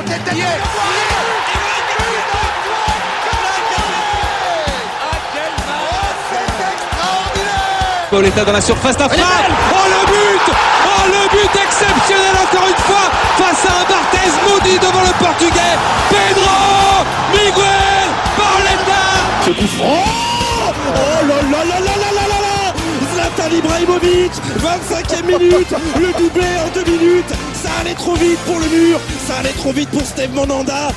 contre 0.00 0.12
les 0.12 0.18
têtes 0.18 0.40
Pauletta 8.10 8.44
dans 8.44 8.52
la 8.52 8.60
surface 8.60 8.96
d'affaire. 8.96 9.24
Oh 9.72 9.76
le 9.88 10.06
but 10.06 10.52
Oh 10.84 11.06
le 11.06 11.28
but 11.30 11.60
exceptionnel 11.62 12.34
encore 12.42 12.66
une 12.68 12.82
fois 12.82 13.06
face 13.38 13.64
à 13.66 13.80
un 13.80 13.84
Barthez 13.88 14.32
maudit 14.48 14.78
devant 14.80 15.02
le 15.02 15.12
portugais. 15.24 15.78
Pedro 16.08 17.04
Miguel 17.32 18.10
Pauletta 18.36 19.02
Ce 19.44 19.50
coup 19.50 19.68
franc 19.78 20.04
Oh 20.82 21.24
là 21.24 21.64
là 21.64 21.69
Ibrahimovic 23.52 24.32
25e 24.58 25.26
minute 25.26 25.74
Le 25.96 26.18
doublé 26.18 26.46
en 26.58 26.72
deux 26.72 26.84
minutes 26.90 27.28
Ça 27.54 27.70
allait 27.80 27.94
trop 27.94 28.14
vite 28.14 28.38
pour 28.46 28.58
le 28.58 28.68
mur 28.68 28.98
Ça 29.26 29.36
allait 29.38 29.52
trop 29.52 29.72
vite 29.72 29.90
pour 29.90 30.02
Steve 30.02 30.32
Monanda 30.32 30.90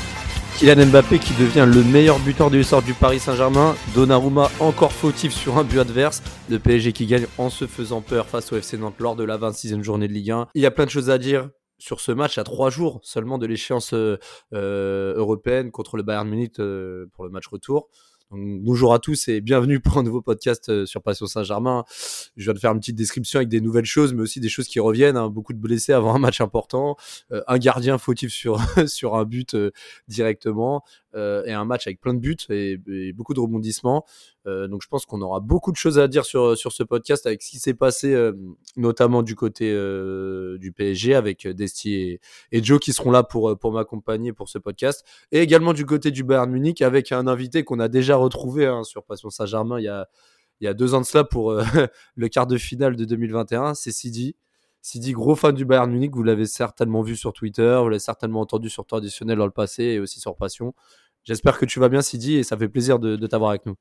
Kylian 0.57 0.85
Mbappé 0.85 1.17
qui 1.17 1.33
devient 1.33 1.67
le 1.67 1.83
meilleur 1.83 2.19
buteur 2.19 2.51
de 2.51 2.57
l'histoire 2.57 2.83
du 2.83 2.93
Paris 2.93 3.19
Saint-Germain. 3.19 3.75
Donnarumma 3.95 4.51
encore 4.59 4.91
fautif 4.91 5.33
sur 5.33 5.57
un 5.57 5.63
but 5.63 5.79
adverse. 5.79 6.21
Le 6.47 6.59
PSG 6.59 6.93
qui 6.93 7.07
gagne 7.07 7.25
en 7.39 7.49
se 7.49 7.65
faisant 7.65 8.01
peur 8.01 8.27
face 8.27 8.53
au 8.53 8.57
FC 8.57 8.77
Nantes 8.77 8.95
lors 8.99 9.15
de 9.15 9.23
la 9.23 9.37
26e 9.39 9.81
journée 9.81 10.07
de 10.07 10.13
Ligue 10.13 10.29
1. 10.29 10.49
Il 10.53 10.61
y 10.61 10.67
a 10.67 10.71
plein 10.71 10.85
de 10.85 10.91
choses 10.91 11.09
à 11.09 11.17
dire 11.17 11.49
sur 11.79 11.99
ce 11.99 12.11
match 12.11 12.37
à 12.37 12.43
trois 12.43 12.69
jours 12.69 13.01
seulement 13.03 13.37
de 13.37 13.45
l'échéance 13.45 13.93
euh, 13.93 14.17
euh, 14.53 15.15
européenne 15.17 15.71
contre 15.71 15.97
le 15.97 16.03
Bayern 16.03 16.27
Munich 16.29 16.59
euh, 16.59 17.07
pour 17.13 17.25
le 17.25 17.29
match 17.29 17.47
retour. 17.47 17.89
Bonjour 18.35 18.95
à 18.95 18.99
tous 18.99 19.27
et 19.27 19.41
bienvenue 19.41 19.79
pour 19.79 19.99
un 19.99 20.01
nouveau 20.03 20.23
podcast 20.23 20.67
euh, 20.69 20.87
sur 20.87 21.03
Passion 21.03 21.27
Saint-Germain. 21.27 21.83
Je 22.35 22.45
viens 22.45 22.53
de 22.55 22.57
faire 22.57 22.71
une 22.71 22.79
petite 22.79 22.95
description 22.95 23.37
avec 23.37 23.47
des 23.47 23.61
nouvelles 23.61 23.85
choses, 23.85 24.11
mais 24.15 24.23
aussi 24.23 24.39
des 24.39 24.49
choses 24.49 24.67
qui 24.67 24.79
reviennent. 24.79 25.17
hein. 25.17 25.29
Beaucoup 25.29 25.53
de 25.53 25.59
blessés 25.59 25.93
avant 25.93 26.15
un 26.15 26.17
match 26.17 26.41
important, 26.41 26.95
euh, 27.31 27.43
un 27.47 27.59
gardien 27.59 27.99
fautif 27.99 28.31
sur, 28.33 28.57
sur 28.87 29.13
un 29.17 29.25
but 29.25 29.53
euh, 29.53 29.69
directement, 30.07 30.83
euh, 31.15 31.43
et 31.45 31.53
un 31.53 31.65
match 31.65 31.87
avec 31.87 31.99
plein 31.99 32.13
de 32.13 32.19
buts 32.19 32.37
et, 32.49 32.77
beaucoup 33.13 33.33
de 33.33 33.39
rebondissements. 33.39 34.05
Euh, 34.45 34.67
donc 34.67 34.81
je 34.83 34.87
pense 34.87 35.05
qu'on 35.05 35.21
aura 35.21 35.39
beaucoup 35.39 35.71
de 35.71 35.77
choses 35.77 35.99
à 35.99 36.07
dire 36.07 36.25
sur, 36.25 36.57
sur 36.57 36.71
ce 36.71 36.83
podcast 36.83 37.25
avec 37.25 37.41
ce 37.41 37.51
qui 37.51 37.59
s'est 37.59 37.73
passé, 37.73 38.13
euh, 38.13 38.33
notamment 38.75 39.23
du 39.23 39.35
côté 39.35 39.71
euh, 39.71 40.57
du 40.57 40.71
PSG 40.71 41.15
avec 41.15 41.47
Desti 41.47 41.93
et, 41.93 42.21
et 42.51 42.63
Joe 42.63 42.79
qui 42.79 42.93
seront 42.93 43.11
là 43.11 43.23
pour, 43.23 43.49
euh, 43.51 43.55
pour 43.55 43.71
m'accompagner 43.71 44.33
pour 44.33 44.49
ce 44.49 44.57
podcast, 44.57 45.05
et 45.31 45.39
également 45.39 45.73
du 45.73 45.85
côté 45.85 46.11
du 46.11 46.23
Bayern 46.23 46.49
Munich 46.49 46.81
avec 46.81 47.11
un 47.11 47.27
invité 47.27 47.63
qu'on 47.63 47.79
a 47.79 47.87
déjà 47.87 48.15
retrouvé 48.15 48.65
hein, 48.65 48.83
sur 48.83 49.03
Passion 49.03 49.29
Saint-Germain 49.29 49.79
il 49.79 49.83
y 49.83 49.87
a, 49.87 50.07
il 50.59 50.65
y 50.65 50.67
a 50.67 50.73
deux 50.73 50.93
ans 50.93 51.01
de 51.01 51.05
cela 51.05 51.23
pour 51.23 51.51
euh, 51.51 51.63
le 52.15 52.27
quart 52.29 52.47
de 52.47 52.57
finale 52.57 52.95
de 52.95 53.05
2021, 53.05 53.73
c'est 53.73 53.91
Sidi. 53.91 54.35
Sidi, 54.81 55.13
gros 55.13 55.35
fan 55.35 55.55
du 55.55 55.63
Bayern 55.63 55.89
Munich, 55.89 56.11
vous 56.13 56.23
l'avez 56.23 56.45
certainement 56.45 57.01
vu 57.01 57.15
sur 57.15 57.31
Twitter, 57.31 57.79
vous 57.81 57.87
l'avez 57.87 57.99
certainement 57.99 58.41
entendu 58.41 58.69
sur 58.69 58.85
Traditionnel 58.85 59.37
dans 59.37 59.45
le 59.45 59.51
passé 59.51 59.83
et 59.83 59.99
aussi 59.99 60.19
sur 60.19 60.35
Passion. 60.35 60.73
J'espère 61.23 61.57
que 61.57 61.65
tu 61.65 61.79
vas 61.79 61.89
bien 61.89 62.01
Sidi 62.01 62.35
et 62.35 62.43
ça 62.43 62.57
fait 62.57 62.67
plaisir 62.67 62.99
de, 62.99 63.15
de 63.15 63.27
t'avoir 63.27 63.51
avec 63.51 63.65
nous. 63.65 63.75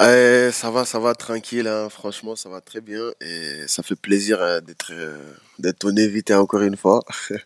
Eh, 0.00 0.50
ça 0.52 0.70
va, 0.70 0.84
ça 0.84 0.98
va 0.98 1.14
tranquille, 1.14 1.68
hein. 1.68 1.88
franchement, 1.88 2.34
ça 2.34 2.48
va 2.48 2.60
très 2.60 2.80
bien 2.80 3.12
et 3.20 3.68
ça 3.68 3.84
fait 3.84 3.94
plaisir 3.94 4.40
euh, 4.40 4.60
d'être 4.60 4.90
euh, 4.90 5.16
d'être 5.60 5.78
ton 5.80 5.96
invité 5.96 6.34
encore 6.34 6.62
une 6.62 6.76
fois. 6.76 7.04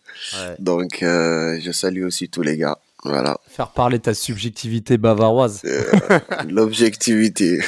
Donc, 0.59 1.03
euh, 1.03 1.59
je 1.61 1.71
salue 1.73 2.05
aussi 2.05 2.31
tous 2.31 2.43
les 2.43 2.57
gars. 2.57 2.79
Voilà, 3.09 3.39
Faire 3.47 3.71
parler 3.71 4.01
ta 4.01 4.15
subjectivité 4.15 4.99
bavaroise. 4.99 5.63
Euh, 5.65 5.83
l'objectivité. 6.49 7.61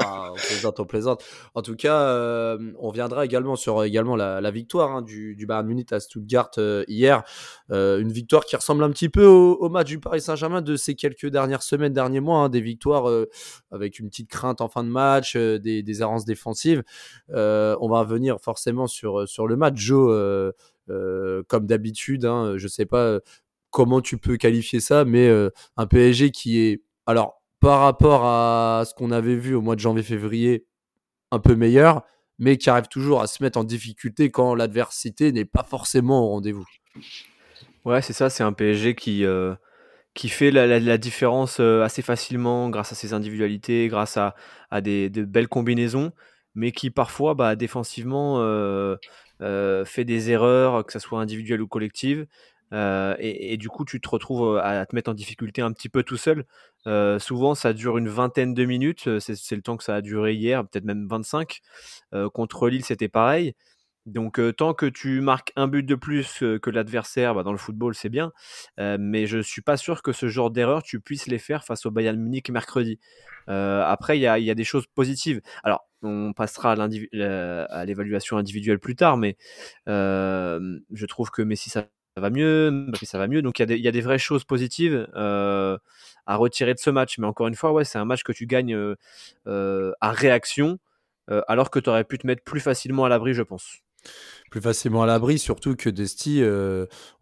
Ah, 0.00 0.30
on 0.32 0.34
plaisante, 0.34 0.80
on 0.80 0.84
plaisante. 0.84 1.24
En 1.54 1.62
tout 1.62 1.74
cas, 1.74 2.00
euh, 2.02 2.58
on 2.78 2.88
reviendra 2.88 3.24
également 3.24 3.56
sur 3.56 3.82
également 3.82 4.14
la, 4.14 4.42
la 4.42 4.50
victoire 4.50 4.90
hein, 4.92 5.00
du, 5.02 5.36
du 5.36 5.46
Bayern 5.46 5.66
Munich 5.66 5.90
à 5.92 6.00
Stuttgart 6.00 6.50
euh, 6.58 6.84
hier. 6.86 7.22
Une 7.70 8.12
victoire 8.12 8.44
qui 8.44 8.56
ressemble 8.56 8.84
un 8.84 8.90
petit 8.90 9.08
peu 9.08 9.24
au, 9.24 9.54
au 9.54 9.68
match 9.70 9.88
du 9.88 9.98
Paris 9.98 10.20
Saint-Germain 10.20 10.60
de 10.60 10.76
ces 10.76 10.94
quelques 10.94 11.26
dernières 11.26 11.62
semaines, 11.62 11.92
derniers 11.94 12.20
mois. 12.20 12.40
hein, 12.40 12.48
des 12.50 12.60
victoires 12.60 13.10
avec 13.72 13.98
une 13.98 14.10
petite 14.10 14.28
crainte 14.28 14.60
en 14.60 14.68
fin 14.68 14.84
de 14.84 14.90
match, 14.90 15.36
des, 15.36 15.82
des 15.82 16.00
errances 16.02 16.26
défensives. 16.26 16.82
On 17.28 17.88
va 17.88 18.00
revenir 18.00 18.38
forcément 18.40 18.86
sur, 18.86 19.26
sur 19.26 19.46
le 19.46 19.56
match. 19.56 19.74
Joe, 19.76 20.52
euh, 20.90 21.42
comme 21.48 21.66
d'habitude, 21.66 22.26
hein, 22.26 22.54
je 22.56 22.68
sais 22.68 22.84
pas 22.84 23.20
comment 23.74 24.00
tu 24.00 24.18
peux 24.18 24.36
qualifier 24.36 24.78
ça, 24.78 25.04
mais 25.04 25.26
euh, 25.26 25.50
un 25.76 25.88
PSG 25.88 26.30
qui 26.30 26.60
est... 26.60 26.84
Alors, 27.06 27.42
par 27.58 27.80
rapport 27.80 28.24
à 28.24 28.84
ce 28.86 28.94
qu'on 28.94 29.10
avait 29.10 29.34
vu 29.34 29.56
au 29.56 29.62
mois 29.62 29.74
de 29.74 29.80
janvier-février, 29.80 30.64
un 31.32 31.40
peu 31.40 31.56
meilleur, 31.56 32.04
mais 32.38 32.56
qui 32.56 32.70
arrive 32.70 32.86
toujours 32.86 33.20
à 33.20 33.26
se 33.26 33.42
mettre 33.42 33.58
en 33.58 33.64
difficulté 33.64 34.30
quand 34.30 34.54
l'adversité 34.54 35.32
n'est 35.32 35.44
pas 35.44 35.64
forcément 35.64 36.24
au 36.24 36.28
rendez-vous. 36.28 36.64
Ouais, 37.84 38.00
c'est 38.00 38.12
ça, 38.12 38.30
c'est 38.30 38.44
un 38.44 38.52
PSG 38.52 38.94
qui, 38.94 39.24
euh, 39.24 39.56
qui 40.14 40.28
fait 40.28 40.52
la, 40.52 40.96
différence 40.96 41.58
euh, 41.58 41.82
assez 41.82 42.02
facilement 42.02 42.70
grâce 42.70 42.92
à 42.92 42.94
ses 42.94 43.12
individualités, 43.12 43.88
grâce 43.88 44.16
à, 44.16 44.36
de 44.82 45.24
belles 45.24 45.48
combinaisons, 45.48 46.12
mais 46.54 46.70
qui 46.70 46.90
parfois, 46.90 47.34
bah, 47.34 47.56
défensivement, 47.56 48.38
fait 49.40 50.04
des 50.04 50.30
erreurs, 50.30 50.86
que 50.86 50.92
ce 50.92 51.00
soit 51.00 51.20
individuelles 51.20 51.60
ou 51.60 51.66
collectives. 51.66 52.28
Euh, 52.72 53.14
et, 53.18 53.56
du 53.56 53.68
coup, 53.68 53.84
tu 53.84 54.00
te 54.00 54.08
retrouves 54.08 54.58
à, 54.58 54.84
te 54.86 54.94
mettre 54.94 55.10
en 55.10 55.14
difficulté 55.14 55.62
un 55.62 55.72
petit 55.72 55.88
peu 55.88 56.02
tout 56.02 56.16
seul. 56.16 56.44
Souvent, 57.18 57.54
ça 57.54 57.72
dure 57.72 57.98
une 57.98 58.08
vingtaine 58.08 58.54
de 58.54 58.64
minutes. 58.64 59.18
C'est 59.20 59.56
le 59.56 59.62
temps 59.62 59.76
que 59.76 59.84
ça 59.84 59.96
a 59.96 60.00
duré 60.00 60.34
hier, 60.34 60.66
peut-être 60.66 60.84
même 60.84 61.06
25. 61.08 61.60
Euh, 62.14 62.28
contre 62.28 62.68
Lille, 62.68 62.84
c'était 62.84 63.08
pareil. 63.08 63.54
Donc, 64.06 64.38
tant 64.56 64.74
que 64.74 64.84
tu 64.84 65.22
marques 65.22 65.52
un 65.56 65.66
but 65.66 65.82
de 65.82 65.94
plus 65.94 66.40
que 66.40 66.70
l'adversaire, 66.70 67.34
bah, 67.34 67.42
dans 67.42 67.52
le 67.52 67.58
football, 67.58 67.94
c'est 67.94 68.10
bien. 68.10 68.32
Mais 68.78 69.26
je 69.26 69.38
suis 69.38 69.62
pas 69.62 69.76
sûr 69.76 70.02
que 70.02 70.12
ce 70.12 70.28
genre 70.28 70.50
d'erreur, 70.50 70.82
tu 70.82 71.00
puisses 71.00 71.26
les 71.26 71.38
faire 71.38 71.64
face 71.64 71.86
au 71.86 71.90
Bayern 71.90 72.18
Munich 72.18 72.50
mercredi. 72.50 72.98
Après, 73.46 74.18
il 74.18 74.20
y 74.22 74.26
a, 74.26 74.38
y 74.38 74.50
a 74.50 74.54
des 74.54 74.64
choses 74.64 74.86
positives. 74.94 75.40
Alors, 75.62 75.88
on 76.02 76.34
passera 76.34 76.72
à 76.72 77.84
l'évaluation 77.86 78.36
individuelle 78.36 78.78
plus 78.78 78.96
tard, 78.96 79.16
mais 79.16 79.36
je 79.86 81.06
trouve 81.06 81.30
que 81.30 81.40
Messi, 81.40 81.70
ça 81.70 81.86
va 82.20 82.30
mieux, 82.30 82.70
Mbappé, 82.70 83.06
ça 83.06 83.18
va 83.18 83.26
mieux. 83.26 83.42
Donc, 83.42 83.58
il 83.58 83.70
y, 83.78 83.88
a 83.88 83.92
des- 83.92 84.00
vraies 84.00 84.18
choses 84.18 84.44
positives 84.44 85.08
euh, 85.16 85.76
à 86.26 86.36
retirer 86.36 86.74
de 86.74 86.78
ce 86.78 86.90
match. 86.90 87.18
Mais 87.18 87.26
encore 87.26 87.48
une 87.48 87.56
fois, 87.56 87.72
ouais, 87.72 87.84
c'est 87.84 87.98
un 87.98 88.04
match 88.04 88.22
que 88.22 88.32
tu 88.32 88.46
gagnes 88.46 88.74
euh, 88.74 88.94
euh, 89.46 89.92
à 90.00 90.12
réaction, 90.12 90.78
alors 91.48 91.70
que 91.70 91.78
tu 91.78 91.88
aurais 91.88 92.04
pu 92.04 92.18
te 92.18 92.26
mettre 92.26 92.42
plus 92.44 92.60
facilement 92.60 93.06
à 93.06 93.08
l'abri, 93.08 93.32
je 93.32 93.42
pense. 93.42 93.78
Plus 94.50 94.60
facilement 94.60 95.02
à 95.02 95.06
l'abri, 95.06 95.38
surtout 95.38 95.74
que 95.74 95.88
Desti, 95.88 96.42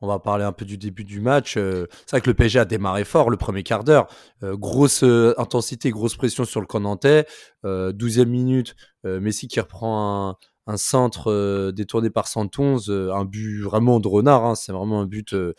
on 0.00 0.08
va 0.08 0.18
parler 0.18 0.42
un 0.44 0.50
peu 0.50 0.64
du 0.64 0.76
début 0.76 1.04
du 1.04 1.20
match. 1.20 1.54
c'est 1.54 2.10
vrai 2.10 2.20
que 2.20 2.28
le 2.28 2.34
PSG 2.34 2.58
a 2.58 2.64
démarré 2.64 3.04
fort 3.04 3.30
le 3.30 3.36
premier 3.36 3.62
quart 3.62 3.84
d'heure. 3.84 4.08
Grosse 4.42 5.04
intensité, 5.38 5.90
grosse 5.90 6.16
pression 6.16 6.44
sur 6.44 6.60
le 6.60 6.66
camp 6.66 6.80
nantais. 6.80 7.26
Euh, 7.64 7.92
12e 7.92 8.28
minute, 8.28 8.74
Messi 9.04 9.46
qui 9.46 9.60
reprend 9.60 10.30
un, 10.30 10.36
un 10.66 10.76
centre 10.76 11.30
euh, 11.30 11.72
détourné 11.72 12.10
par 12.10 12.28
Santonze, 12.28 12.88
euh, 12.90 13.12
un 13.12 13.24
but 13.24 13.60
vraiment 13.62 14.00
de 14.00 14.08
renard. 14.08 14.44
hein, 14.44 14.54
c'est 14.54 14.72
vraiment 14.72 15.00
un 15.00 15.06
but 15.06 15.34
euh, 15.34 15.54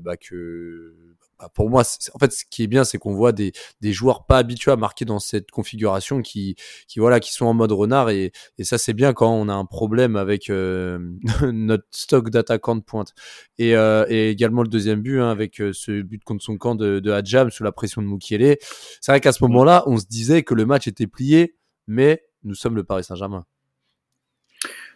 bah, 0.00 0.16
que 0.16 0.94
bah, 1.38 1.48
pour 1.54 1.70
moi, 1.70 1.82
en 2.14 2.18
fait, 2.18 2.32
ce 2.32 2.44
qui 2.48 2.64
est 2.64 2.66
bien, 2.66 2.84
c'est 2.84 2.98
qu'on 2.98 3.14
voit 3.14 3.32
des, 3.32 3.52
des 3.80 3.92
joueurs 3.92 4.26
pas 4.26 4.38
habitués 4.38 4.72
à 4.72 4.76
marquer 4.76 5.04
dans 5.04 5.18
cette 5.18 5.50
configuration 5.50 6.20
qui, 6.22 6.56
qui 6.88 6.98
voilà, 6.98 7.20
qui 7.20 7.32
sont 7.32 7.46
en 7.46 7.54
mode 7.54 7.72
renard 7.72 8.10
et, 8.10 8.32
et 8.58 8.64
ça 8.64 8.78
c'est 8.78 8.92
bien 8.92 9.12
quand 9.12 9.32
on 9.32 9.48
a 9.48 9.54
un 9.54 9.64
problème 9.64 10.16
avec 10.16 10.48
notre 11.42 11.84
stock 11.90 12.30
d'attaquants 12.30 12.76
de 12.76 12.82
pointe. 12.82 13.12
Et, 13.58 13.70
et 13.70 14.30
également 14.30 14.62
le 14.62 14.68
deuxième 14.68 15.00
but 15.02 15.20
hein, 15.20 15.30
avec 15.30 15.56
ce 15.72 16.02
but 16.02 16.22
contre 16.24 16.44
son 16.44 16.56
camp 16.58 16.74
de, 16.74 17.00
de 17.00 17.10
Hadjam 17.10 17.50
sous 17.50 17.64
la 17.64 17.72
pression 17.72 18.02
de 18.02 18.06
Mukiele. 18.06 18.56
C'est 19.00 19.12
vrai 19.12 19.20
qu'à 19.20 19.32
ce 19.32 19.42
moment-là, 19.44 19.84
on 19.86 19.96
se 19.98 20.06
disait 20.06 20.42
que 20.42 20.54
le 20.54 20.66
match 20.66 20.86
était 20.86 21.06
plié, 21.06 21.56
mais 21.86 22.24
nous 22.44 22.54
sommes 22.54 22.76
le 22.76 22.84
Paris 22.84 23.04
Saint-Germain. 23.04 23.44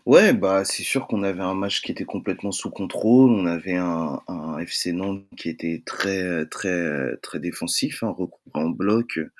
Ouais, 0.06 0.32
bah 0.32 0.64
c'est 0.64 0.84
sûr 0.84 1.08
qu'on 1.08 1.24
avait 1.24 1.40
un 1.42 1.54
match 1.54 1.82
qui 1.82 1.90
était 1.90 2.04
complètement 2.04 2.52
sous 2.52 2.70
contrôle. 2.70 3.30
On 3.32 3.44
avait 3.46 3.74
un, 3.76 4.20
un 4.28 4.58
FC 4.64 4.92
Nantes 4.92 5.24
qui 5.36 5.48
était 5.48 5.82
très 5.84 6.46
très 6.46 7.16
très 7.22 7.40
défensif, 7.40 8.04
hein, 8.04 8.14
recouvré 8.16 8.60
en 8.60 8.68
bloc, 8.70 9.18
euh, 9.18 9.32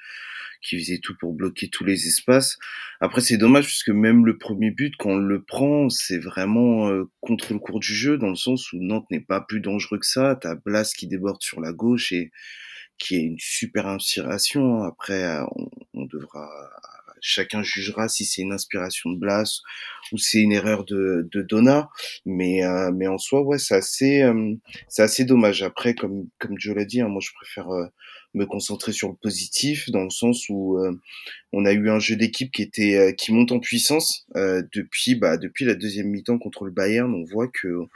qui 0.62 0.78
faisait 0.78 0.98
tout 0.98 1.14
pour 1.20 1.34
bloquer 1.34 1.68
tous 1.68 1.84
les 1.84 2.08
espaces. 2.08 2.58
Après 3.00 3.20
c'est 3.20 3.36
dommage 3.38 3.64
parce 3.66 3.84
que 3.84 3.92
même 3.92 4.26
le 4.26 4.38
premier 4.38 4.70
but, 4.72 4.94
quand 4.98 5.10
on 5.12 5.18
le 5.18 5.42
prend, 5.44 5.88
c'est 5.90 6.18
vraiment 6.18 6.88
euh, 6.90 7.04
contre 7.20 7.52
le 7.52 7.60
cours 7.60 7.80
du 7.80 7.94
jeu, 7.94 8.18
dans 8.18 8.30
le 8.30 8.36
sens 8.36 8.72
où 8.72 8.78
Nantes 8.80 9.06
n'est 9.12 9.20
pas 9.20 9.40
plus 9.42 9.60
dangereux 9.60 9.98
que 10.00 10.06
ça. 10.06 10.36
T'as 10.40 10.56
Blas 10.56 10.92
qui 10.96 11.06
déborde 11.08 11.42
sur 11.42 11.60
la 11.60 11.72
gauche 11.72 12.12
et 12.12 12.32
qui 12.98 13.16
est 13.16 13.22
une 13.22 13.38
super 13.38 13.86
inspiration. 13.88 14.82
Après, 14.84 15.24
euh, 15.24 15.44
on, 15.56 15.70
on 15.94 16.06
devra 16.06 16.48
chacun 17.20 17.62
jugera 17.62 18.08
si 18.08 18.24
c'est 18.24 18.42
une 18.42 18.52
inspiration 18.52 19.10
de 19.10 19.18
Blas 19.18 19.60
ou 20.12 20.18
c'est 20.18 20.40
une 20.40 20.52
erreur 20.52 20.84
de, 20.84 21.28
de 21.30 21.42
Donna. 21.42 21.88
Mais, 22.24 22.64
euh, 22.64 22.90
mais 22.92 23.06
en 23.06 23.18
soi, 23.18 23.42
ouais, 23.42 23.58
c'est 23.58 23.74
assez, 23.74 24.22
euh, 24.22 24.54
c'est 24.88 25.02
assez 25.02 25.24
dommage. 25.24 25.62
Après, 25.62 25.94
comme, 25.94 26.28
comme 26.38 26.58
Joe 26.58 26.76
l'a 26.76 26.84
dit, 26.84 27.00
hein, 27.00 27.08
moi, 27.08 27.20
je 27.22 27.30
préfère 27.34 27.70
euh, 27.70 27.86
me 28.34 28.44
concentrer 28.44 28.92
sur 28.92 29.08
le 29.08 29.14
positif 29.14 29.90
dans 29.90 30.04
le 30.04 30.10
sens 30.10 30.48
où 30.50 30.78
on 31.52 31.64
a 31.64 31.72
eu 31.72 31.88
un 31.88 31.98
jeu 31.98 32.16
d'équipe 32.16 32.52
qui 32.52 32.60
était 32.60 33.14
qui 33.16 33.32
monte 33.32 33.50
en 33.50 33.60
puissance 33.60 34.26
depuis 34.34 35.14
bah 35.14 35.38
depuis 35.38 35.64
la 35.64 35.74
deuxième 35.74 36.08
mi-temps 36.08 36.36
contre 36.36 36.66
le 36.66 36.70
Bayern 36.70 37.14
on 37.14 37.24
voit 37.24 37.48
que 37.48 37.86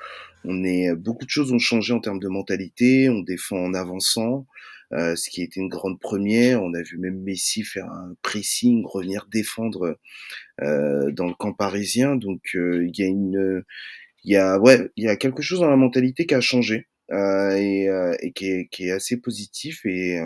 on 0.44 0.64
est 0.64 0.94
beaucoup 0.94 1.26
de 1.26 1.30
choses 1.30 1.52
ont 1.52 1.58
changé 1.58 1.92
en 1.92 2.00
termes 2.00 2.20
de 2.20 2.28
mentalité 2.28 3.10
on 3.10 3.20
défend 3.20 3.58
en 3.58 3.74
avançant 3.74 4.46
euh, 4.92 5.14
ce 5.14 5.30
qui 5.30 5.42
était 5.42 5.60
une 5.60 5.68
grande 5.68 6.00
première. 6.00 6.62
On 6.62 6.74
a 6.74 6.82
vu 6.82 6.98
même 6.98 7.20
Messi 7.22 7.62
faire 7.62 7.86
un 7.86 8.14
pressing, 8.22 8.84
revenir 8.84 9.26
défendre 9.30 9.98
euh, 10.60 11.12
dans 11.12 11.26
le 11.26 11.34
camp 11.34 11.52
parisien. 11.52 12.16
Donc 12.16 12.40
euh, 12.54 12.84
il 12.86 12.98
y 12.98 13.04
a 13.04 13.06
une, 13.06 13.62
il 14.24 14.32
y 14.32 14.36
a 14.36 14.58
ouais, 14.58 14.90
il 14.96 15.04
y 15.04 15.08
a 15.08 15.16
quelque 15.16 15.42
chose 15.42 15.60
dans 15.60 15.70
la 15.70 15.76
mentalité 15.76 16.26
qui 16.26 16.34
a 16.34 16.40
changé 16.40 16.88
et, 17.12 17.88
et 18.20 18.32
qui, 18.32 18.46
est, 18.46 18.68
qui, 18.70 18.84
est, 18.86 18.92
assez 18.92 19.16
positif 19.16 19.84
et, 19.84 20.20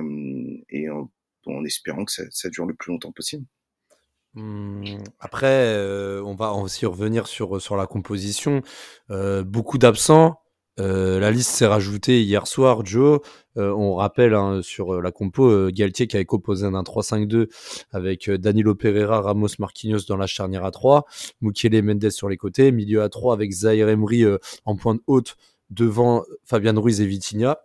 et 0.69 0.91
en, 0.91 1.11
en, 1.47 1.65
espérant 1.65 2.05
que 2.05 2.13
ça, 2.13 2.25
ça, 2.31 2.51
dure 2.51 2.67
le 2.67 2.75
plus 2.75 2.93
longtemps 2.93 3.13
possible. 3.13 3.47
Mmh, 4.35 4.99
après, 5.19 5.79
on 6.23 6.35
va 6.35 6.53
aussi 6.53 6.85
revenir 6.85 7.27
sur, 7.27 7.61
sur 7.61 7.77
la 7.77 7.87
composition. 7.87 8.61
beaucoup 9.09 9.79
d'absents, 9.79 10.44
euh, 10.81 11.21
la 11.21 11.31
liste 11.31 11.51
s'est 11.51 11.67
rajoutée 11.67 12.23
hier 12.23 12.47
soir, 12.47 12.85
Joe. 12.85 13.21
Euh, 13.57 13.71
on 13.71 13.95
rappelle 13.95 14.35
hein, 14.35 14.61
sur 14.63 14.95
euh, 14.95 15.01
la 15.01 15.13
compo, 15.13 15.71
Galtier 15.71 16.09
qui 16.09 16.17
avait 16.17 16.25
composé 16.25 16.67
un 16.67 16.83
3-5-2 16.83 17.49
avec 17.93 18.29
Danilo 18.29 18.75
Pereira, 18.75 19.21
Ramos 19.21 19.49
Marquinhos 19.59 20.07
dans 20.09 20.17
la 20.17 20.27
charnière 20.27 20.65
à 20.65 20.73
3, 20.73 21.05
Mukele 21.41 21.83
Mendes 21.83 22.11
sur 22.11 22.29
les 22.29 22.37
côtés, 22.37 22.73
milieu 22.73 23.03
à 23.03 23.09
3 23.09 23.35
avec 23.35 23.53
Zaire 23.53 23.89
Emery 23.89 24.25
en 24.65 24.77
pointe 24.77 25.01
haute 25.07 25.37
devant 25.71 26.25
Fabian 26.45 26.81
Ruiz 26.81 27.01
et 27.01 27.07
Vitinha, 27.07 27.61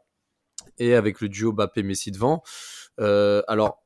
et 0.77 0.93
avec 0.93 1.21
le 1.21 1.29
duo 1.29 1.51
Bappé-Messi 1.51 2.11
devant. 2.11 2.43
alors, 2.97 3.83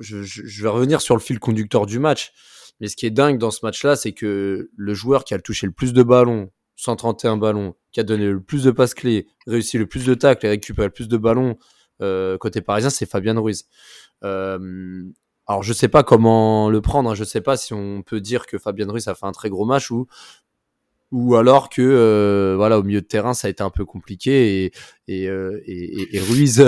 je, 0.00 0.22
je, 0.22 0.62
vais 0.62 0.68
revenir 0.68 1.00
sur 1.00 1.14
le 1.14 1.20
fil 1.20 1.38
conducteur 1.38 1.86
du 1.86 1.98
match. 1.98 2.32
Mais 2.80 2.88
ce 2.88 2.96
qui 2.96 3.06
est 3.06 3.10
dingue 3.10 3.38
dans 3.38 3.50
ce 3.50 3.64
match-là, 3.64 3.94
c'est 3.94 4.12
que 4.12 4.70
le 4.74 4.94
joueur 4.94 5.24
qui 5.24 5.34
a 5.34 5.38
touché 5.38 5.66
le 5.66 5.72
plus 5.72 5.92
de 5.92 6.02
ballons, 6.02 6.50
131 6.80 7.36
ballons, 7.36 7.74
qui 7.92 8.00
a 8.00 8.02
donné 8.02 8.26
le 8.26 8.40
plus 8.40 8.64
de 8.64 8.70
passes 8.70 8.94
clés, 8.94 9.26
réussi 9.46 9.76
le 9.76 9.86
plus 9.86 10.06
de 10.06 10.14
tacles 10.14 10.46
et 10.46 10.48
récupéré 10.48 10.88
le 10.88 10.92
plus 10.92 11.08
de 11.08 11.16
ballons 11.18 11.58
euh, 12.00 12.38
côté 12.38 12.62
parisien, 12.62 12.88
c'est 12.88 13.04
Fabien 13.04 13.38
Ruiz. 13.38 13.66
Euh, 14.24 15.04
alors 15.46 15.62
je 15.62 15.74
sais 15.74 15.88
pas 15.88 16.02
comment 16.02 16.70
le 16.70 16.80
prendre, 16.80 17.10
hein. 17.10 17.14
je 17.14 17.24
sais 17.24 17.42
pas 17.42 17.58
si 17.58 17.74
on 17.74 18.02
peut 18.02 18.20
dire 18.20 18.46
que 18.46 18.56
Fabien 18.56 18.86
Ruiz 18.88 19.08
a 19.08 19.14
fait 19.14 19.26
un 19.26 19.32
très 19.32 19.50
gros 19.50 19.66
match 19.66 19.90
ou 21.10 21.34
alors 21.34 21.68
que 21.68 21.82
euh, 21.82 22.54
voilà 22.56 22.78
au 22.78 22.82
milieu 22.82 23.00
de 23.00 23.06
terrain 23.06 23.34
ça 23.34 23.48
a 23.48 23.50
été 23.50 23.62
un 23.62 23.70
peu 23.70 23.84
compliqué 23.84 24.72
et 25.08 25.30
Ruiz 26.20 26.64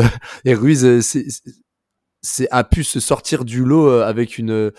a 2.51 2.65
pu 2.65 2.85
se 2.85 3.01
sortir 3.01 3.45
du 3.45 3.65
lot 3.65 3.89
avec 3.89 4.37
une 4.37 4.73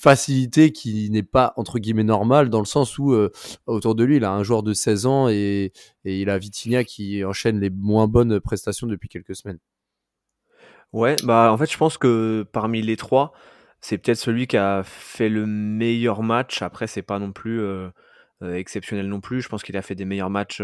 facilité 0.00 0.72
qui 0.72 1.10
n'est 1.10 1.22
pas 1.22 1.52
entre 1.56 1.78
guillemets 1.78 2.04
normale 2.04 2.48
dans 2.48 2.60
le 2.60 2.64
sens 2.64 2.98
où 2.98 3.12
euh, 3.12 3.30
autour 3.66 3.94
de 3.94 4.02
lui 4.02 4.16
il 4.16 4.24
a 4.24 4.32
un 4.32 4.42
joueur 4.42 4.62
de 4.62 4.72
16 4.72 5.06
ans 5.06 5.28
et, 5.28 5.72
et, 6.04 6.20
il 6.20 6.30
a 6.30 6.38
Vitinha 6.38 6.84
qui 6.84 7.22
enchaîne 7.24 7.60
les 7.60 7.70
moins 7.70 8.08
bonnes 8.08 8.40
prestations 8.40 8.86
depuis 8.86 9.08
quelques 9.08 9.36
semaines. 9.36 9.58
Ouais, 10.92 11.16
bah 11.22 11.52
en 11.52 11.58
fait 11.58 11.70
je 11.70 11.76
pense 11.76 11.98
que 11.98 12.46
parmi 12.50 12.80
les 12.82 12.96
trois, 12.96 13.32
c'est 13.80 13.98
peut-être 13.98 14.18
celui 14.18 14.46
qui 14.46 14.56
a 14.56 14.82
fait 14.84 15.28
le 15.28 15.46
meilleur 15.46 16.22
match. 16.22 16.62
Après 16.62 16.86
c'est 16.86 17.02
pas 17.02 17.18
non 17.18 17.32
plus 17.32 17.60
euh, 17.60 17.88
euh, 18.42 18.54
exceptionnel 18.54 19.06
non 19.06 19.20
plus. 19.20 19.42
Je 19.42 19.48
pense 19.48 19.62
qu'il 19.62 19.76
a 19.76 19.82
fait 19.82 19.94
des 19.94 20.06
meilleurs 20.06 20.30
matchs. 20.30 20.62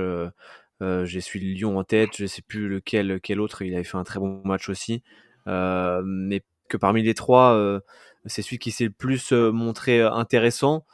J'ai 0.80 1.20
suivi 1.20 1.54
Lyon 1.54 1.78
en 1.78 1.84
tête. 1.84 2.10
Je 2.16 2.26
sais 2.26 2.42
plus 2.42 2.68
lequel, 2.68 3.20
quel 3.22 3.40
autre. 3.40 3.62
Il 3.62 3.74
avait 3.74 3.84
fait 3.84 3.98
un 3.98 4.04
très 4.04 4.18
bon 4.18 4.40
match 4.44 4.68
aussi. 4.68 5.02
mais 5.46 6.42
que 6.68 6.76
parmi 6.76 7.02
les 7.02 7.14
trois 7.14 7.80
c'est 8.26 8.42
celui 8.42 8.58
qui 8.58 8.70
s'est 8.72 8.84
le 8.84 8.90
plus 8.90 9.32
montré 9.32 10.02
intéressant. 10.02 10.84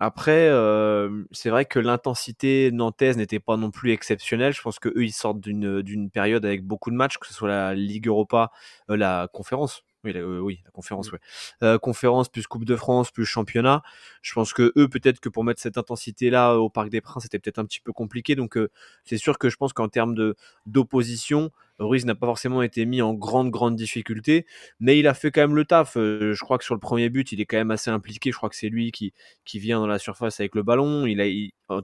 après, 0.00 0.50
c'est 1.32 1.50
vrai 1.50 1.64
que 1.66 1.78
l'intensité 1.78 2.70
nantaise 2.72 3.16
n'était 3.16 3.40
pas 3.40 3.56
non 3.56 3.70
plus 3.70 3.92
exceptionnelle. 3.92 4.52
Je 4.52 4.62
pense 4.62 4.78
que 4.78 4.88
eux, 4.88 5.04
ils 5.04 5.12
sortent 5.12 5.40
d'une 5.40 6.10
période 6.10 6.44
avec 6.44 6.64
beaucoup 6.66 6.90
de 6.90 6.96
matchs, 6.96 7.18
que 7.18 7.26
ce 7.26 7.34
soit 7.34 7.48
la 7.48 7.74
Ligue 7.74 8.08
Europa, 8.08 8.50
la 8.88 9.28
conférence, 9.32 9.84
oui, 10.04 10.12
la, 10.12 10.20
euh, 10.20 10.40
oui, 10.40 10.60
la 10.64 10.70
conférence, 10.70 11.10
mmh. 11.10 11.14
ouais. 11.14 11.20
Euh, 11.62 11.78
conférence 11.78 12.28
plus 12.28 12.46
Coupe 12.46 12.64
de 12.64 12.76
France 12.76 13.10
plus 13.10 13.24
championnat. 13.24 13.82
Je 14.20 14.32
pense 14.34 14.52
que 14.52 14.72
eux, 14.76 14.88
peut-être 14.88 15.20
que 15.20 15.28
pour 15.28 15.44
mettre 15.44 15.60
cette 15.60 15.78
intensité-là 15.78 16.56
au 16.56 16.68
Parc 16.70 16.88
des 16.88 17.00
Princes, 17.00 17.24
c'était 17.24 17.38
peut-être 17.38 17.58
un 17.58 17.64
petit 17.64 17.80
peu 17.80 17.92
compliqué. 17.92 18.34
Donc, 18.34 18.56
euh, 18.56 18.70
c'est 19.04 19.18
sûr 19.18 19.38
que 19.38 19.48
je 19.48 19.56
pense 19.56 19.72
qu'en 19.72 19.88
termes 19.88 20.14
de 20.14 20.36
d'opposition, 20.66 21.50
Ruiz 21.78 22.04
n'a 22.04 22.14
pas 22.14 22.26
forcément 22.26 22.62
été 22.62 22.84
mis 22.84 23.02
en 23.02 23.14
grande 23.14 23.50
grande 23.50 23.76
difficulté, 23.76 24.46
mais 24.80 24.98
il 24.98 25.06
a 25.06 25.14
fait 25.14 25.30
quand 25.30 25.40
même 25.40 25.56
le 25.56 25.64
taf. 25.64 25.94
je 25.94 26.38
crois 26.40 26.58
que 26.58 26.64
sur 26.64 26.74
le 26.74 26.80
premier 26.80 27.08
but, 27.08 27.32
il 27.32 27.40
est 27.40 27.46
quand 27.46 27.56
même 27.56 27.70
assez 27.70 27.90
impliqué. 27.90 28.30
Je 28.30 28.36
crois 28.36 28.48
que 28.48 28.56
c'est 28.56 28.68
lui 28.68 28.92
qui 28.92 29.12
qui 29.44 29.58
vient 29.58 29.80
dans 29.80 29.86
la 29.86 29.98
surface 29.98 30.38
avec 30.40 30.54
le 30.54 30.62
ballon. 30.62 31.06
Il 31.06 31.20
a, 31.20 31.26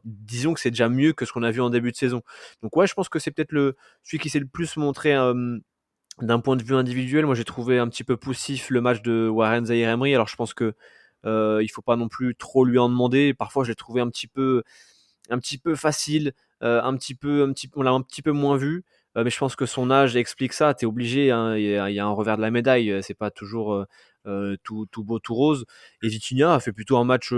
disons 0.04 0.54
que 0.54 0.60
c'est 0.60 0.70
déjà 0.70 0.88
mieux 0.88 1.12
que 1.12 1.24
ce 1.24 1.32
qu'on 1.32 1.42
a 1.42 1.50
vu 1.50 1.60
en 1.60 1.70
début 1.70 1.92
de 1.92 1.96
saison. 1.96 2.22
Donc 2.62 2.76
ouais, 2.76 2.86
je 2.86 2.94
pense 2.94 3.08
que 3.08 3.18
c'est 3.18 3.30
peut-être 3.30 3.52
le 3.52 3.76
celui 4.02 4.18
qui 4.18 4.30
s'est 4.30 4.40
le 4.40 4.46
plus 4.46 4.76
montré 4.76 5.14
d'un 6.20 6.40
point 6.40 6.56
de 6.56 6.62
vue 6.62 6.74
individuel, 6.74 7.26
moi 7.26 7.34
j'ai 7.34 7.44
trouvé 7.44 7.78
un 7.78 7.88
petit 7.88 8.04
peu 8.04 8.16
poussif 8.16 8.70
le 8.70 8.80
match 8.80 9.02
de 9.02 9.28
Warren 9.28 9.66
Zahir. 9.66 9.88
Alors 9.90 10.28
je 10.28 10.36
pense 10.36 10.54
que 10.54 10.74
euh, 11.26 11.60
il 11.62 11.68
faut 11.68 11.82
pas 11.82 11.96
non 11.96 12.08
plus 12.08 12.34
trop 12.34 12.64
lui 12.64 12.78
en 12.78 12.88
demander. 12.88 13.34
Parfois 13.34 13.64
je 13.64 13.70
l'ai 13.70 13.74
trouvé 13.76 14.00
un 14.00 14.08
petit 14.08 14.26
peu, 14.26 14.62
un 15.30 15.38
petit 15.38 15.58
peu 15.58 15.74
facile, 15.74 16.32
euh, 16.62 16.82
un 16.82 16.96
petit 16.96 17.14
peu, 17.14 17.42
un 17.44 17.52
petit, 17.52 17.70
on 17.76 17.82
l'a 17.82 17.90
un 17.92 18.02
petit 18.02 18.22
peu 18.22 18.32
moins 18.32 18.56
vu. 18.56 18.84
Euh, 19.16 19.24
mais 19.24 19.30
je 19.30 19.38
pense 19.38 19.56
que 19.56 19.66
son 19.66 19.90
âge 19.90 20.16
explique 20.16 20.52
ça. 20.52 20.74
T'es 20.74 20.86
obligé. 20.86 21.30
Hein, 21.30 21.56
il 21.56 21.64
y, 21.64 21.98
a 21.98 22.04
un 22.04 22.10
revers 22.10 22.36
de 22.36 22.42
la 22.42 22.50
médaille. 22.50 23.02
C'est 23.02 23.14
pas 23.14 23.30
toujours 23.30 23.86
euh, 24.26 24.56
tout, 24.64 24.86
tout, 24.90 25.04
beau, 25.04 25.18
tout 25.18 25.34
rose. 25.34 25.66
Et 26.02 26.08
Vitinha 26.08 26.54
a 26.54 26.60
fait 26.60 26.72
plutôt 26.72 26.96
un 26.98 27.04
match 27.04 27.32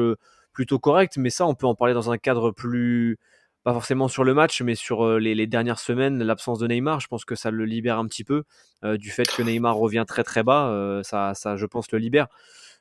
plutôt 0.52 0.78
correct. 0.78 1.16
Mais 1.18 1.30
ça, 1.30 1.46
on 1.46 1.54
peut 1.54 1.66
en 1.66 1.74
parler 1.74 1.94
dans 1.94 2.10
un 2.10 2.18
cadre 2.18 2.50
plus 2.50 3.18
pas 3.62 3.72
forcément 3.72 4.08
sur 4.08 4.24
le 4.24 4.34
match, 4.34 4.62
mais 4.62 4.74
sur 4.74 5.04
euh, 5.04 5.18
les, 5.18 5.46
dernières 5.46 5.78
semaines, 5.78 6.22
l'absence 6.22 6.58
de 6.58 6.66
Neymar, 6.66 7.00
je 7.00 7.08
pense 7.08 7.24
que 7.24 7.34
ça 7.34 7.50
le 7.50 7.64
libère 7.64 7.98
un 7.98 8.06
petit 8.06 8.24
peu. 8.24 8.44
Euh, 8.84 8.96
du 8.96 9.10
fait 9.10 9.28
que 9.28 9.42
Neymar 9.42 9.76
revient 9.76 10.04
très 10.06 10.24
très 10.24 10.42
bas, 10.42 10.68
euh, 10.68 11.02
ça, 11.02 11.34
ça, 11.34 11.56
je 11.56 11.66
pense, 11.66 11.90
le 11.92 11.98
libère. 11.98 12.28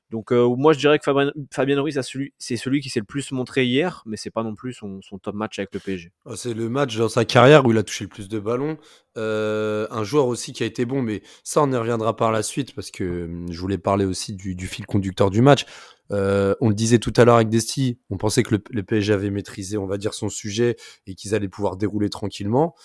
Donc 0.10 0.32
moi, 0.32 0.74
je 0.74 0.80
dirais 0.80 0.98
que 0.98 1.04
Fabien, 1.04 1.32
Fabien 1.54 1.80
Ruiz, 1.80 2.00
c'est 2.40 2.58
celui 2.58 2.82
qui 2.82 2.90
s'est 2.90 3.00
le 3.00 3.06
plus 3.06 3.32
montré 3.32 3.66
hier, 3.66 4.02
mais 4.08 4.18
c'est 4.18 4.32
pas 4.32 4.42
non 4.42 4.56
plus 4.56 4.74
son, 4.74 5.00
son, 5.04 5.20
top 5.20 5.36
match 5.36 5.60
avec 5.60 5.72
le 5.72 5.80
PSG. 5.80 6.12
Ah, 6.26 6.32
c'est 6.36 6.56
le 6.56 6.68
match 6.68 6.98
dans 6.98 7.10
sa 7.10 7.26
carrière 7.26 7.64
où 7.64 7.72
il 7.72 7.78
a 7.78 7.84
touché 7.84 8.06
le 8.06 8.10
plus 8.10 8.28
de 8.28 8.40
ballons. 8.40 8.80
Un 9.20 10.04
joueur 10.04 10.28
aussi 10.28 10.54
qui 10.54 10.64
a 10.64 10.66
été 10.66 10.86
bon, 10.86 11.02
mais 11.02 11.22
ça, 11.44 11.62
on 11.62 11.72
y 11.72 11.76
reviendra 11.76 12.16
par 12.16 12.32
la 12.32 12.44
suite 12.44 12.74
parce 12.74 12.92
que 12.92 13.26
hum, 13.26 13.48
je 13.52 13.60
voulais 13.60 13.78
parler 13.78 14.06
aussi 14.06 14.34
du, 14.34 14.56
du 14.56 14.68
fil 14.68 14.86
conducteur 14.86 15.30
du 15.30 15.42
match. 15.42 15.66
Euh, 16.12 16.56
on 16.60 16.70
le 16.70 16.76
disait 16.76 17.00
tout 17.00 17.14
à 17.18 17.26
l'heure 17.26 17.36
avec 17.36 17.50
Desti, 17.50 18.00
on 18.10 18.18
pensait 18.18 18.44
que 18.44 18.56
le, 18.70 18.84
PSG 18.84 19.14
avait 19.14 19.30
maîtrisé, 19.30 19.78
on 19.78 19.86
va 19.86 19.98
dire, 19.98 20.14
son 20.14 20.30
sujet 20.30 20.76
et 21.06 21.14
qu'ils 21.14 21.36
allaient 21.36 21.48
pouvoir 21.50 21.78
dérouler 21.78 22.10
tranquillement. 22.10 22.76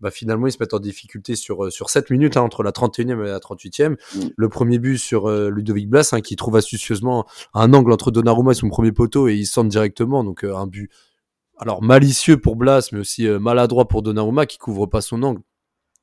Bah, 0.00 0.10
finalement, 0.10 0.46
ils 0.46 0.52
se 0.52 0.58
mettent 0.58 0.74
en 0.74 0.80
difficulté 0.80 1.36
sur, 1.36 1.64
euh, 1.64 1.70
sur 1.70 1.90
7 1.90 2.10
minutes, 2.10 2.36
hein, 2.36 2.42
entre 2.42 2.62
la 2.62 2.72
31e 2.72 3.24
et 3.24 3.28
la 3.28 3.38
38e. 3.38 3.90
Mm. 3.90 4.28
Le 4.36 4.48
premier 4.48 4.78
but 4.78 4.98
sur 4.98 5.28
euh, 5.28 5.48
Ludovic 5.50 5.88
Blas, 5.88 6.10
hein, 6.12 6.20
qui 6.20 6.36
trouve 6.36 6.56
astucieusement 6.56 7.26
un 7.54 7.72
angle 7.72 7.92
entre 7.92 8.10
Donnarumma 8.10 8.52
et 8.52 8.54
son 8.54 8.68
premier 8.68 8.92
poteau 8.92 9.28
et 9.28 9.34
il 9.34 9.46
centre 9.46 9.68
directement. 9.68 10.24
Donc, 10.24 10.44
un 10.44 10.66
but, 10.66 10.90
alors 11.58 11.82
malicieux 11.82 12.36
pour 12.36 12.56
Blas, 12.56 12.88
mais 12.92 12.98
aussi 12.98 13.28
maladroit 13.28 13.86
pour 13.86 14.02
Donnarumma 14.02 14.46
qui 14.46 14.58
couvre 14.58 14.86
pas 14.86 15.00
son 15.00 15.22
angle 15.22 15.42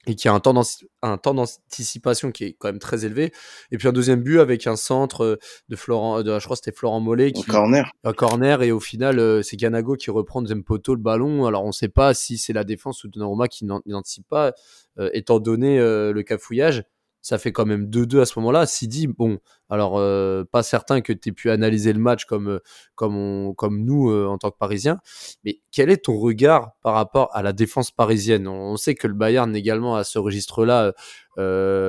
et 0.08 0.16
qui 0.16 0.28
a 0.28 0.34
un 0.34 0.40
temps, 0.40 0.54
un 1.02 1.18
temps 1.18 1.34
d'anticipation 1.34 2.32
qui 2.32 2.46
est 2.46 2.54
quand 2.54 2.70
même 2.70 2.80
très 2.80 3.06
élevé. 3.06 3.34
Et 3.72 3.78
puis 3.78 3.88
un 3.88 3.92
deuxième 3.92 4.22
but 4.22 4.40
avec 4.40 4.66
un 4.66 4.76
centre 4.76 5.24
euh, 5.24 5.40
de 5.68 5.76
Florent, 5.76 6.24
de, 6.24 6.40
je 6.40 6.44
crois 6.44 6.56
c'était 6.56 6.72
Florent 6.72 7.00
Mollet 7.00 7.32
qui 7.32 7.44
un 7.48 7.52
corner, 7.52 7.92
un 8.04 8.14
corner 8.14 8.64
et 8.64 8.72
au 8.72 8.80
final 8.80 9.20
euh, 9.20 9.42
c'est 9.42 9.58
Ganago 9.58 9.96
qui 9.96 10.10
reprend 10.10 10.42
deuxième 10.42 10.64
poteau 10.64 10.96
le 10.96 11.02
ballon. 11.02 11.46
Alors 11.46 11.64
on 11.64 11.68
ne 11.68 11.74
sait 11.74 11.90
pas 11.90 12.14
si 12.14 12.38
c'est 12.38 12.54
la 12.54 12.64
défense 12.64 13.04
ou 13.04 13.10
Donnarumma 13.10 13.48
qui 13.48 13.66
n'anticipe 13.66 14.28
pas, 14.28 14.54
euh, 15.00 15.10
étant 15.14 15.40
donné 15.40 15.80
le 15.80 16.22
cafouillage 16.24 16.84
ça 17.30 17.38
fait 17.38 17.52
quand 17.52 17.68
même 17.68 17.86
2-2 17.86 18.22
à 18.22 18.26
ce 18.26 18.40
moment-là. 18.40 18.66
Sidi, 18.66 19.06
bon, 19.06 19.38
alors 19.70 20.00
euh, 20.00 20.46
pas 20.52 20.64
certain 20.64 21.02
que 21.02 21.14
tu 21.14 21.30
aies 21.30 21.32
pu 21.32 21.52
analyser 21.52 21.94
le 21.94 22.00
match 22.00 22.26
comme, 22.26 22.48
euh, 22.50 22.60
comme, 22.96 23.54
comme 23.56 23.86
nous 23.86 24.10
euh, 24.10 24.26
en 24.26 24.40
tant 24.40 24.50
que 24.50 24.58
Parisiens, 24.58 24.98
mais 25.44 25.60
quel 25.72 25.92
est 25.92 26.06
ton 26.06 26.18
regard 26.18 26.72
par 26.82 26.96
rapport 26.96 27.30
à 27.36 27.44
la 27.44 27.54
défense 27.54 27.92
parisienne? 27.92 28.48
On, 28.48 28.78
sait 28.78 28.96
que 28.96 29.06
le 29.06 29.14
Bayern 29.14 29.56
également 29.56 29.96
à 29.96 30.04
ce 30.04 30.18
registre-là, 30.18 30.94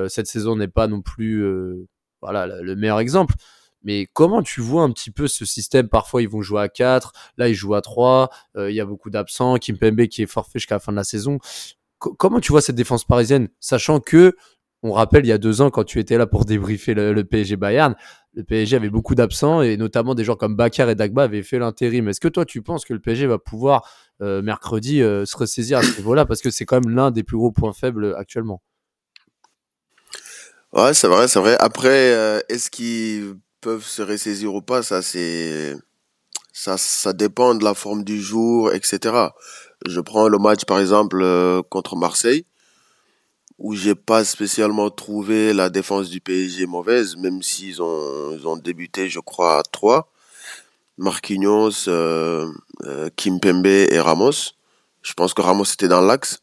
cette 0.09 0.27
saison 0.27 0.55
n'est 0.55 0.67
pas 0.67 0.87
non 0.87 1.01
plus 1.01 1.43
voilà, 2.21 2.45
le 2.45 2.75
meilleur 2.75 2.99
exemple. 2.99 3.33
Mais 3.83 4.07
comment 4.13 4.43
tu 4.43 4.61
vois 4.61 4.83
un 4.83 4.91
petit 4.91 5.09
peu 5.09 5.27
ce 5.27 5.43
système? 5.43 5.89
Parfois, 5.89 6.21
ils 6.21 6.29
vont 6.29 6.43
jouer 6.43 6.61
à 6.61 6.69
4, 6.69 7.13
là, 7.37 7.49
ils 7.49 7.55
jouent 7.55 7.73
à 7.73 7.81
3, 7.81 8.29
il 8.57 8.75
y 8.75 8.79
a 8.79 8.85
beaucoup 8.85 9.09
d'absents, 9.09 9.55
Kim 9.55 9.79
Pembe 9.79 10.05
qui 10.05 10.21
est 10.21 10.27
forfait 10.27 10.59
jusqu'à 10.59 10.75
la 10.75 10.79
fin 10.79 10.91
de 10.91 10.97
la 10.97 11.03
saison. 11.03 11.39
comment 11.97 12.39
tu 12.39 12.51
vois 12.51 12.61
cette 12.61 12.75
défense 12.75 13.05
parisienne, 13.05 13.49
sachant 13.59 13.99
que 13.99 14.35
on 14.83 14.93
rappelle 14.93 15.25
il 15.25 15.29
y 15.29 15.33
a 15.33 15.37
deux 15.37 15.61
ans 15.61 15.69
quand 15.69 15.83
tu 15.83 15.99
étais 15.99 16.17
là 16.17 16.25
pour 16.25 16.45
débriefer 16.45 16.93
le, 16.93 17.23
PSG 17.23 17.55
Bayern, 17.55 17.95
le 18.33 18.43
PSG 18.43 18.75
avait 18.75 18.89
beaucoup 18.89 19.13
d'absents 19.13 19.61
et 19.61 19.77
notamment 19.77 20.15
des 20.15 20.23
gens 20.23 20.35
comme 20.35 20.55
Bakar 20.55 20.89
et 20.89 20.95
Dagba 20.95 21.23
avaient 21.23 21.43
fait 21.43 21.59
l'intérim. 21.59 22.07
Est-ce 22.07 22.19
que 22.19 22.27
toi 22.27 22.45
tu 22.45 22.61
penses 22.61 22.85
que 22.85 22.93
le 22.93 22.99
PSG 22.99 23.27
va 23.27 23.37
pouvoir 23.37 23.87
euh, 24.21 24.41
mercredi 24.41 25.01
euh, 25.01 25.25
se 25.25 25.37
ressaisir 25.37 25.77
à 25.79 25.83
ce 25.83 25.97
niveau-là? 25.97 26.25
Parce 26.25 26.41
que 26.41 26.49
c'est 26.49 26.65
quand 26.65 26.83
même 26.83 26.95
l'un 26.95 27.11
des 27.11 27.23
plus 27.23 27.37
gros 27.37 27.51
points 27.51 27.73
faibles 27.73 28.15
actuellement 28.17 28.61
Ouais, 30.73 30.93
c'est 30.93 31.07
vrai, 31.07 31.27
c'est 31.27 31.39
vrai. 31.39 31.57
Après, 31.59 32.13
euh, 32.13 32.39
est-ce 32.47 32.71
qu'ils 32.71 33.35
peuvent 33.59 33.85
se 33.85 34.01
ressaisir 34.01 34.55
ou 34.55 34.61
pas? 34.61 34.81
Ça, 34.81 35.01
c'est 35.01 35.75
ça, 36.53 36.77
ça 36.77 37.13
dépend 37.13 37.55
de 37.55 37.63
la 37.63 37.73
forme 37.73 38.03
du 38.03 38.21
jour, 38.21 38.71
etc. 38.73 39.27
Je 39.85 39.99
prends 39.99 40.27
le 40.27 40.37
match 40.37 40.65
par 40.65 40.79
exemple 40.79 41.23
contre 41.69 41.95
Marseille 41.95 42.45
où 43.61 43.75
j'ai 43.75 43.93
pas 43.93 44.25
spécialement 44.25 44.89
trouvé 44.89 45.53
la 45.53 45.69
défense 45.69 46.09
du 46.09 46.19
PSG 46.19 46.65
mauvaise, 46.65 47.15
même 47.15 47.43
s'ils 47.43 47.81
ont, 47.81 48.31
ils 48.35 48.47
ont 48.47 48.57
débuté, 48.57 49.07
je 49.07 49.19
crois, 49.19 49.59
à 49.59 49.63
3. 49.63 50.11
Marquinhos, 50.97 51.87
euh, 51.87 52.51
euh, 52.85 53.09
Kimpembe 53.15 53.67
et 53.67 53.99
Ramos. 53.99 54.53
Je 55.03 55.13
pense 55.13 55.35
que 55.35 55.41
Ramos 55.41 55.65
était 55.65 55.87
dans 55.87 56.01
l'axe. 56.01 56.41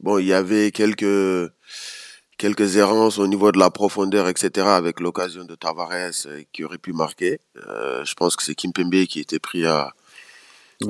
Bon, 0.00 0.18
il 0.18 0.26
y 0.26 0.32
avait 0.32 0.70
quelques, 0.70 1.52
quelques 2.38 2.76
errances 2.76 3.18
au 3.18 3.26
niveau 3.26 3.52
de 3.52 3.58
la 3.58 3.70
profondeur, 3.70 4.28
etc., 4.28 4.66
avec 4.66 5.00
l'occasion 5.00 5.44
de 5.44 5.54
Tavares 5.54 6.26
euh, 6.26 6.42
qui 6.52 6.64
aurait 6.64 6.78
pu 6.78 6.94
marquer. 6.94 7.40
Euh, 7.68 8.04
je 8.06 8.14
pense 8.14 8.36
que 8.36 8.42
c'est 8.42 8.54
Kimpembe 8.54 9.04
qui 9.04 9.20
était 9.20 9.38
pris 9.38 9.66
à, 9.66 9.92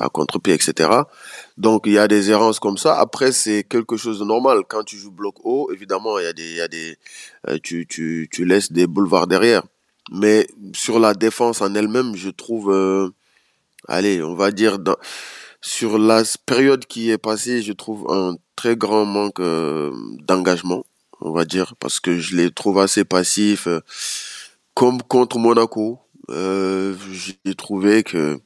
à 0.01 0.09
contre-pied, 0.09 0.55
etc. 0.55 0.91
Donc 1.57 1.83
il 1.87 1.93
y 1.93 1.99
a 1.99 2.09
des 2.09 2.31
errances 2.31 2.59
comme 2.61 2.79
ça. 2.79 2.99
Après 2.99 3.33
c'est 3.33 3.65
quelque 3.65 3.97
chose 3.97 4.19
de 4.19 4.25
normal 4.25 4.63
quand 4.69 4.85
tu 4.85 4.97
joues 4.97 5.11
bloc 5.11 5.37
haut. 5.45 5.71
Évidemment 5.73 6.19
il 6.19 6.25
y 6.25 6.27
a 6.27 6.33
des, 6.33 6.51
il 6.51 6.57
y 6.57 6.61
a 6.61 6.69
des, 6.69 6.97
euh, 7.49 7.59
tu, 7.63 7.87
tu, 7.87 8.29
tu 8.31 8.45
laisses 8.45 8.73
des 8.73 8.87
boulevards 8.87 9.27
derrière. 9.27 9.63
Mais 10.13 10.47
sur 10.75 10.99
la 10.99 11.15
défense 11.15 11.63
en 11.63 11.75
elle-même, 11.75 12.15
je 12.15 12.29
trouve, 12.29 12.71
euh, 12.71 13.09
allez, 13.89 14.23
on 14.23 14.35
va 14.35 14.51
dire 14.51 14.79
sur 15.63 15.99
la 15.99 16.23
période 16.45 16.85
qui 16.85 17.11
est 17.11 17.19
passée, 17.19 17.63
je 17.63 17.73
trouve 17.73 18.07
un 18.11 18.37
très 18.55 18.77
grand 18.77 19.07
manque 19.07 19.41
euh, 19.41 19.91
d'engagement, 20.27 20.85
on 21.23 21.33
va 21.33 21.47
dire, 21.47 21.75
parce 21.81 22.01
que 22.01 22.19
je 22.19 22.37
les 22.37 22.51
trouve 22.51 22.79
assez 22.81 23.05
passifs. 23.05 23.67
comme 24.75 25.03
contre 25.03 25.39
Monaco, 25.39 26.01
j'ai 26.29 27.55
trouvé 27.55 28.03
que 28.03 28.41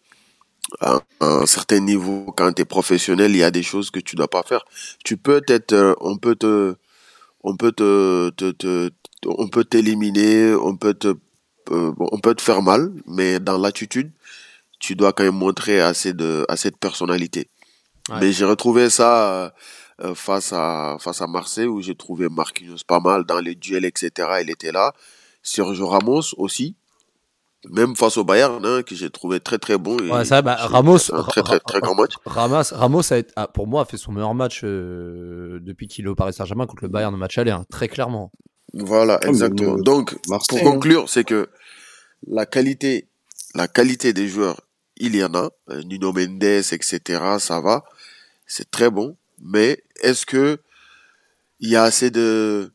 à 0.80 1.00
un 1.20 1.46
certain 1.46 1.80
niveau, 1.80 2.32
quand 2.36 2.52
tu 2.52 2.62
es 2.62 2.64
professionnel, 2.64 3.32
il 3.32 3.38
y 3.38 3.42
a 3.42 3.50
des 3.50 3.62
choses 3.62 3.90
que 3.90 4.00
tu 4.00 4.16
dois 4.16 4.28
pas 4.28 4.42
faire. 4.42 4.64
Tu 5.04 5.16
peux 5.16 5.42
être, 5.48 5.72
euh, 5.72 5.94
on 6.00 6.16
peut 6.18 6.36
te, 6.36 6.74
on 7.42 7.56
peut 7.56 7.72
te, 7.72 8.30
te, 8.30 8.50
te 8.50 8.90
on 9.26 9.48
peut 9.48 9.64
t'éliminer, 9.64 10.54
on 10.54 10.76
peut 10.76 10.94
te, 10.94 11.14
euh, 11.70 11.92
on 11.98 12.18
peut 12.20 12.34
te 12.34 12.42
faire 12.42 12.62
mal, 12.62 12.92
mais 13.06 13.40
dans 13.40 13.58
l'attitude, 13.58 14.12
tu 14.78 14.94
dois 14.94 15.12
quand 15.12 15.24
même 15.24 15.34
montrer 15.34 15.80
assez 15.80 16.12
de, 16.12 16.44
assez 16.48 16.70
de 16.70 16.76
personnalité. 16.76 17.48
Mais 18.20 18.32
j'ai 18.32 18.46
retrouvé 18.46 18.88
ça 18.88 19.52
euh, 20.02 20.14
face 20.14 20.54
à, 20.54 20.96
face 20.98 21.20
à 21.20 21.26
Marseille 21.26 21.66
où 21.66 21.82
j'ai 21.82 21.94
trouvé 21.94 22.30
Marquinhos 22.30 22.78
pas 22.86 23.00
mal 23.00 23.24
dans 23.24 23.38
les 23.38 23.54
duels, 23.54 23.84
etc. 23.84 24.10
Il 24.42 24.48
était 24.48 24.72
là. 24.72 24.94
Sergio 25.42 25.86
Ramos 25.86 26.34
aussi 26.38 26.74
même 27.68 27.96
face 27.96 28.16
au 28.16 28.24
Bayern, 28.24 28.64
hein, 28.64 28.82
que 28.82 28.94
j'ai 28.94 29.10
trouvé 29.10 29.40
très 29.40 29.58
très 29.58 29.78
bon. 29.78 29.96
Ouais, 29.98 30.24
ça, 30.24 30.42
bah, 30.42 30.56
Ramos, 30.58 30.98
très, 30.98 31.42
très, 31.42 31.60
très 31.60 31.80
grand 31.80 31.94
match. 31.94 32.12
Ramos, 32.24 32.62
Ramos 32.72 33.12
a, 33.12 33.22
a, 33.36 33.48
pour 33.48 33.66
moi, 33.66 33.82
a 33.82 33.84
fait 33.84 33.96
son 33.96 34.12
meilleur 34.12 34.34
match 34.34 34.60
euh, 34.64 35.58
depuis 35.62 35.88
qu'il 35.88 36.04
est 36.04 36.08
au 36.08 36.14
Paris 36.14 36.32
Saint-Germain 36.32 36.66
contre 36.66 36.84
le 36.84 36.88
Bayern 36.88 37.12
au 37.12 37.18
match 37.18 37.36
aller, 37.38 37.50
hein, 37.50 37.64
très 37.70 37.88
clairement. 37.88 38.30
Voilà, 38.74 39.18
ah, 39.22 39.28
exactement. 39.28 39.76
Donc, 39.76 40.16
pour 40.48 40.58
hein. 40.58 40.62
conclure, 40.62 41.08
c'est 41.08 41.24
que 41.24 41.48
la 42.26 42.46
qualité, 42.46 43.08
la 43.54 43.66
qualité 43.66 44.12
des 44.12 44.28
joueurs, 44.28 44.60
il 44.96 45.16
y 45.16 45.24
en 45.24 45.34
a. 45.34 45.50
Euh, 45.70 45.82
Nuno 45.84 46.12
Mendes, 46.12 46.42
etc., 46.42 47.00
ça 47.38 47.60
va. 47.60 47.84
C'est 48.46 48.70
très 48.70 48.90
bon. 48.90 49.16
Mais 49.40 49.82
est-ce 50.00 50.26
que 50.26 50.58
il 51.60 51.70
y 51.70 51.76
a 51.76 51.82
assez 51.82 52.10
de 52.10 52.72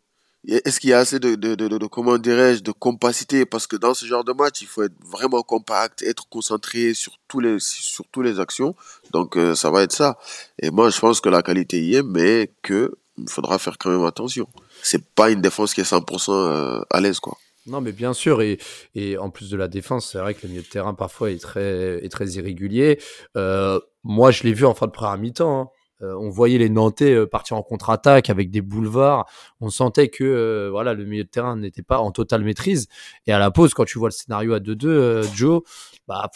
est-ce 0.47 0.79
qu'il 0.79 0.89
y 0.89 0.93
a 0.93 0.99
assez 0.99 1.19
de, 1.19 1.35
de, 1.35 1.55
de, 1.55 1.87
comment 1.87 2.17
dirais-je, 2.17 2.61
de 2.61 2.71
compacité? 2.71 3.45
Parce 3.45 3.65
que 3.65 3.75
dans 3.75 3.93
ce 3.93 4.05
genre 4.05 4.23
de 4.23 4.33
match, 4.33 4.61
il 4.61 4.67
faut 4.67 4.83
être 4.83 4.95
vraiment 5.01 5.41
compact, 5.41 6.01
être 6.01 6.27
concentré 6.27 6.93
sur 6.93 7.13
tous 7.27 7.39
les, 7.39 7.57
sur 7.59 8.05
tous 8.11 8.21
les 8.21 8.39
actions. 8.39 8.75
Donc, 9.11 9.37
euh, 9.37 9.55
ça 9.55 9.71
va 9.71 9.83
être 9.83 9.93
ça. 9.93 10.17
Et 10.59 10.69
moi, 10.69 10.89
je 10.89 10.99
pense 10.99 11.21
que 11.21 11.29
la 11.29 11.41
qualité 11.41 11.81
y 11.81 11.95
est, 11.95 12.03
mais 12.03 12.51
que 12.61 12.91
il 13.17 13.29
faudra 13.29 13.59
faire 13.59 13.77
quand 13.77 13.91
même 13.91 14.05
attention. 14.05 14.47
C'est 14.81 15.05
pas 15.13 15.29
une 15.29 15.41
défense 15.41 15.73
qui 15.73 15.81
est 15.81 15.89
100% 15.89 16.31
euh, 16.31 16.81
à 16.89 16.99
l'aise, 16.99 17.19
quoi. 17.19 17.37
Non, 17.65 17.79
mais 17.79 17.93
bien 17.93 18.11
sûr, 18.11 18.41
et, 18.41 18.59
et 18.93 19.17
en 19.17 19.29
plus 19.29 19.49
de 19.49 19.55
la 19.55 19.69
défense, 19.69 20.11
c'est 20.11 20.17
vrai 20.17 20.33
que 20.33 20.41
le 20.43 20.49
milieu 20.49 20.61
de 20.63 20.67
terrain 20.67 20.93
parfois 20.93 21.31
est 21.31 21.41
très, 21.41 22.03
est 22.03 22.09
très 22.09 22.27
irrégulier. 22.31 22.99
Euh, 23.37 23.79
moi, 24.03 24.31
je 24.31 24.43
l'ai 24.43 24.53
vu 24.53 24.65
en 24.65 24.73
fin 24.73 24.87
de 24.87 24.91
première 24.91 25.17
mi-temps. 25.17 25.61
Hein. 25.61 25.69
Euh, 26.01 26.15
on 26.15 26.29
voyait 26.29 26.57
les 26.57 26.69
Nantais 26.69 27.13
euh, 27.13 27.27
partir 27.27 27.57
en 27.57 27.63
contre-attaque 27.63 28.29
avec 28.29 28.51
des 28.51 28.61
boulevards. 28.61 29.25
On 29.61 29.69
sentait 29.69 30.09
que 30.09 30.23
euh, 30.23 30.69
voilà, 30.71 30.93
le 30.93 31.05
milieu 31.05 31.23
de 31.23 31.29
terrain 31.29 31.55
n'était 31.55 31.83
pas 31.83 31.99
en 31.99 32.11
totale 32.11 32.43
maîtrise. 32.43 32.87
Et 33.27 33.33
à 33.33 33.39
la 33.39 33.51
pause, 33.51 33.73
quand 33.73 33.85
tu 33.85 33.99
vois 33.99 34.09
le 34.09 34.13
scénario 34.13 34.53
à 34.53 34.59
2-2, 34.59 35.33
Joe, 35.33 35.61
bah, 36.07 36.29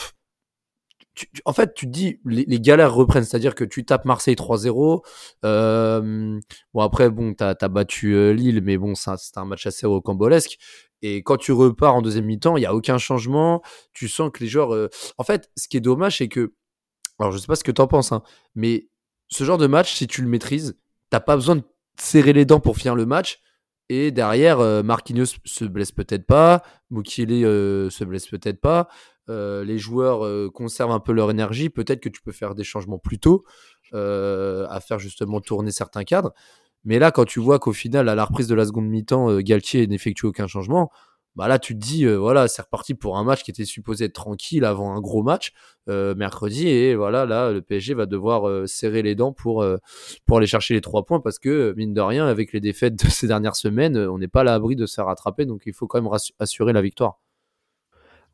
en 1.45 1.53
fait, 1.53 1.73
tu 1.73 1.87
te 1.87 1.91
dis, 1.91 2.19
les, 2.25 2.59
galères 2.59 2.93
reprennent, 2.93 3.23
c'est-à-dire 3.23 3.55
que 3.55 3.63
tu 3.63 3.83
tapes 3.83 4.05
Marseille 4.05 4.35
3-0. 4.35 5.01
bon, 5.43 6.81
après, 6.81 7.09
bon, 7.09 7.33
t'as 7.33 7.55
as 7.59 7.67
battu 7.67 8.33
Lille, 8.33 8.61
mais 8.63 8.77
bon, 8.77 8.93
c'est 8.93 9.37
un 9.37 9.45
match 9.45 9.65
assez 9.65 9.87
rocambolesque. 9.87 10.57
Et 11.01 11.23
quand 11.23 11.37
tu 11.37 11.51
repars 11.51 11.95
en 11.95 12.01
deuxième 12.03 12.25
mi-temps, 12.25 12.55
il 12.57 12.61
n'y 12.61 12.65
a 12.67 12.75
aucun 12.75 12.99
changement. 12.99 13.63
Tu 13.93 14.07
sens 14.07 14.29
que 14.31 14.43
les 14.43 14.49
joueurs. 14.49 14.89
En 15.17 15.23
fait, 15.23 15.49
ce 15.57 15.67
qui 15.67 15.77
est 15.77 15.81
dommage, 15.81 16.17
c'est 16.19 16.27
que. 16.27 16.53
Alors, 17.19 17.31
je 17.31 17.39
sais 17.39 17.47
pas 17.47 17.55
ce 17.55 17.63
que 17.63 17.71
tu 17.71 17.81
en 17.81 17.87
penses, 17.87 18.11
hein, 18.11 18.21
mais 18.53 18.87
ce 19.27 19.43
genre 19.43 19.57
de 19.57 19.67
match, 19.67 19.93
si 19.93 20.07
tu 20.07 20.21
le 20.21 20.27
maîtrises, 20.27 20.77
t'as 21.09 21.19
pas 21.19 21.35
besoin 21.35 21.57
de 21.57 21.63
serrer 21.99 22.33
les 22.33 22.45
dents 22.45 22.59
pour 22.59 22.77
finir 22.77 22.95
le 22.95 23.05
match. 23.05 23.41
Et 23.89 24.11
derrière, 24.11 24.59
euh, 24.59 24.83
Marquinhos 24.83 25.37
se 25.45 25.65
blesse 25.65 25.91
peut-être 25.91 26.25
pas, 26.25 26.61
Mukiele 26.89 27.45
euh, 27.45 27.89
se 27.89 28.03
blesse 28.03 28.27
peut-être 28.27 28.59
pas. 28.59 28.89
Euh, 29.29 29.63
les 29.63 29.77
joueurs 29.77 30.51
conservent 30.53 30.91
un 30.91 30.99
peu 30.99 31.11
leur 31.11 31.31
énergie. 31.31 31.69
Peut-être 31.69 31.99
que 31.99 32.09
tu 32.09 32.21
peux 32.21 32.31
faire 32.31 32.55
des 32.55 32.63
changements 32.63 32.97
plus 32.97 33.19
tôt, 33.19 33.43
à 33.93 34.79
faire 34.81 34.99
justement 34.99 35.41
tourner 35.41 35.71
certains 35.71 36.03
cadres. 36.03 36.33
Mais 36.83 36.99
là, 36.99 37.11
quand 37.11 37.25
tu 37.25 37.39
vois 37.39 37.59
qu'au 37.59 37.73
final, 37.73 38.07
à 38.07 38.15
la 38.15 38.23
reprise 38.23 38.47
de 38.47 38.55
la 38.55 38.65
seconde 38.65 38.87
mi-temps, 38.87 39.39
Galtier 39.39 39.87
n'effectue 39.87 40.25
aucun 40.25 40.47
changement, 40.47 40.91
bah 41.37 41.47
là 41.47 41.59
tu 41.59 41.75
te 41.75 41.79
dis 41.79 42.03
euh, 42.05 42.15
voilà 42.15 42.47
c'est 42.47 42.63
reparti 42.63 42.95
pour 42.95 43.19
un 43.19 43.23
match 43.23 43.43
qui 43.43 43.51
était 43.51 43.63
supposé 43.63 44.05
être 44.05 44.13
tranquille 44.13 44.65
avant 44.65 44.95
un 44.95 44.99
gros 44.99 45.21
match 45.21 45.53
euh, 45.87 46.15
mercredi 46.15 46.67
et 46.67 46.95
voilà 46.95 47.27
là 47.27 47.51
le 47.51 47.61
PSG 47.61 47.93
va 47.93 48.07
devoir 48.07 48.49
euh, 48.49 48.65
serrer 48.65 49.03
les 49.03 49.13
dents 49.13 49.31
pour 49.31 49.63
pour 50.25 50.37
aller 50.37 50.47
chercher 50.47 50.73
les 50.73 50.81
trois 50.81 51.05
points 51.05 51.19
parce 51.19 51.37
que 51.37 51.75
mine 51.77 51.93
de 51.93 52.01
rien 52.01 52.25
avec 52.25 52.53
les 52.53 52.59
défaites 52.59 52.95
de 52.95 53.07
ces 53.09 53.27
dernières 53.27 53.55
semaines 53.55 53.97
on 53.97 54.17
n'est 54.17 54.27
pas 54.27 54.41
à 54.41 54.45
l'abri 54.45 54.75
de 54.75 54.87
se 54.87 54.99
rattraper 54.99 55.45
donc 55.45 55.61
il 55.67 55.73
faut 55.73 55.85
quand 55.85 56.01
même 56.01 56.11
assurer 56.39 56.73
la 56.73 56.81
victoire. 56.81 57.19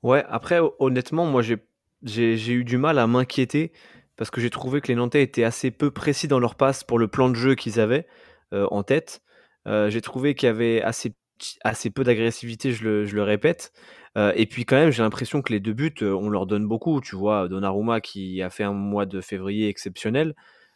Ouais 0.01 0.23
après 0.29 0.61
honnêtement 0.79 1.25
moi 1.25 1.41
j'ai 1.41 1.57
j'ai 2.03 2.53
eu 2.53 2.63
du 2.63 2.77
mal 2.77 2.99
à 2.99 3.07
m'inquiéter 3.07 3.73
parce 4.15 4.31
que 4.31 4.39
j'ai 4.39 4.49
trouvé 4.49 4.79
que 4.79 4.87
les 4.87 4.95
Nantais 4.95 5.23
étaient 5.23 5.43
assez 5.43 5.71
peu 5.71 5.91
précis 5.91 6.29
dans 6.29 6.39
leur 6.39 6.55
passe 6.55 6.85
pour 6.85 6.99
le 6.99 7.09
plan 7.09 7.27
de 7.27 7.35
jeu 7.35 7.55
qu'ils 7.55 7.81
avaient 7.81 8.07
en 8.51 8.83
tête. 8.83 9.21
j'ai 9.65 10.01
trouvé 10.01 10.35
qu'il 10.35 10.47
y 10.47 10.49
avait 10.49 10.81
assez 10.81 11.15
assez 11.63 11.89
peu 11.89 12.03
d'agressivité, 12.03 12.71
je 12.71 12.83
le, 12.83 13.05
je 13.05 13.15
le 13.15 13.23
répète. 13.23 13.71
Euh, 14.17 14.31
et 14.35 14.45
puis 14.45 14.65
quand 14.65 14.75
même, 14.75 14.91
j'ai 14.91 15.03
l'impression 15.03 15.41
que 15.41 15.51
les 15.53 15.59
deux 15.59 15.73
buts, 15.73 15.93
euh, 16.01 16.13
on 16.13 16.29
leur 16.29 16.45
donne 16.45 16.67
beaucoup. 16.67 17.01
Tu 17.01 17.15
vois, 17.15 17.47
Donnarumma 17.47 18.01
qui 18.01 18.41
a 18.41 18.49
fait 18.49 18.63
un 18.63 18.73
mois 18.73 19.05
de 19.05 19.21
février 19.21 19.67
exceptionnel. 19.69 20.35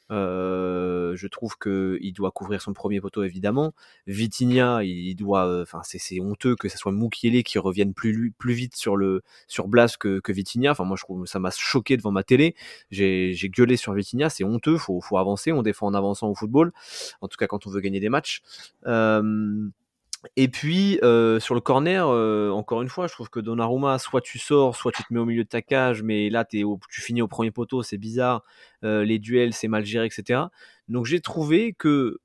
Euh, 0.10 1.18
je 1.18 1.28
trouve 1.28 1.58
que 1.58 1.98
il 2.02 2.14
doit 2.14 2.32
couvrir 2.32 2.62
son 2.62 2.74
premier 2.74 3.02
poteau 3.02 3.24
évidemment. 3.24 3.74
Vitinha, 4.08 4.82
il 4.84 5.16
doit, 5.16 5.62
enfin 5.62 5.82
c'est 5.84 6.22
honteux 6.22 6.56
que 6.56 6.70
ce 6.70 6.78
soit 6.78 6.94
Mukiele 6.94 7.44
qui 7.44 7.60
revienne 7.60 7.94
plus 7.94 8.32
plus 8.38 8.54
vite 8.54 8.76
sur 8.78 8.96
le 8.96 9.22
sur 9.48 9.68
Blas 9.68 9.98
que, 10.00 10.20
que 10.20 10.32
Vitinha. 10.32 10.72
Enfin 10.72 10.86
moi 10.86 10.96
je 10.98 11.04
trouve 11.04 11.26
ça 11.26 11.40
m'a 11.40 11.52
choqué 11.52 11.98
devant 11.98 12.12
ma 12.12 12.24
télé. 12.24 12.56
J'ai 12.90 13.36
gueulé 13.50 13.76
sur 13.76 13.94
Vitinha, 13.94 14.30
c'est 14.30 14.46
honteux. 14.46 14.78
Faut 14.78 15.02
faut 15.02 15.18
avancer, 15.18 15.52
on 15.52 15.62
défend 15.62 15.88
en 15.88 15.94
avançant 15.94 16.30
au 16.30 16.36
football. 16.36 16.72
En 17.22 17.28
tout 17.28 17.38
cas 17.38 17.48
quand 17.48 17.68
on 17.68 17.70
veut 17.70 17.82
gagner 17.82 18.00
des 18.00 18.10
matchs. 18.10 18.42
Euh, 18.86 19.70
et 20.36 20.48
puis, 20.48 21.00
euh, 21.04 21.40
sur 21.40 21.56
le 21.56 21.62
corner, 21.62 22.08
euh, 22.08 22.50
encore 22.52 22.82
une 22.82 22.90
fois, 22.90 23.08
je 23.08 23.14
trouve 23.14 23.30
que 23.30 23.40
Donnarumma, 23.40 24.00
soit 24.00 24.22
tu 24.22 24.40
sors, 24.40 24.76
soit 24.76 24.92
tu 24.92 25.04
te 25.04 25.14
mets 25.14 25.20
au 25.20 25.26
milieu 25.26 25.44
de 25.44 25.50
ta 25.50 25.62
cage, 25.62 26.04
mais 26.04 26.30
là, 26.30 26.46
tu 26.46 27.02
finis 27.02 27.22
au 27.22 27.28
premier 27.28 27.52
poteau, 27.52 27.84
c'est 27.84 27.98
bizarre. 27.98 28.44
Euh, 28.84 29.04
les 29.04 29.20
duels, 29.20 29.54
c'est 29.54 29.68
mal 29.68 29.86
géré, 29.86 30.06
etc. 30.06 30.42
Donc, 30.88 31.06
j'ai 31.06 31.22
trouvé 31.22 31.74
que 31.74 32.20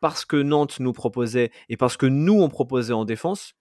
parce 0.00 0.24
que 0.24 0.36
Nantes 0.36 0.80
nous 0.80 0.92
proposait 0.92 1.52
et 1.68 1.76
parce 1.76 1.96
que 1.96 2.06
nous, 2.06 2.42
on 2.42 2.48
proposait 2.48 2.92
en 2.92 3.04
défense, 3.04 3.54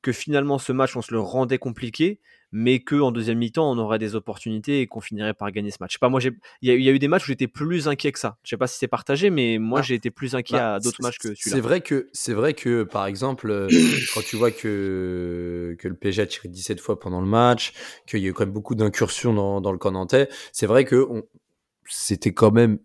que 0.00 0.12
finalement, 0.12 0.58
ce 0.58 0.70
match, 0.70 0.96
on 0.96 1.02
se 1.02 1.12
le 1.12 1.18
rendait 1.18 1.58
compliqué, 1.58 2.20
mais 2.56 2.78
que 2.78 2.94
en 2.94 3.10
deuxième 3.10 3.38
mi-temps, 3.38 3.68
on 3.68 3.76
aurait 3.78 3.98
des 3.98 4.14
opportunités 4.14 4.80
et 4.80 4.86
qu'on 4.86 5.00
finirait 5.00 5.34
par 5.34 5.50
gagner 5.50 5.72
ce 5.72 5.78
match. 5.80 5.90
Je 5.90 5.94
sais 5.94 5.98
pas, 5.98 6.08
moi, 6.08 6.20
il 6.22 6.32
y, 6.62 6.70
a 6.88 6.92
eu 6.92 6.98
des 7.00 7.08
matchs 7.08 7.24
où 7.24 7.26
j'étais 7.26 7.48
plus 7.48 7.88
inquiet 7.88 8.12
que 8.12 8.18
ça. 8.20 8.38
Je 8.44 8.50
sais 8.50 8.56
pas 8.56 8.68
si 8.68 8.78
c'est 8.78 8.86
partagé, 8.86 9.28
mais 9.28 9.58
moi, 9.58 9.80
ah. 9.80 9.82
j'ai 9.82 9.96
été 9.96 10.12
plus 10.12 10.36
inquiet 10.36 10.56
bah, 10.56 10.74
à 10.74 10.78
d'autres 10.78 11.02
matchs 11.02 11.18
que 11.18 11.34
celui-là. 11.34 11.56
C'est 11.56 11.60
vrai 11.60 11.80
que, 11.80 12.08
c'est 12.12 12.32
vrai 12.32 12.54
que, 12.54 12.84
par 12.84 13.06
exemple, 13.06 13.50
euh, 13.50 13.68
quand 14.14 14.20
tu 14.22 14.36
vois 14.36 14.52
que, 14.52 15.74
que 15.80 15.88
le 15.88 15.94
PSG 15.94 16.22
a 16.22 16.26
tiré 16.26 16.48
17 16.48 16.78
fois 16.78 17.00
pendant 17.00 17.20
le 17.20 17.26
match, 17.26 17.72
qu'il 18.06 18.20
y 18.20 18.26
a 18.26 18.28
eu 18.28 18.32
quand 18.32 18.44
même 18.44 18.54
beaucoup 18.54 18.76
d'incursions 18.76 19.34
dans, 19.34 19.60
dans 19.60 19.72
le 19.72 19.78
camp 19.78 19.90
nantais, 19.90 20.28
c'est 20.52 20.66
vrai 20.66 20.84
que 20.84 21.08
c'était 21.86 22.32
quand 22.32 22.52
même 22.52 22.78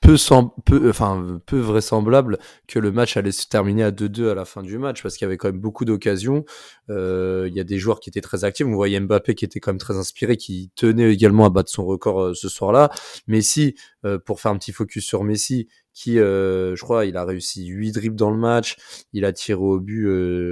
peu, 0.00 0.16
peu, 0.64 0.88
enfin, 0.88 1.40
peu 1.46 1.58
vraisemblable 1.58 2.38
que 2.66 2.78
le 2.78 2.92
match 2.92 3.16
allait 3.16 3.32
se 3.32 3.46
terminer 3.46 3.84
à 3.84 3.90
2-2 3.90 4.30
à 4.30 4.34
la 4.34 4.44
fin 4.44 4.62
du 4.62 4.78
match 4.78 5.02
parce 5.02 5.16
qu'il 5.16 5.24
y 5.24 5.28
avait 5.28 5.36
quand 5.36 5.48
même 5.48 5.60
beaucoup 5.60 5.84
d'occasions. 5.84 6.44
Euh, 6.90 7.46
il 7.48 7.54
y 7.54 7.60
a 7.60 7.64
des 7.64 7.78
joueurs 7.78 8.00
qui 8.00 8.10
étaient 8.10 8.20
très 8.20 8.44
actifs. 8.44 8.66
On 8.66 8.74
voyait 8.74 9.00
Mbappé 9.00 9.34
qui 9.34 9.44
était 9.44 9.60
quand 9.60 9.72
même 9.72 9.78
très 9.78 9.96
inspiré, 9.96 10.36
qui 10.36 10.70
tenait 10.76 11.12
également 11.12 11.44
à 11.46 11.50
battre 11.50 11.70
son 11.70 11.84
record 11.84 12.20
euh, 12.22 12.34
ce 12.34 12.48
soir-là. 12.48 12.90
Messi, 13.26 13.74
euh, 14.04 14.18
pour 14.18 14.40
faire 14.40 14.52
un 14.52 14.58
petit 14.58 14.72
focus 14.72 15.04
sur 15.04 15.24
Messi, 15.24 15.68
qui, 15.92 16.16
je 16.16 16.80
crois, 16.82 17.06
il 17.06 17.16
a 17.16 17.24
réussi 17.24 17.66
8 17.66 17.92
dribbles 17.92 18.16
dans 18.16 18.30
le 18.30 18.36
match. 18.36 18.76
Il 19.14 19.24
a 19.24 19.32
tiré 19.32 19.58
au 19.58 19.80
but. 19.80 20.06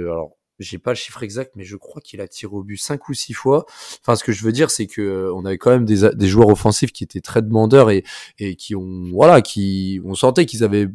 alors, 0.05 0.37
j'ai 0.59 0.77
pas 0.77 0.91
le 0.91 0.95
chiffre 0.95 1.21
exact, 1.23 1.53
mais 1.55 1.63
je 1.63 1.75
crois 1.75 2.01
qu'il 2.01 2.21
a 2.21 2.27
tiré 2.27 2.53
au 2.53 2.63
but 2.63 2.77
cinq 2.77 3.09
ou 3.09 3.13
six 3.13 3.33
fois. 3.33 3.65
Enfin, 4.01 4.15
ce 4.15 4.23
que 4.23 4.31
je 4.31 4.43
veux 4.43 4.51
dire, 4.51 4.71
c'est 4.71 4.87
que 4.87 5.01
euh, 5.01 5.33
on 5.33 5.45
avait 5.45 5.57
quand 5.57 5.71
même 5.71 5.85
des, 5.85 6.09
des 6.13 6.27
joueurs 6.27 6.49
offensifs 6.49 6.91
qui 6.91 7.03
étaient 7.03 7.21
très 7.21 7.41
demandeurs 7.41 7.89
et, 7.89 8.03
et 8.39 8.55
qui 8.55 8.75
ont, 8.75 9.09
voilà, 9.11 9.41
qui, 9.41 10.01
on 10.05 10.15
sentait 10.15 10.45
qu'ils 10.45 10.63
avaient 10.63 10.87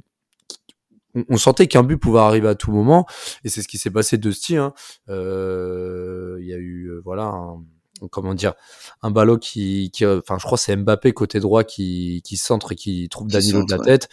on, 1.28 1.36
sentait 1.36 1.66
qu'un 1.66 1.82
but 1.82 1.96
pouvait 1.96 2.20
arriver 2.20 2.46
à 2.46 2.54
tout 2.54 2.70
moment, 2.70 3.04
et 3.42 3.48
c'est 3.48 3.62
ce 3.62 3.68
qui 3.68 3.78
s'est 3.78 3.90
passé 3.90 4.16
de 4.16 4.30
ce 4.30 4.54
hein. 4.54 4.72
euh, 5.08 6.38
Il 6.40 6.46
y 6.46 6.54
a 6.54 6.56
eu, 6.56 6.86
euh, 6.86 7.02
voilà, 7.04 7.24
un, 7.24 7.64
comment 8.12 8.32
dire, 8.32 8.54
un 9.02 9.10
ballon 9.10 9.36
qui, 9.36 9.90
qui 9.92 10.06
enfin, 10.06 10.38
je 10.38 10.44
crois 10.44 10.56
c'est 10.56 10.76
Mbappé 10.76 11.12
côté 11.12 11.40
droit 11.40 11.64
qui, 11.64 12.22
qui 12.24 12.36
centre 12.36 12.72
et 12.72 12.76
qui 12.76 13.08
trouve 13.08 13.26
Danilo 13.26 13.64
de 13.64 13.72
la 13.72 13.78
tête 13.78 14.08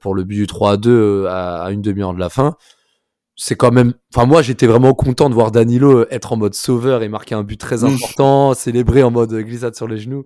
pour 0.00 0.14
le 0.14 0.24
but 0.24 0.36
du 0.36 0.46
3 0.46 0.72
à 0.72 0.76
2 0.78 1.26
à, 1.26 1.62
à 1.64 1.70
une 1.70 1.82
demi-heure 1.82 2.14
de 2.14 2.18
la 2.18 2.30
fin 2.30 2.56
c'est 3.36 3.56
quand 3.56 3.72
même. 3.72 3.94
Enfin, 4.14 4.26
moi, 4.26 4.42
j'étais 4.42 4.66
vraiment 4.66 4.94
content 4.94 5.28
de 5.30 5.34
voir 5.34 5.50
Danilo 5.50 6.00
euh, 6.00 6.08
être 6.10 6.32
en 6.32 6.36
mode 6.36 6.54
sauveur 6.54 7.02
et 7.02 7.08
marquer 7.08 7.34
un 7.34 7.42
but 7.42 7.58
très 7.58 7.84
important, 7.84 8.54
célébrer 8.54 9.02
en 9.02 9.10
mode 9.10 9.34
glissade 9.34 9.74
sur 9.74 9.88
les 9.88 9.98
genoux. 9.98 10.24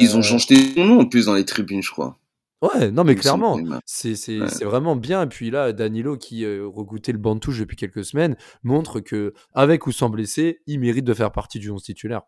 Ils 0.00 0.16
ont 0.16 0.20
euh, 0.20 0.22
changé 0.22 0.74
son 0.74 0.84
nom 0.84 1.00
en 1.00 1.06
plus 1.06 1.26
dans 1.26 1.34
les 1.34 1.44
tribunes, 1.44 1.82
je 1.82 1.90
crois. 1.90 2.18
Ouais, 2.62 2.92
non, 2.92 3.02
mais 3.02 3.16
clairement, 3.16 3.58
c'est 3.84 4.14
c'est 4.14 4.64
vraiment 4.64 4.94
bien. 4.94 5.22
Et 5.22 5.26
puis 5.26 5.50
là, 5.50 5.72
Danilo, 5.72 6.16
qui 6.16 6.44
euh, 6.44 6.64
regoûtait 6.66 7.12
le 7.12 7.18
banc 7.18 7.34
de 7.34 7.40
touche 7.40 7.58
depuis 7.58 7.76
quelques 7.76 8.04
semaines, 8.04 8.36
montre 8.62 9.00
que, 9.00 9.34
avec 9.52 9.86
ou 9.86 9.92
sans 9.92 10.10
blessé, 10.10 10.60
il 10.66 10.78
mérite 10.78 11.04
de 11.04 11.14
faire 11.14 11.32
partie 11.32 11.58
du 11.58 11.70
11 11.70 11.82
titulaire. 11.82 12.22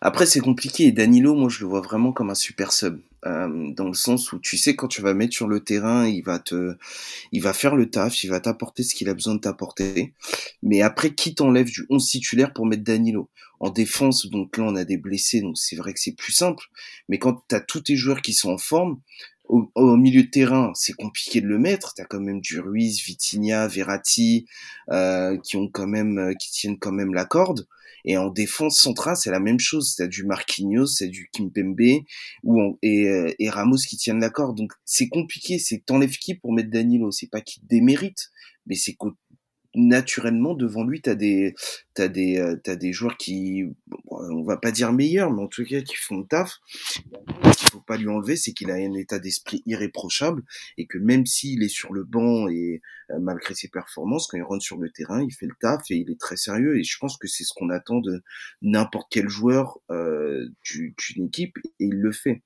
Après, 0.00 0.26
c'est 0.26 0.40
compliqué. 0.40 0.92
Danilo, 0.92 1.34
moi, 1.34 1.48
je 1.48 1.60
le 1.60 1.66
vois 1.66 1.80
vraiment 1.80 2.12
comme 2.12 2.30
un 2.30 2.34
super 2.34 2.72
sub. 2.72 3.00
Euh, 3.26 3.72
dans 3.72 3.88
le 3.88 3.94
sens 3.94 4.32
où 4.32 4.38
tu 4.38 4.56
sais 4.56 4.76
quand 4.76 4.86
tu 4.86 5.02
vas 5.02 5.12
mettre 5.12 5.34
sur 5.34 5.48
le 5.48 5.58
terrain, 5.60 6.06
il 6.06 6.22
va 6.22 6.38
te, 6.38 6.76
il 7.32 7.42
va 7.42 7.52
faire 7.52 7.74
le 7.74 7.90
taf, 7.90 8.22
il 8.22 8.30
va 8.30 8.38
t'apporter 8.38 8.84
ce 8.84 8.94
qu'il 8.94 9.08
a 9.08 9.14
besoin 9.14 9.34
de 9.34 9.40
t'apporter. 9.40 10.12
Mais 10.62 10.82
après, 10.82 11.14
qui 11.14 11.34
t'enlève 11.34 11.66
du 11.66 11.84
11 11.90 12.06
titulaire 12.06 12.52
pour 12.52 12.66
mettre 12.66 12.84
Danilo? 12.84 13.28
En 13.60 13.70
défense, 13.70 14.26
donc 14.26 14.56
là 14.56 14.64
on 14.64 14.76
a 14.76 14.84
des 14.84 14.98
blessés, 14.98 15.40
donc 15.40 15.58
c'est 15.58 15.74
vrai 15.74 15.92
que 15.92 15.98
c'est 15.98 16.12
plus 16.12 16.32
simple. 16.32 16.64
Mais 17.08 17.18
quand 17.18 17.42
tu 17.48 17.56
as 17.56 17.60
tous 17.60 17.80
tes 17.80 17.96
joueurs 17.96 18.22
qui 18.22 18.32
sont 18.32 18.50
en 18.52 18.58
forme, 18.58 19.00
au, 19.48 19.96
milieu 19.96 20.22
de 20.22 20.28
terrain, 20.28 20.72
c'est 20.74 20.92
compliqué 20.92 21.40
de 21.40 21.46
le 21.46 21.58
mettre. 21.58 21.94
T'as 21.94 22.04
quand 22.04 22.20
même 22.20 22.40
du 22.40 22.60
Ruiz, 22.60 23.02
Vitinha, 23.02 23.66
Verratti, 23.66 24.46
euh, 24.90 25.36
qui 25.38 25.56
ont 25.56 25.68
quand 25.68 25.86
même, 25.86 26.18
euh, 26.18 26.34
qui 26.34 26.50
tiennent 26.50 26.78
quand 26.78 26.92
même 26.92 27.14
la 27.14 27.24
corde. 27.24 27.66
Et 28.08 28.16
en 28.16 28.30
défense 28.30 28.80
centrale, 28.80 29.16
c'est 29.16 29.30
la 29.30 29.38
même 29.38 29.60
chose. 29.60 29.92
C'est 29.94 30.08
du 30.08 30.24
Marquinhos, 30.24 30.86
c'est 30.86 31.08
du 31.08 31.28
Kimpembe 31.30 32.04
ou 32.42 32.78
et, 32.80 33.06
euh, 33.06 33.30
et, 33.38 33.50
Ramos 33.50 33.76
qui 33.86 33.98
tiennent 33.98 34.20
la 34.20 34.30
corde. 34.30 34.56
Donc 34.56 34.72
c'est 34.86 35.08
compliqué. 35.08 35.58
C'est 35.58 35.84
t'enlèves 35.84 36.16
qui 36.16 36.34
pour 36.34 36.54
mettre 36.54 36.70
Danilo? 36.70 37.10
C'est 37.10 37.28
pas 37.30 37.42
qu'il 37.42 37.66
démérite, 37.66 38.30
mais 38.66 38.76
c'est 38.76 38.94
naturellement 39.74 40.54
devant 40.54 40.82
lui 40.82 41.02
t'as 41.02 41.14
des 41.14 41.54
t'as 41.92 42.08
des 42.08 42.38
euh, 42.38 42.56
t'as 42.62 42.76
des 42.76 42.92
joueurs 42.92 43.16
qui 43.16 43.64
on 44.06 44.42
va 44.42 44.56
pas 44.56 44.70
dire 44.70 44.92
meilleurs 44.92 45.30
mais 45.30 45.42
en 45.42 45.46
tout 45.46 45.64
cas 45.64 45.82
qui 45.82 45.96
font 45.96 46.18
le 46.18 46.26
taf. 46.26 46.58
Ce 46.66 47.58
qu'il 47.58 47.68
faut 47.70 47.80
pas 47.80 47.98
lui 47.98 48.08
enlever 48.08 48.36
c'est 48.36 48.52
qu'il 48.52 48.70
a 48.70 48.74
un 48.74 48.94
état 48.94 49.18
d'esprit 49.18 49.62
irréprochable 49.66 50.42
et 50.78 50.86
que 50.86 50.96
même 50.98 51.26
s'il 51.26 51.62
est 51.62 51.68
sur 51.68 51.92
le 51.92 52.04
banc 52.04 52.48
et 52.48 52.80
euh, 53.10 53.18
malgré 53.20 53.54
ses 53.54 53.68
performances 53.68 54.26
quand 54.26 54.38
il 54.38 54.42
rentre 54.42 54.64
sur 54.64 54.78
le 54.78 54.90
terrain 54.90 55.22
il 55.22 55.32
fait 55.32 55.46
le 55.46 55.54
taf 55.60 55.82
et 55.90 55.96
il 55.96 56.10
est 56.10 56.20
très 56.20 56.36
sérieux. 56.36 56.78
Et 56.78 56.84
je 56.84 56.98
pense 56.98 57.18
que 57.18 57.28
c'est 57.28 57.44
ce 57.44 57.52
qu'on 57.54 57.68
attend 57.68 58.00
de 58.00 58.22
n'importe 58.62 59.08
quel 59.10 59.28
joueur 59.28 59.78
euh, 59.90 60.48
d'une 60.64 61.26
équipe 61.26 61.58
et 61.78 61.84
il 61.84 62.00
le 62.00 62.12
fait. 62.12 62.42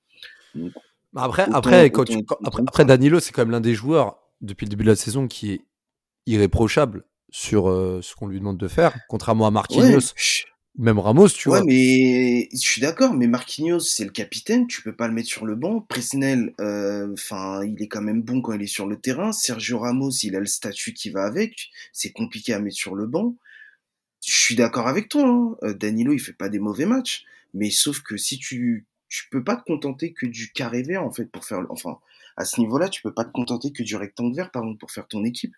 Après 1.15 1.45
après 1.53 1.89
quand 1.89 2.05
après, 2.43 2.63
après 2.67 2.85
Danilo 2.85 3.21
c'est 3.21 3.31
quand 3.31 3.43
même 3.43 3.51
l'un 3.51 3.61
des 3.61 3.75
joueurs 3.75 4.19
depuis 4.41 4.65
le 4.65 4.71
début 4.71 4.83
de 4.83 4.89
la 4.89 4.95
saison 4.97 5.27
qui 5.27 5.53
est 5.53 5.61
irréprochable 6.25 7.05
sur 7.33 7.67
euh, 7.67 7.99
ce 8.03 8.15
qu'on 8.15 8.27
lui 8.27 8.37
demande 8.39 8.59
de 8.59 8.67
faire, 8.67 8.95
contrairement 9.09 9.47
à 9.47 9.51
Marquinhos. 9.51 10.13
Même 10.77 10.99
Ramos, 10.99 11.29
tu 11.29 11.49
ouais, 11.49 11.59
vois. 11.59 11.65
mais 11.65 12.47
je 12.51 12.57
suis 12.57 12.81
d'accord, 12.81 13.13
mais 13.13 13.27
Marquinhos, 13.27 13.79
c'est 13.79 14.05
le 14.05 14.11
capitaine, 14.11 14.65
tu 14.67 14.81
peux 14.81 14.95
pas 14.95 15.07
le 15.07 15.13
mettre 15.13 15.29
sur 15.29 15.45
le 15.45 15.55
banc. 15.55 15.81
Presnel, 15.81 16.53
euh, 16.59 17.11
enfin, 17.13 17.63
il 17.63 17.81
est 17.81 17.87
quand 17.87 18.01
même 18.01 18.21
bon 18.21 18.41
quand 18.41 18.53
il 18.53 18.61
est 18.61 18.67
sur 18.67 18.87
le 18.87 18.97
terrain. 18.97 19.31
Sergio 19.31 19.79
Ramos, 19.79 20.11
il 20.23 20.35
a 20.35 20.39
le 20.39 20.45
statut 20.45 20.93
qui 20.93 21.09
va 21.09 21.25
avec. 21.25 21.69
C'est 21.91 22.11
compliqué 22.11 22.53
à 22.53 22.59
mettre 22.59 22.77
sur 22.77 22.95
le 22.95 23.07
banc. 23.07 23.35
Je 24.25 24.33
suis 24.33 24.55
d'accord 24.55 24.87
avec 24.87 25.09
toi. 25.09 25.27
Hein. 25.27 25.55
Euh, 25.63 25.73
Danilo, 25.73 26.13
il 26.13 26.19
fait 26.19 26.33
pas 26.33 26.49
des 26.49 26.59
mauvais 26.59 26.85
matchs, 26.85 27.23
mais 27.53 27.71
sauf 27.71 28.01
que 28.01 28.17
si 28.17 28.37
tu 28.37 28.85
tu 29.09 29.27
peux 29.29 29.43
pas 29.43 29.55
te 29.55 29.63
contenter 29.63 30.11
que 30.11 30.25
du 30.25 30.51
carré 30.51 30.81
vert 30.81 31.03
en 31.03 31.11
fait 31.11 31.25
pour 31.25 31.45
faire 31.45 31.63
enfin 31.69 31.99
à 32.37 32.45
ce 32.45 32.59
niveau-là, 32.59 32.89
tu 32.89 33.01
peux 33.01 33.13
pas 33.13 33.25
te 33.25 33.31
contenter 33.31 33.71
que 33.71 33.83
du 33.83 33.95
rectangle 33.95 34.35
vert, 34.35 34.51
par 34.51 34.63
exemple, 34.63 34.79
pour 34.79 34.91
faire 34.91 35.07
ton 35.07 35.23
équipe. 35.23 35.55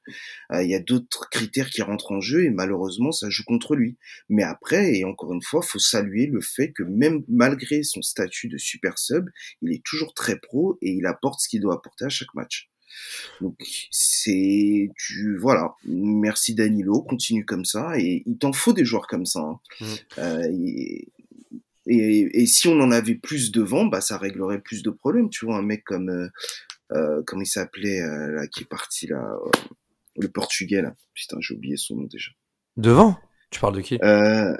Euh, 0.51 0.63
il 0.63 0.69
y 0.69 0.75
a 0.75 0.79
d'autres 0.79 1.29
critères 1.29 1.69
qui 1.69 1.81
rentrent 1.81 2.11
en 2.11 2.21
jeu 2.21 2.45
et 2.45 2.49
malheureusement, 2.49 3.11
ça 3.11 3.29
joue 3.29 3.43
contre 3.43 3.75
lui. 3.75 3.97
Mais 4.29 4.43
après, 4.43 4.97
et 4.97 5.05
encore 5.05 5.33
une 5.33 5.41
fois, 5.41 5.61
faut 5.61 5.79
saluer 5.79 6.27
le 6.27 6.41
fait 6.41 6.71
que 6.71 6.83
même 6.83 7.23
malgré 7.27 7.83
son 7.83 8.01
statut 8.01 8.47
de 8.47 8.57
super 8.57 8.97
sub, 8.97 9.29
il 9.61 9.73
est 9.73 9.83
toujours 9.83 10.13
très 10.13 10.39
pro 10.39 10.77
et 10.81 10.91
il 10.91 11.05
apporte 11.05 11.39
ce 11.41 11.49
qu'il 11.49 11.61
doit 11.61 11.75
apporter 11.75 12.05
à 12.05 12.09
chaque 12.09 12.33
match. 12.33 12.69
Donc 13.41 13.55
c'est 13.91 14.89
tu 14.95 15.37
voilà, 15.37 15.75
merci 15.85 16.55
Danilo, 16.55 17.01
continue 17.01 17.43
comme 17.43 17.65
ça 17.65 17.99
et 17.99 18.23
il 18.25 18.37
t'en 18.37 18.53
faut 18.53 18.71
des 18.71 18.85
joueurs 18.85 19.07
comme 19.07 19.25
ça. 19.25 19.41
Hein. 19.41 19.59
Mmh. 19.81 19.85
Euh, 20.19 20.51
et, 20.65 21.07
et, 21.87 22.45
si 22.47 22.67
on 22.67 22.79
en 22.79 22.91
avait 22.91 23.15
plus 23.15 23.51
devant, 23.51 23.85
bah 23.85 24.01
ça 24.01 24.17
réglerait 24.17 24.61
plus 24.61 24.83
de 24.83 24.89
problèmes. 24.89 25.29
Tu 25.29 25.45
vois, 25.45 25.57
un 25.57 25.61
mec 25.61 25.83
comme 25.83 26.09
euh, 26.09 26.27
euh 26.91 27.23
comment 27.25 27.41
il 27.41 27.47
s'appelait 27.47 28.01
euh, 28.01 28.31
là, 28.31 28.47
qui 28.47 28.63
est 28.63 28.69
parti 28.69 29.07
là, 29.07 29.37
euh, 29.45 29.51
le 30.17 30.27
Portugais 30.27 30.81
là. 30.81 30.95
Putain, 31.13 31.37
j'ai 31.39 31.55
oublié 31.55 31.77
son 31.77 31.95
nom 31.95 32.07
déjà. 32.11 32.31
Devant 32.77 33.17
Tu 33.51 33.59
parles 33.59 33.75
de 33.75 33.81
qui? 33.81 33.97
Euh, 34.03 34.53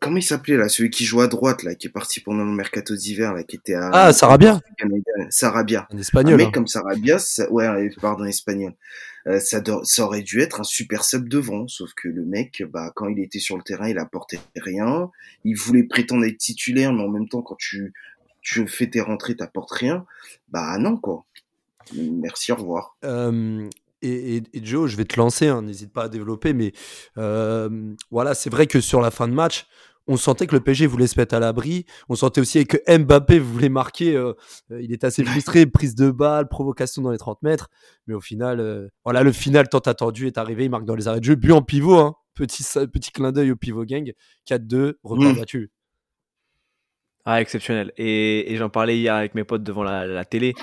Comment 0.00 0.18
il 0.18 0.22
s'appelait 0.22 0.56
là, 0.56 0.68
celui 0.68 0.90
qui 0.90 1.04
joue 1.04 1.20
à 1.20 1.26
droite 1.26 1.62
là, 1.62 1.74
qui 1.74 1.88
est 1.88 1.90
parti 1.90 2.20
pendant 2.20 2.44
le 2.44 2.52
mercato 2.52 2.94
d'hiver 2.94 3.32
là, 3.32 3.42
qui 3.42 3.56
était 3.56 3.74
à 3.74 3.90
ah 3.92 4.12
Sarabia. 4.12 4.60
Sarabia. 5.30 5.88
Un 5.92 5.98
espagnol. 5.98 6.34
Un 6.34 6.36
mec 6.36 6.46
hein. 6.48 6.50
comme 6.52 6.66
Sarabia, 6.66 7.18
ça... 7.18 7.50
ouais, 7.50 7.90
pardon, 8.00 8.24
espagnol. 8.24 8.74
Euh, 9.26 9.40
ça, 9.40 9.60
ça, 9.82 10.04
aurait 10.04 10.22
dû 10.22 10.40
être 10.40 10.60
un 10.60 10.64
super 10.64 11.04
sub 11.04 11.28
devant, 11.28 11.66
sauf 11.66 11.92
que 11.94 12.08
le 12.08 12.24
mec, 12.24 12.62
bah, 12.70 12.92
quand 12.94 13.08
il 13.08 13.18
était 13.18 13.40
sur 13.40 13.56
le 13.56 13.62
terrain, 13.62 13.88
il 13.88 13.98
apportait 13.98 14.38
rien. 14.56 15.10
Il 15.44 15.54
voulait 15.54 15.82
prétendre 15.82 16.24
être 16.24 16.38
titulaire, 16.38 16.92
mais 16.92 17.02
en 17.02 17.08
même 17.08 17.28
temps, 17.28 17.42
quand 17.42 17.56
tu, 17.58 17.92
tu 18.40 18.68
fais 18.68 18.86
tes 18.86 19.00
rentrées, 19.00 19.34
t'apportes 19.34 19.72
rien. 19.72 20.06
Bah 20.48 20.78
non, 20.78 20.96
quoi. 20.96 21.24
Merci, 21.94 22.52
au 22.52 22.56
revoir. 22.56 22.96
Euh, 23.04 23.68
et, 24.02 24.42
Joe, 24.54 24.90
je 24.90 24.96
vais 24.96 25.04
te 25.04 25.18
lancer, 25.18 25.48
hein, 25.48 25.62
n'hésite 25.62 25.92
pas 25.92 26.04
à 26.04 26.08
développer, 26.08 26.52
mais 26.52 26.72
euh, 27.18 27.94
voilà, 28.10 28.34
c'est 28.34 28.50
vrai 28.50 28.66
que 28.66 28.80
sur 28.80 29.00
la 29.00 29.10
fin 29.10 29.28
de 29.28 29.32
match, 29.32 29.66
on 30.08 30.16
sentait 30.16 30.46
que 30.46 30.54
le 30.54 30.60
PSG 30.60 30.86
voulait 30.86 31.06
se 31.06 31.18
mettre 31.18 31.34
à 31.34 31.40
l'abri. 31.40 31.84
On 32.08 32.14
sentait 32.14 32.40
aussi 32.40 32.64
que 32.66 32.76
Mbappé 32.98 33.38
voulait 33.40 33.68
marquer. 33.68 34.14
Euh, 34.14 34.34
euh, 34.70 34.80
il 34.80 34.92
était 34.92 35.06
assez 35.06 35.24
frustré, 35.24 35.66
prise 35.66 35.94
de 35.94 36.10
balle, 36.10 36.48
provocation 36.48 37.02
dans 37.02 37.10
les 37.10 37.18
30 37.18 37.42
mètres. 37.42 37.68
Mais 38.06 38.14
au 38.14 38.20
final, 38.20 38.60
euh, 38.60 38.88
voilà, 39.04 39.22
le 39.22 39.32
final 39.32 39.68
tant 39.68 39.78
attendu 39.78 40.26
est 40.26 40.38
arrivé. 40.38 40.64
Il 40.64 40.70
marque 40.70 40.84
dans 40.84 40.94
les 40.94 41.08
arrêts 41.08 41.20
de 41.20 41.24
jeu. 41.24 41.34
But 41.34 41.52
en 41.52 41.62
pivot, 41.62 41.96
hein. 41.96 42.14
petit, 42.34 42.64
petit 42.92 43.10
clin 43.10 43.32
d'œil 43.32 43.50
au 43.50 43.56
pivot 43.56 43.84
gang. 43.84 44.12
4-2, 44.48 44.94
record 45.02 45.32
mmh. 45.32 45.38
battu. 45.38 45.70
Ah, 47.24 47.40
exceptionnel. 47.40 47.92
Et, 47.96 48.54
j'en 48.56 48.68
parlais 48.68 48.96
hier 48.96 49.14
avec 49.14 49.34
mes 49.34 49.42
potes 49.42 49.64
devant 49.64 49.82
la, 49.82 50.24
télé. 50.24 50.54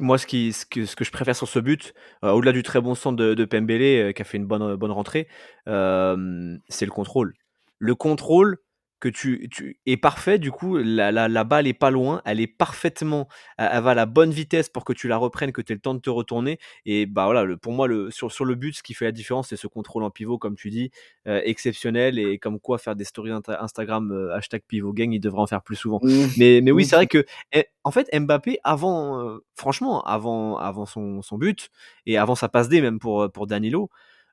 Moi, 0.00 0.18
ce, 0.18 0.26
qui, 0.26 0.52
ce, 0.52 0.66
que, 0.66 0.86
ce 0.86 0.96
que 0.96 1.04
je 1.04 1.10
préfère 1.10 1.36
sur 1.36 1.48
ce 1.48 1.58
but, 1.58 1.94
au-delà 2.22 2.52
du 2.52 2.62
très 2.62 2.80
bon 2.80 2.94
centre 2.94 3.16
de, 3.16 3.34
de 3.34 3.44
Pembele, 3.44 4.12
qui 4.14 4.22
a 4.22 4.24
fait 4.24 4.36
une 4.38 4.46
bonne, 4.46 4.76
bonne 4.76 4.92
rentrée, 4.92 5.28
c'est 5.66 6.86
le 6.86 6.90
contrôle. 6.90 7.34
Le 7.78 7.94
contrôle, 7.94 8.58
que 9.00 9.08
tu, 9.08 9.48
tu 9.50 9.78
es 9.86 9.96
parfait, 9.96 10.38
du 10.38 10.50
coup, 10.50 10.76
la, 10.76 11.12
la, 11.12 11.28
la, 11.28 11.44
balle 11.44 11.66
est 11.66 11.74
pas 11.74 11.90
loin, 11.90 12.22
elle 12.24 12.40
est 12.40 12.46
parfaitement, 12.46 13.28
elle, 13.58 13.82
va 13.82 13.90
à 13.90 13.94
la 13.94 14.06
bonne 14.06 14.30
vitesse 14.30 14.68
pour 14.68 14.84
que 14.84 14.92
tu 14.92 15.08
la 15.08 15.16
reprennes, 15.16 15.52
que 15.52 15.60
tu 15.60 15.72
aies 15.72 15.76
le 15.76 15.80
temps 15.80 15.94
de 15.94 16.00
te 16.00 16.10
retourner. 16.10 16.58
Et 16.86 17.06
bah 17.06 17.24
voilà, 17.24 17.44
le, 17.44 17.56
pour 17.56 17.72
moi, 17.72 17.86
le, 17.86 18.10
sur, 18.10 18.32
sur 18.32 18.44
le 18.44 18.54
but, 18.54 18.76
ce 18.76 18.82
qui 18.82 18.94
fait 18.94 19.04
la 19.04 19.12
différence, 19.12 19.48
c'est 19.48 19.56
ce 19.56 19.66
contrôle 19.66 20.04
en 20.04 20.10
pivot, 20.10 20.38
comme 20.38 20.56
tu 20.56 20.70
dis, 20.70 20.90
euh, 21.26 21.40
exceptionnel. 21.44 22.18
Et 22.18 22.38
comme 22.38 22.58
quoi, 22.58 22.78
faire 22.78 22.96
des 22.96 23.04
stories 23.04 23.32
Instagram 23.46 24.10
euh, 24.10 24.34
hashtag 24.34 24.62
pivot 24.66 24.92
gang, 24.92 25.12
il 25.12 25.20
devrait 25.20 25.42
en 25.42 25.46
faire 25.46 25.62
plus 25.62 25.76
souvent. 25.76 26.00
Mmh. 26.02 26.26
Mais, 26.38 26.60
mais 26.62 26.70
oui, 26.70 26.84
c'est 26.86 26.96
vrai 26.96 27.06
que, 27.06 27.24
eh, 27.52 27.66
en 27.82 27.90
fait, 27.90 28.08
Mbappé, 28.18 28.58
avant, 28.64 29.20
euh, 29.20 29.44
franchement, 29.54 30.02
avant, 30.04 30.56
avant 30.56 30.86
son, 30.86 31.20
son 31.20 31.36
but, 31.36 31.70
et 32.06 32.16
avant 32.16 32.34
sa 32.34 32.48
passe 32.48 32.68
D, 32.68 32.80
même 32.80 32.98
pour, 32.98 33.30
pour 33.30 33.46
Danilo, 33.46 33.90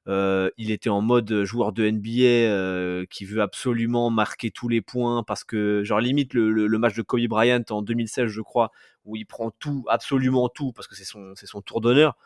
euh, 0.07 0.49
il 0.57 0.71
était 0.71 0.89
en 0.89 1.01
mode 1.01 1.43
joueur 1.43 1.73
de 1.73 1.87
NBA 1.89 2.49
euh, 2.49 3.05
qui 3.09 3.25
veut 3.25 3.41
absolument 3.41 4.09
marquer 4.09 4.49
tous 4.49 4.67
les 4.67 4.81
points 4.81 5.23
parce 5.23 5.43
que, 5.43 5.83
genre, 5.83 5.99
limite 5.99 6.33
le, 6.33 6.67
match 6.77 6.95
de 6.95 7.01
Kobe 7.03 7.27
Bryant 7.27 7.63
en 7.69 7.81
2016, 7.81 8.27
je 8.27 8.41
crois, 8.41 8.71
où 9.05 9.15
il 9.15 9.25
prend 9.25 9.51
tout, 9.51 9.85
absolument 9.89 10.49
tout, 10.49 10.71
parce 10.71 10.87
que 10.87 10.95
c'est 10.95 11.05
son, 11.05 11.61
tour 11.61 11.81
d'honneur. 11.81 12.17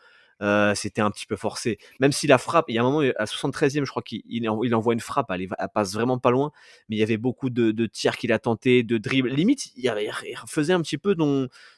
Euh, 0.42 0.74
c'était 0.74 1.00
un 1.00 1.10
petit 1.10 1.24
peu 1.24 1.36
forcé. 1.36 1.78
Même 1.98 2.12
si 2.12 2.26
la 2.26 2.36
frappe, 2.36 2.66
il 2.68 2.74
y 2.74 2.78
a 2.78 2.82
un 2.82 2.84
moment, 2.84 3.00
à 3.16 3.24
73e, 3.24 3.84
je 3.84 3.90
crois 3.90 4.02
qu'il 4.02 4.20
il 4.26 4.74
envoie 4.74 4.92
une 4.92 5.00
frappe, 5.00 5.30
elle, 5.30 5.48
passe 5.72 5.94
vraiment 5.94 6.18
pas 6.18 6.30
loin, 6.30 6.52
mais 6.88 6.96
il 6.96 6.98
y 6.98 7.02
avait 7.02 7.16
beaucoup 7.16 7.48
de, 7.48 7.86
tirs 7.86 8.18
qu'il 8.18 8.32
a 8.32 8.38
tenté, 8.38 8.82
de 8.82 8.98
dribbles. 8.98 9.30
Limite, 9.30 9.74
il, 9.76 9.90
faisait 10.46 10.74
un 10.74 10.82
petit 10.82 10.98
peu 10.98 11.16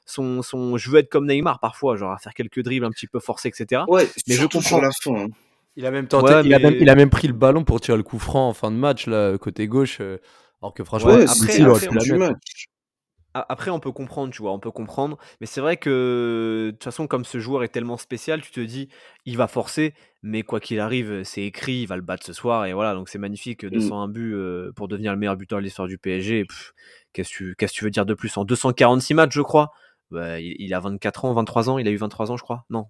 son, 0.07 0.43
son 0.43 0.77
je 0.77 0.91
veux 0.91 0.99
être 0.99 1.09
comme 1.09 1.27
Neymar 1.29 1.61
parfois, 1.61 1.97
genre 1.97 2.11
à 2.11 2.19
faire 2.19 2.35
quelques 2.35 2.63
dribbles 2.63 2.87
un 2.87 2.91
petit 2.91 3.07
peu 3.07 3.21
forcés, 3.21 3.49
etc. 3.49 3.83
Ouais, 3.87 4.09
mais 4.27 4.35
je 4.35 4.47
comprends. 4.47 4.81
la 4.81 4.91
fin. 4.91 5.15
Hein. 5.15 5.29
Il 5.79 5.87
a 5.87 5.93
même 5.93 6.09
tenté, 6.09 6.33
il, 6.45 6.53
a 6.53 6.59
même, 6.59 6.75
il, 6.75 6.91
a 6.91 6.97
même, 6.97 7.09
pris 7.09 7.29
le 7.29 7.35
ballon 7.35 7.63
pour 7.63 7.81
tirer 7.81 7.97
le 7.97 8.03
coup 8.03 8.19
franc 8.19 8.49
en 8.49 8.53
fin 8.53 8.73
de 8.73 8.77
match, 8.77 9.07
là, 9.07 9.39
côté 9.39 9.69
gauche. 9.69 9.99
Euh, 10.01 10.19
alors 10.61 10.75
que 10.75 10.83
franchement, 10.83 11.17
après, 13.33 13.71
on 13.71 13.79
peut 13.79 13.93
comprendre, 13.93 14.33
tu 14.33 14.43
vois, 14.43 14.53
on 14.53 14.59
peut 14.59 14.73
comprendre. 14.73 15.19
Mais 15.41 15.47
c'est 15.47 15.61
vrai 15.61 15.77
que, 15.77 16.67
de 16.67 16.71
toute 16.73 16.83
façon, 16.83 17.07
comme 17.07 17.25
ce 17.25 17.39
joueur 17.39 17.63
est 17.63 17.69
tellement 17.69 17.97
spécial, 17.97 18.41
tu 18.41 18.51
te 18.51 18.59
dis, 18.59 18.89
il 19.25 19.37
va 19.37 19.47
forcer, 19.47 19.95
mais 20.25 20.43
quoi 20.43 20.59
qu'il 20.59 20.81
arrive, 20.81 21.23
c'est 21.23 21.43
écrit, 21.43 21.83
il 21.83 21.87
va 21.87 21.95
le 21.95 22.03
battre 22.03 22.27
ce 22.27 22.33
soir. 22.33 22.67
Et 22.67 22.73
voilà, 22.73 22.95
donc 22.95 23.09
c'est 23.09 23.21
magnifique. 23.21 23.65
201 23.65 24.09
mm. 24.09 24.13
buts 24.13 24.35
euh, 24.35 24.73
pour 24.75 24.89
devenir 24.89 25.13
le 25.13 25.19
meilleur 25.19 25.37
buteur 25.37 25.61
de 25.61 25.65
l'histoire 25.65 25.87
du 25.87 25.97
PSG. 25.97 26.45
Qu'est-ce 27.13 27.55
que 27.55 27.67
tu 27.67 27.85
veux 27.85 27.91
dire 27.91 28.05
de 28.05 28.15
plus? 28.15 28.37
En 28.37 28.45
246 28.45 29.15
matchs, 29.15 29.35
je 29.35 29.43
crois. 29.43 29.71
Bah, 30.11 30.41
il, 30.41 30.75
a 30.75 30.81
24 30.81 31.27
ans, 31.27 31.35
23 31.35 31.71
ans. 31.71 31.79
Il 31.79 31.87
a 31.87 31.93
eu 31.93 31.97
23 31.97 32.33
ans, 32.33 32.37
je 32.37 32.43
crois. 32.43 32.65
Non, 32.69 32.87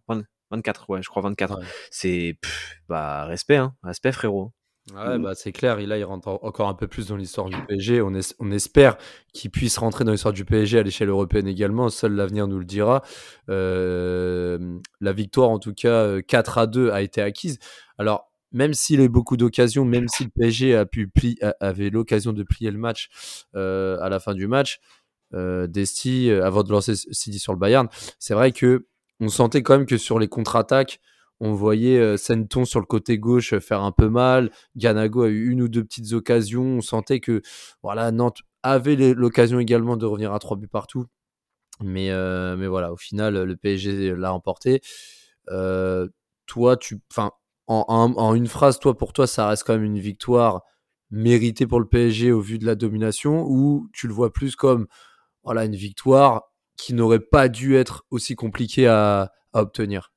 24, 0.50 0.90
ouais, 0.90 1.02
je 1.02 1.08
crois 1.08 1.22
24. 1.22 1.58
C'est 1.90 2.38
bah 2.88 3.24
respect, 3.26 3.56
hein, 3.56 3.74
respect 3.82 4.12
frérot. 4.12 4.52
Ouais, 4.94 5.18
mmh. 5.18 5.22
bah 5.22 5.34
c'est 5.34 5.52
clair, 5.52 5.78
là 5.78 5.98
il 5.98 6.04
rentre 6.04 6.28
encore 6.42 6.68
un 6.68 6.74
peu 6.74 6.86
plus 6.86 7.08
dans 7.08 7.16
l'histoire 7.16 7.48
du 7.48 7.56
PSG. 7.66 8.00
On, 8.00 8.12
on 8.38 8.50
espère 8.50 8.96
qu'il 9.32 9.50
puisse 9.50 9.76
rentrer 9.76 10.04
dans 10.04 10.12
l'histoire 10.12 10.32
du 10.32 10.44
PSG 10.44 10.78
à 10.78 10.82
l'échelle 10.82 11.10
européenne 11.10 11.46
également. 11.46 11.88
Seul 11.90 12.14
l'avenir 12.14 12.46
nous 12.48 12.58
le 12.58 12.64
dira. 12.64 13.02
Euh, 13.50 14.78
la 15.00 15.12
victoire, 15.12 15.50
en 15.50 15.58
tout 15.58 15.74
cas 15.74 16.22
4 16.22 16.58
à 16.58 16.66
2, 16.66 16.90
a 16.90 17.02
été 17.02 17.20
acquise. 17.20 17.58
Alors, 17.98 18.32
même 18.52 18.72
s'il 18.72 19.00
a 19.00 19.04
eu 19.04 19.08
beaucoup 19.10 19.36
d'occasions, 19.36 19.84
même 19.84 20.08
si 20.08 20.24
le 20.24 20.30
PSG 20.30 20.74
a 20.74 20.86
pu 20.86 21.10
avait 21.60 21.90
l'occasion 21.90 22.32
de 22.32 22.42
plier 22.42 22.70
le 22.70 22.78
match 22.78 23.10
euh, 23.54 23.98
à 24.00 24.08
la 24.08 24.20
fin 24.20 24.32
du 24.32 24.46
match, 24.46 24.80
euh, 25.34 25.66
Desti, 25.66 26.30
avant 26.30 26.62
de 26.62 26.72
lancer 26.72 26.94
Sidi 26.94 27.38
sur 27.38 27.52
le 27.52 27.58
Bayern, 27.58 27.88
c'est 28.18 28.32
vrai 28.32 28.52
que 28.52 28.86
on 29.20 29.28
sentait 29.28 29.62
quand 29.62 29.76
même 29.76 29.86
que 29.86 29.98
sur 29.98 30.18
les 30.18 30.28
contre-attaques, 30.28 31.00
on 31.40 31.52
voyait 31.52 31.98
euh, 31.98 32.16
Senton 32.16 32.64
sur 32.64 32.80
le 32.80 32.86
côté 32.86 33.18
gauche 33.18 33.52
euh, 33.52 33.60
faire 33.60 33.82
un 33.82 33.92
peu 33.92 34.08
mal. 34.08 34.50
Ganago 34.76 35.22
a 35.22 35.28
eu 35.28 35.50
une 35.50 35.62
ou 35.62 35.68
deux 35.68 35.84
petites 35.84 36.12
occasions. 36.12 36.64
On 36.64 36.80
sentait 36.80 37.20
que 37.20 37.42
voilà, 37.82 38.10
Nantes 38.10 38.40
avait 38.62 38.96
l'occasion 38.96 39.60
également 39.60 39.96
de 39.96 40.06
revenir 40.06 40.32
à 40.32 40.38
trois 40.40 40.56
buts 40.56 40.68
partout. 40.68 41.06
Mais, 41.82 42.10
euh, 42.10 42.56
mais 42.56 42.66
voilà, 42.66 42.92
au 42.92 42.96
final, 42.96 43.40
le 43.44 43.56
PSG 43.56 44.14
l'a 44.16 44.32
emporté. 44.32 44.80
toi, 45.46 46.76
tu, 46.76 46.98
en, 47.68 47.84
en, 48.16 48.34
une 48.34 48.48
phrase, 48.48 48.80
toi, 48.80 48.96
pour 48.96 49.12
toi, 49.12 49.26
ça 49.26 49.48
reste 49.48 49.64
quand 49.64 49.74
même 49.74 49.84
une 49.84 49.98
victoire 49.98 50.62
méritée 51.10 51.66
pour 51.66 51.80
le 51.80 51.86
PSG 51.86 52.32
au 52.32 52.40
vu 52.40 52.58
de 52.58 52.66
la 52.66 52.74
domination, 52.74 53.44
ou 53.46 53.88
tu 53.92 54.08
le 54.08 54.14
vois 54.14 54.32
plus 54.32 54.56
comme 54.56 54.86
voilà 55.44 55.64
une 55.64 55.76
victoire 55.76 56.52
qui 56.78 56.94
n'aurait 56.94 57.20
pas 57.20 57.50
dû 57.50 57.76
être 57.76 58.06
aussi 58.10 58.34
compliquée 58.34 58.86
à, 58.86 59.32
obtenir 59.52 60.12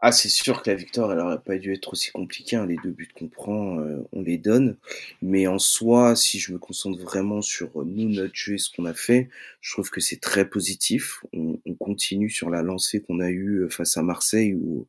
ah, 0.00 0.12
c'est 0.12 0.28
sûr 0.28 0.62
que 0.62 0.70
la 0.70 0.76
victoire, 0.76 1.10
elle 1.10 1.18
aurait 1.18 1.42
pas 1.42 1.56
dû 1.56 1.72
être 1.72 1.94
aussi 1.94 2.12
compliquée. 2.12 2.54
Hein. 2.54 2.66
Les 2.66 2.76
deux 2.84 2.90
buts 2.90 3.08
qu'on 3.12 3.28
prend, 3.28 3.80
euh, 3.80 4.06
on 4.12 4.20
les 4.22 4.36
donne. 4.36 4.76
Mais 5.22 5.46
en 5.46 5.58
soi, 5.58 6.14
si 6.14 6.38
je 6.38 6.52
me 6.52 6.58
concentre 6.58 7.00
vraiment 7.00 7.40
sur 7.40 7.84
nous, 7.84 8.08
notre 8.10 8.34
jeu 8.34 8.54
et 8.54 8.58
ce 8.58 8.70
qu'on 8.70 8.84
a 8.84 8.92
fait, 8.92 9.30
je 9.62 9.72
trouve 9.72 9.90
que 9.90 10.00
c'est 10.00 10.20
très 10.20 10.48
positif. 10.48 11.24
On, 11.32 11.58
continue 11.80 12.28
sur 12.28 12.50
la 12.50 12.62
lancée 12.62 13.00
qu'on 13.00 13.20
a 13.20 13.30
eue 13.30 13.62
euh, 13.62 13.68
face 13.70 13.96
à 13.96 14.02
Marseille 14.02 14.54
où, 14.54 14.86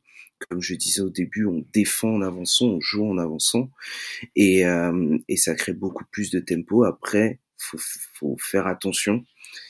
comme 0.48 0.60
je 0.60 0.74
disais 0.74 1.00
au 1.00 1.10
début, 1.10 1.46
on 1.46 1.64
défend 1.72 2.10
en 2.10 2.22
avançant, 2.22 2.66
on 2.66 2.80
joue 2.80 3.10
en 3.10 3.16
avançant. 3.18 3.70
Et, 4.36 4.66
euh, 4.66 5.18
et 5.26 5.38
ça 5.38 5.54
crée 5.54 5.72
beaucoup 5.72 6.04
plus 6.04 6.30
de 6.30 6.38
tempo. 6.38 6.84
Après, 6.84 7.40
faut, 7.56 7.78
faut 8.14 8.36
faire 8.38 8.66
attention 8.66 9.24
euh, 9.24 9.67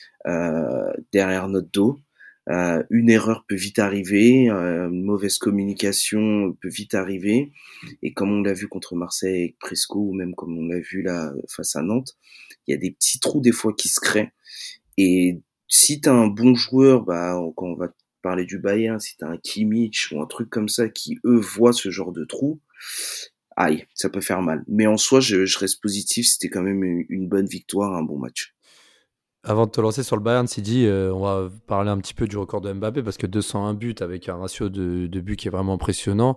derrière 1.11 1.47
notre 1.47 1.69
dos. 1.71 1.99
Euh, 2.49 2.83
une 2.89 3.11
erreur 3.11 3.45
peut 3.47 3.55
vite 3.55 3.77
arriver, 3.77 4.49
euh, 4.49 4.89
une 4.89 5.03
mauvaise 5.03 5.37
communication 5.37 6.57
peut 6.61 6.69
vite 6.69 6.95
arriver, 6.95 7.51
et 8.01 8.13
comme 8.13 8.31
on 8.31 8.41
l'a 8.41 8.53
vu 8.53 8.67
contre 8.67 8.95
Marseille 8.95 9.41
avec 9.41 9.59
Presco, 9.59 9.99
ou 9.99 10.13
même 10.13 10.33
comme 10.33 10.57
on 10.57 10.65
l'a 10.65 10.79
vu 10.79 11.03
là 11.03 11.31
face 11.47 11.75
à 11.75 11.83
Nantes, 11.83 12.17
il 12.65 12.71
y 12.71 12.73
a 12.73 12.77
des 12.77 12.89
petits 12.91 13.19
trous 13.19 13.39
des 13.39 13.51
fois 13.51 13.73
qui 13.73 13.87
se 13.87 13.99
créent. 13.99 14.31
Et 14.97 15.41
si 15.67 16.01
tu 16.01 16.09
as 16.09 16.13
un 16.13 16.27
bon 16.27 16.55
joueur, 16.55 17.03
bah, 17.03 17.39
quand 17.55 17.67
on 17.67 17.75
va 17.75 17.93
parler 18.23 18.45
du 18.45 18.57
Bayern, 18.57 18.99
si 18.99 19.15
tu 19.15 19.25
as 19.25 19.27
un 19.27 19.37
Kimmich 19.37 20.11
ou 20.11 20.19
un 20.19 20.25
truc 20.25 20.49
comme 20.49 20.69
ça 20.69 20.89
qui, 20.89 21.19
eux, 21.25 21.39
voient 21.39 21.73
ce 21.73 21.91
genre 21.91 22.11
de 22.11 22.25
trous, 22.25 22.59
aïe, 23.57 23.85
ça 23.93 24.09
peut 24.09 24.21
faire 24.21 24.41
mal. 24.41 24.63
Mais 24.67 24.87
en 24.87 24.97
soi, 24.97 25.19
je, 25.19 25.45
je 25.45 25.59
reste 25.59 25.81
positif, 25.81 26.27
c'était 26.27 26.49
quand 26.49 26.63
même 26.63 26.83
une 27.09 27.29
bonne 27.29 27.45
victoire, 27.45 27.93
un 27.93 28.03
bon 28.03 28.17
match. 28.17 28.55
Avant 29.49 29.65
de 29.65 29.71
te 29.71 29.81
lancer 29.81 30.03
sur 30.03 30.15
le 30.15 30.21
Bayern, 30.21 30.45
Sidi, 30.45 30.85
euh, 30.85 31.11
on 31.11 31.21
va 31.21 31.49
parler 31.65 31.89
un 31.89 31.97
petit 31.97 32.13
peu 32.13 32.27
du 32.27 32.37
record 32.37 32.61
de 32.61 32.71
Mbappé 32.71 33.01
parce 33.01 33.17
que 33.17 33.25
201 33.25 33.73
buts 33.73 33.95
avec 33.99 34.29
un 34.29 34.35
ratio 34.35 34.69
de, 34.69 35.07
de 35.07 35.21
buts 35.21 35.37
qui 35.37 35.47
est 35.47 35.51
vraiment 35.51 35.73
impressionnant. 35.73 36.35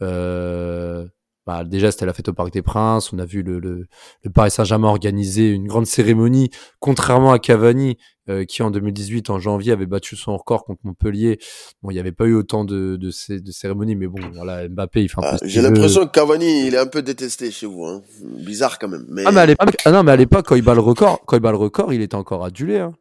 Euh, 0.00 1.08
bah, 1.46 1.64
déjà, 1.64 1.90
c'était 1.90 2.06
la 2.06 2.12
fête 2.12 2.28
au 2.28 2.32
Parc 2.32 2.52
des 2.52 2.62
Princes. 2.62 3.12
On 3.12 3.18
a 3.18 3.24
vu 3.24 3.42
le, 3.42 3.58
le, 3.58 3.86
le 4.22 4.30
Paris 4.30 4.50
Saint-Germain 4.50 4.88
organiser 4.88 5.50
une 5.50 5.66
grande 5.66 5.86
cérémonie, 5.86 6.50
contrairement 6.78 7.32
à 7.32 7.40
Cavani, 7.40 7.98
euh, 8.28 8.44
qui 8.44 8.62
en 8.62 8.70
2018, 8.70 9.30
en 9.30 9.40
janvier, 9.40 9.72
avait 9.72 9.86
battu 9.86 10.14
son 10.14 10.36
record 10.36 10.64
contre 10.64 10.80
Montpellier. 10.84 11.40
Bon, 11.82 11.90
il 11.90 11.94
n'y 11.94 12.00
avait 12.00 12.12
pas 12.12 12.26
eu 12.26 12.34
autant 12.34 12.64
de, 12.64 12.96
de, 12.96 13.10
ces, 13.10 13.40
de 13.40 13.50
cérémonies, 13.50 13.96
mais 13.96 14.06
bon, 14.06 14.20
voilà, 14.34 14.68
Mbappé, 14.68 15.02
il 15.02 15.08
fait 15.08 15.18
un 15.18 15.22
ah, 15.24 15.36
J'ai 15.42 15.62
l'impression 15.62 16.06
que 16.06 16.12
Cavani, 16.12 16.68
il 16.68 16.74
est 16.74 16.78
un 16.78 16.86
peu 16.86 17.02
détesté 17.02 17.50
chez 17.50 17.66
vous. 17.66 17.84
Hein. 17.86 18.02
Bizarre 18.22 18.78
quand 18.78 18.88
même. 18.88 19.06
Mais... 19.08 19.24
Ah, 19.26 19.32
mais 19.32 19.40
à 19.40 19.46
l'époque, 19.46 19.76
ah 19.84 19.90
non, 19.90 20.04
mais 20.04 20.12
à 20.12 20.16
l'époque, 20.16 20.46
quand 20.46 20.54
il 20.54 20.62
bat 20.62 20.74
le 20.74 20.80
record, 20.80 21.20
quand 21.26 21.36
il 21.36 21.40
bat 21.40 21.50
le 21.50 21.56
record, 21.56 21.92
il 21.92 22.00
était 22.02 22.14
encore 22.14 22.44
adulé. 22.44 22.78
Hein. 22.78 22.94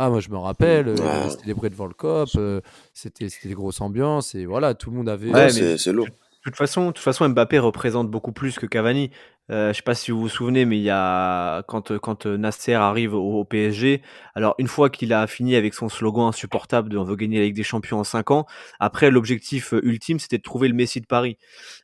Ah, 0.00 0.10
moi 0.10 0.20
je 0.20 0.28
me 0.28 0.36
rappelle, 0.36 0.86
euh, 0.86 1.28
c'était 1.28 1.46
des 1.46 1.54
bruits 1.54 1.70
devant 1.70 1.86
le 1.86 1.92
COP, 1.92 2.28
euh, 2.36 2.60
c'était 2.94 3.26
des 3.26 3.54
grosses 3.54 3.80
ambiances, 3.80 4.36
et 4.36 4.46
voilà, 4.46 4.74
tout 4.74 4.92
le 4.92 4.96
monde 4.96 5.08
avait. 5.08 5.28
Ouais, 5.28 5.50
c'est 5.50 5.92
lourd. 5.92 6.06
De 6.48 6.50
toute 6.50 6.56
façon, 6.56 6.86
de 6.86 6.92
toute 6.92 7.04
façon, 7.04 7.28
Mbappé 7.28 7.58
représente 7.58 8.10
beaucoup 8.10 8.32
plus 8.32 8.58
que 8.58 8.64
Cavani. 8.64 9.10
Euh, 9.50 9.70
je 9.70 9.76
sais 9.76 9.82
pas 9.82 9.94
si 9.94 10.10
vous 10.10 10.20
vous 10.20 10.30
souvenez, 10.30 10.64
mais 10.64 10.78
il 10.78 10.82
y 10.82 10.88
a 10.88 11.62
quand 11.64 11.98
quand 11.98 12.24
Nasser 12.24 12.72
arrive 12.72 13.12
au, 13.12 13.44
PSG, 13.44 14.00
alors 14.34 14.54
une 14.56 14.66
fois 14.66 14.88
qu'il 14.88 15.12
a 15.12 15.26
fini 15.26 15.56
avec 15.56 15.74
son 15.74 15.90
slogan 15.90 16.26
insupportable 16.28 16.88
de 16.88 16.96
on 16.96 17.04
veut 17.04 17.16
gagner 17.16 17.38
la 17.38 17.44
Ligue 17.44 17.56
des 17.56 17.62
Champions 17.62 17.98
en 17.98 18.04
5 18.04 18.30
ans, 18.30 18.46
après 18.80 19.10
l'objectif 19.10 19.74
euh, 19.74 19.80
ultime 19.84 20.18
c'était 20.18 20.38
de 20.38 20.42
trouver 20.42 20.68
le 20.68 20.74
Messi 20.74 21.02
de 21.02 21.06
Paris. 21.06 21.36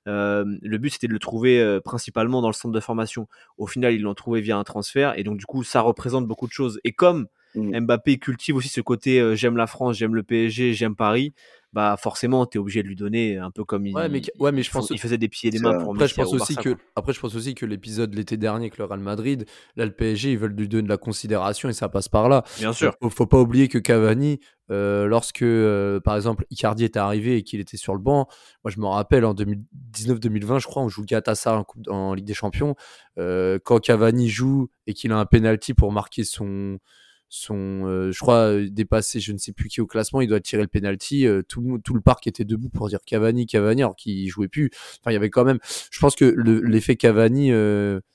Euh, 0.08 0.46
le 0.62 0.78
but 0.78 0.94
c'était 0.94 1.08
de 1.08 1.12
le 1.12 1.18
trouver 1.18 1.60
euh, 1.60 1.80
principalement 1.80 2.40
dans 2.40 2.48
le 2.48 2.54
centre 2.54 2.74
de 2.74 2.80
formation. 2.80 3.28
Au 3.58 3.66
final, 3.66 3.92
ils 3.92 4.02
l'ont 4.02 4.14
trouvé 4.14 4.40
via 4.40 4.56
un 4.56 4.64
transfert 4.64 5.12
et 5.18 5.24
donc 5.24 5.36
du 5.36 5.44
coup 5.44 5.62
ça 5.62 5.82
représente 5.82 6.26
beaucoup 6.26 6.46
de 6.46 6.52
choses. 6.52 6.80
Et 6.84 6.92
comme 6.92 7.26
mmh. 7.54 7.80
Mbappé 7.80 8.18
cultive 8.18 8.56
aussi 8.56 8.68
ce 8.68 8.80
côté 8.80 9.36
j'aime 9.36 9.58
la 9.58 9.66
France, 9.66 9.96
j'aime 9.98 10.14
le 10.14 10.22
PSG, 10.22 10.72
j'aime 10.72 10.96
Paris 10.96 11.34
bah 11.74 11.96
forcément 11.98 12.46
tu 12.46 12.56
es 12.56 12.60
obligé 12.60 12.84
de 12.84 12.88
lui 12.88 12.94
donner 12.94 13.36
un 13.36 13.50
peu 13.50 13.64
comme 13.64 13.84
il 13.84 13.94
mais, 13.94 14.22
ouais, 14.38 14.52
mais 14.52 14.62
je 14.62 14.70
pense 14.70 14.90
il 14.90 15.00
faisait 15.00 15.18
des 15.18 15.28
pieds 15.28 15.48
et 15.48 15.50
des 15.50 15.58
mains 15.58 15.76
pour 15.82 15.92
après 15.92 16.06
je 16.06 16.14
pense 16.14 16.32
aussi 16.32 16.54
que 16.54 16.76
après 16.94 17.12
je 17.12 17.18
pense 17.18 17.34
aussi 17.34 17.56
que 17.56 17.66
l'épisode 17.66 18.14
l'été 18.14 18.36
dernier 18.36 18.66
avec 18.66 18.78
le 18.78 18.84
Real 18.84 19.00
Madrid 19.00 19.44
là 19.74 19.84
le 19.84 19.90
PSG 19.90 20.32
ils 20.32 20.38
veulent 20.38 20.54
lui 20.54 20.68
donner 20.68 20.84
de 20.84 20.88
la 20.88 20.96
considération 20.96 21.68
et 21.68 21.72
ça 21.72 21.88
passe 21.88 22.08
par 22.08 22.28
là. 22.28 22.44
Bien 22.58 22.72
sûr. 22.72 22.94
faut, 23.02 23.10
faut 23.10 23.26
pas 23.26 23.40
oublier 23.40 23.66
que 23.66 23.78
Cavani 23.78 24.38
euh, 24.70 25.06
lorsque 25.06 25.42
euh, 25.42 25.98
par 25.98 26.14
exemple 26.14 26.46
Icardi 26.50 26.84
est 26.84 26.96
arrivé 26.96 27.36
et 27.36 27.42
qu'il 27.42 27.58
était 27.58 27.76
sur 27.76 27.92
le 27.92 28.00
banc 28.00 28.28
moi 28.62 28.70
je 28.70 28.78
me 28.78 28.86
rappelle 28.86 29.24
en 29.24 29.34
2019-2020 29.34 30.60
je 30.60 30.66
crois 30.66 30.82
on 30.84 30.88
joue 30.88 31.04
Gatassa 31.04 31.58
en, 31.58 31.92
en 31.92 32.14
Ligue 32.14 32.24
des 32.24 32.34
Champions 32.34 32.76
euh, 33.18 33.58
quand 33.64 33.80
Cavani 33.80 34.28
joue 34.28 34.68
et 34.86 34.94
qu'il 34.94 35.10
a 35.10 35.18
un 35.18 35.26
penalty 35.26 35.74
pour 35.74 35.90
marquer 35.90 36.22
son 36.22 36.78
sont, 37.34 37.86
euh, 37.86 38.12
je 38.12 38.18
crois, 38.20 38.52
euh, 38.52 38.68
dépassé 38.70 39.18
je 39.20 39.32
ne 39.32 39.38
sais 39.38 39.52
plus 39.52 39.68
qui 39.68 39.80
au 39.80 39.86
classement, 39.86 40.20
il 40.20 40.28
doit 40.28 40.40
tirer 40.40 40.62
le 40.62 40.68
penalty. 40.68 41.26
Euh, 41.26 41.42
tout, 41.42 41.60
le 41.60 42.00
parc 42.00 42.26
était 42.26 42.44
debout 42.44 42.68
pour 42.68 42.88
dire 42.88 43.00
Cavani, 43.04 43.46
Cavani, 43.46 43.82
alors 43.82 43.96
qu'il 43.96 44.28
jouait 44.28 44.48
plus. 44.48 44.70
Enfin, 45.00 45.10
il 45.10 45.14
y 45.14 45.16
avait 45.16 45.30
quand 45.30 45.44
même. 45.44 45.58
Je 45.90 45.98
pense 46.00 46.14
que 46.14 46.24
l'effet 46.24 46.96
Cavani 46.96 47.50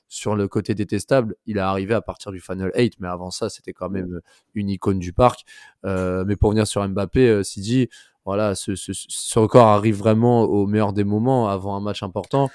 sur 0.08 0.36
le 0.36 0.48
côté 0.48 0.74
détestable, 0.74 1.36
il 1.46 1.58
est 1.58 1.62
arrivé 1.62 1.94
à 1.94 2.02
partir 2.02 2.32
du 2.32 2.40
Final 2.40 2.72
8, 2.76 2.96
mais 3.00 3.08
avant 3.08 3.30
ça, 3.30 3.50
c'était 3.50 3.74
quand 3.74 3.90
même 3.90 4.22
une 4.56 4.70
icône 4.70 5.00
du 5.00 5.14
parc. 5.14 5.46
mais 5.84 6.36
pour 6.36 6.52
venir 6.52 6.66
sur 6.66 6.88
Mbappé, 6.88 7.44
Sidi, 7.44 7.90
voilà, 8.26 8.56
ce, 8.56 9.40
record 9.40 9.68
arrive 9.68 9.98
vraiment 9.98 10.44
au 10.44 10.68
meilleur 10.68 10.94
des 10.94 11.04
moments 11.04 11.50
avant 11.50 11.76
un 11.76 11.82
match 11.82 12.04
important. 12.04 12.50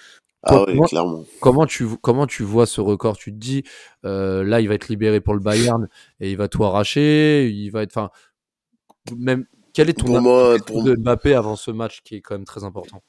Ah 0.46 0.64
oui, 0.66 0.78
clairement. 0.88 1.24
Comment 1.40 1.66
tu, 1.66 1.86
comment 2.02 2.26
tu 2.26 2.42
vois 2.42 2.66
ce 2.66 2.80
record? 2.80 3.16
Tu 3.16 3.32
te 3.32 3.38
dis, 3.38 3.64
là, 4.02 4.60
il 4.60 4.68
va 4.68 4.74
être 4.74 4.88
libéré 4.88 5.20
pour 5.20 5.34
le 5.34 5.40
Bayern 5.40 5.88
et 6.20 6.30
il 6.30 6.36
va 6.36 6.48
tout 6.48 6.64
arracher. 6.64 7.48
Il 7.48 7.70
va 7.70 7.82
être, 7.82 7.96
enfin, 7.96 8.10
même. 9.16 9.46
Quel 9.72 9.90
est 9.90 9.94
ton 9.94 10.06
pour 10.06 10.20
moi, 10.20 10.56
pour... 10.64 10.84
de 10.84 10.94
Mbappé 10.94 11.34
avant 11.34 11.56
ce 11.56 11.72
match 11.72 12.02
qui 12.04 12.14
est 12.14 12.20
quand 12.20 12.36
même 12.36 12.44
très 12.44 12.62
important? 12.62 13.02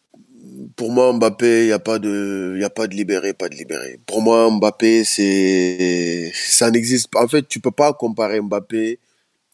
Pour 0.75 0.91
moi, 0.91 1.13
Mbappé, 1.13 1.63
il 1.63 1.67
n'y 1.67 1.71
a 1.71 1.79
pas 1.79 1.99
de, 1.99 2.57
y 2.59 2.63
a 2.63 2.71
pas 2.71 2.87
de 2.87 2.95
libéré, 2.95 3.33
pas 3.33 3.49
de 3.49 3.55
libéré. 3.55 3.99
Pour 4.07 4.21
moi, 4.21 4.49
Mbappé, 4.49 5.03
c'est, 5.03 6.31
ça 6.33 6.71
n'existe 6.71 7.11
pas. 7.11 7.23
En 7.23 7.27
fait, 7.27 7.47
tu 7.47 7.59
peux 7.59 7.69
pas 7.69 7.93
comparer 7.93 8.41
Mbappé 8.41 8.99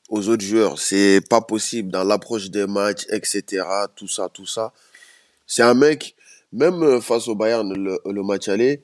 aux 0.07 0.29
autres 0.29 0.43
joueurs. 0.43 0.79
C'est 0.79 1.19
pas 1.29 1.41
possible 1.41 1.91
dans 1.91 2.05
l'approche 2.05 2.49
des 2.49 2.65
matchs, 2.65 3.05
etc. 3.09 3.65
Tout 3.93 4.07
ça, 4.07 4.29
tout 4.29 4.45
ça. 4.45 4.71
C'est 5.45 5.63
un 5.63 5.73
mec 5.73 6.15
même 6.53 6.83
euh, 6.83 7.01
face 7.01 7.27
au 7.27 7.35
Bayern, 7.35 7.73
le, 7.73 8.23
match 8.23 8.47
aller, 8.47 8.81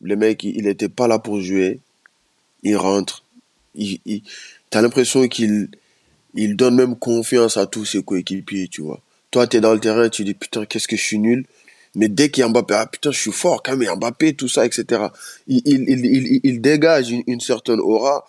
le 0.00 0.16
mec, 0.16 0.44
il 0.44 0.64
n'était 0.64 0.88
pas 0.88 1.08
là 1.08 1.18
pour 1.18 1.40
jouer. 1.40 1.80
Il 2.62 2.76
rentre. 2.76 3.24
Il, 3.74 4.00
il 4.04 4.22
as 4.72 4.82
l'impression 4.82 5.26
qu'il 5.28 5.68
il 6.34 6.56
donne 6.56 6.76
même 6.76 6.96
confiance 6.96 7.56
à 7.56 7.66
tous 7.66 7.84
ses 7.84 8.02
coéquipiers, 8.02 8.68
tu 8.68 8.82
vois. 8.82 9.00
Toi, 9.30 9.46
tu 9.46 9.56
es 9.56 9.60
dans 9.60 9.74
le 9.74 9.80
terrain, 9.80 10.08
tu 10.08 10.24
dis 10.24 10.34
putain, 10.34 10.64
qu'est-ce 10.64 10.88
que 10.88 10.96
je 10.96 11.02
suis 11.02 11.18
nul. 11.18 11.46
Mais 11.96 12.08
dès 12.08 12.30
qu'il 12.30 12.42
y 12.42 12.44
a 12.44 12.48
Mbappé, 12.48 12.74
ah 12.74 12.86
putain, 12.86 13.10
je 13.10 13.18
suis 13.18 13.32
fort 13.32 13.62
quand 13.62 13.76
même, 13.76 13.96
Mbappé, 13.96 14.34
tout 14.34 14.48
ça, 14.48 14.64
etc. 14.64 15.06
Il, 15.48 16.60
dégage 16.60 17.10
une, 17.10 17.40
certaine 17.40 17.80
aura 17.80 18.26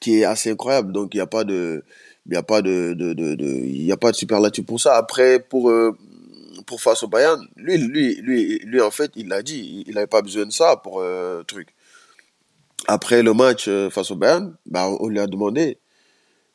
qui 0.00 0.20
est 0.20 0.24
assez 0.24 0.50
incroyable. 0.50 0.92
Donc, 0.92 1.14
il 1.14 1.18
n'y 1.18 1.22
a 1.22 1.26
pas 1.26 1.44
de, 1.44 1.84
il 2.26 2.32
y 2.32 2.36
a 2.36 2.42
de, 2.62 2.94
de, 2.94 3.12
de, 3.12 4.62
pour 4.62 4.80
ça. 4.80 4.96
Après, 4.96 5.40
pour, 5.40 5.70
euh, 5.70 5.96
pour 6.66 6.80
face 6.80 7.02
au 7.02 7.08
Bayern, 7.08 7.46
lui, 7.56 7.78
lui, 7.78 8.16
lui, 8.16 8.58
lui 8.60 8.80
en 8.80 8.90
fait, 8.90 9.12
il 9.16 9.28
l'a 9.28 9.42
dit, 9.42 9.84
il 9.86 9.94
n'avait 9.94 10.06
pas 10.06 10.22
besoin 10.22 10.46
de 10.46 10.52
ça 10.52 10.76
pour 10.76 11.00
euh, 11.00 11.42
truc. 11.42 11.68
Après 12.86 13.22
le 13.22 13.34
match 13.34 13.66
euh, 13.68 13.90
face 13.90 14.10
au 14.10 14.16
Bayern, 14.16 14.56
bah, 14.66 14.88
on 15.00 15.08
lui 15.08 15.20
a 15.20 15.26
demandé, 15.26 15.78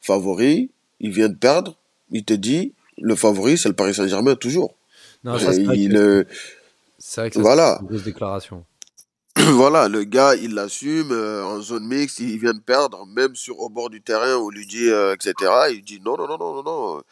favori, 0.01 0.71
il 0.99 1.11
vient 1.11 1.29
de 1.29 1.35
perdre, 1.35 1.77
il 2.11 2.23
te 2.25 2.33
dit, 2.33 2.73
le 2.97 3.15
favori, 3.15 3.57
c'est 3.57 3.69
le 3.69 3.75
Paris 3.75 3.93
Saint-Germain 3.93 4.35
toujours. 4.35 4.75
Non, 5.23 5.37
c'est 5.37 5.63
vrai, 5.63 7.29
que 7.29 7.39
voilà. 7.39 7.79
une 7.81 7.87
grosse 7.87 8.03
déclaration. 8.03 8.65
voilà, 9.35 9.87
le 9.89 10.03
gars, 10.03 10.35
il 10.35 10.53
l'assume 10.53 11.11
euh, 11.11 11.43
en 11.43 11.61
zone 11.61 11.85
mixte, 11.87 12.19
il 12.19 12.39
vient 12.39 12.53
de 12.53 12.59
perdre, 12.59 13.05
même 13.05 13.35
sur 13.35 13.59
au 13.59 13.69
bord 13.69 13.89
du 13.89 14.01
terrain, 14.01 14.35
on 14.37 14.49
lui 14.49 14.65
dit, 14.65 14.87
etc. 15.13 15.33
Il 15.71 15.83
dit 15.83 16.01
non, 16.03 16.17
non, 16.17 16.27
non, 16.27 16.37
non, 16.37 16.53
non, 16.55 16.63
non 16.63 17.03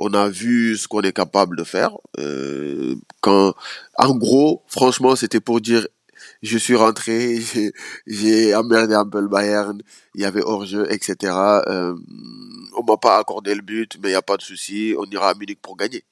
on 0.00 0.14
a 0.14 0.28
vu 0.30 0.78
ce 0.78 0.88
qu'on 0.88 1.02
est 1.02 1.12
capable 1.12 1.56
de 1.56 1.62
faire. 1.62 1.92
Euh, 2.18 2.94
quand, 3.20 3.54
en 3.98 4.14
gros, 4.16 4.62
franchement, 4.66 5.14
c'était 5.14 5.40
pour 5.40 5.60
dire, 5.60 5.86
je 6.42 6.56
suis 6.56 6.74
rentré, 6.74 7.38
j'ai 8.06 8.54
emmerdé 8.54 8.94
un 8.94 9.06
peu 9.06 9.20
le 9.20 9.28
Bayern, 9.28 9.80
il 10.14 10.22
y 10.22 10.24
avait 10.24 10.42
hors-jeu, 10.42 10.86
etc. 10.90 11.34
Euh, 11.68 11.94
on 12.78 12.82
m'a 12.82 12.96
pas 12.96 13.18
accordé 13.18 13.54
le 13.54 13.60
but, 13.60 13.98
mais 14.02 14.08
il 14.08 14.12
y 14.12 14.16
a 14.16 14.22
pas 14.22 14.38
de 14.38 14.42
souci, 14.42 14.94
on 14.98 15.04
ira 15.04 15.30
à 15.30 15.34
Munich 15.34 15.60
pour 15.60 15.76
gagner. 15.76 16.02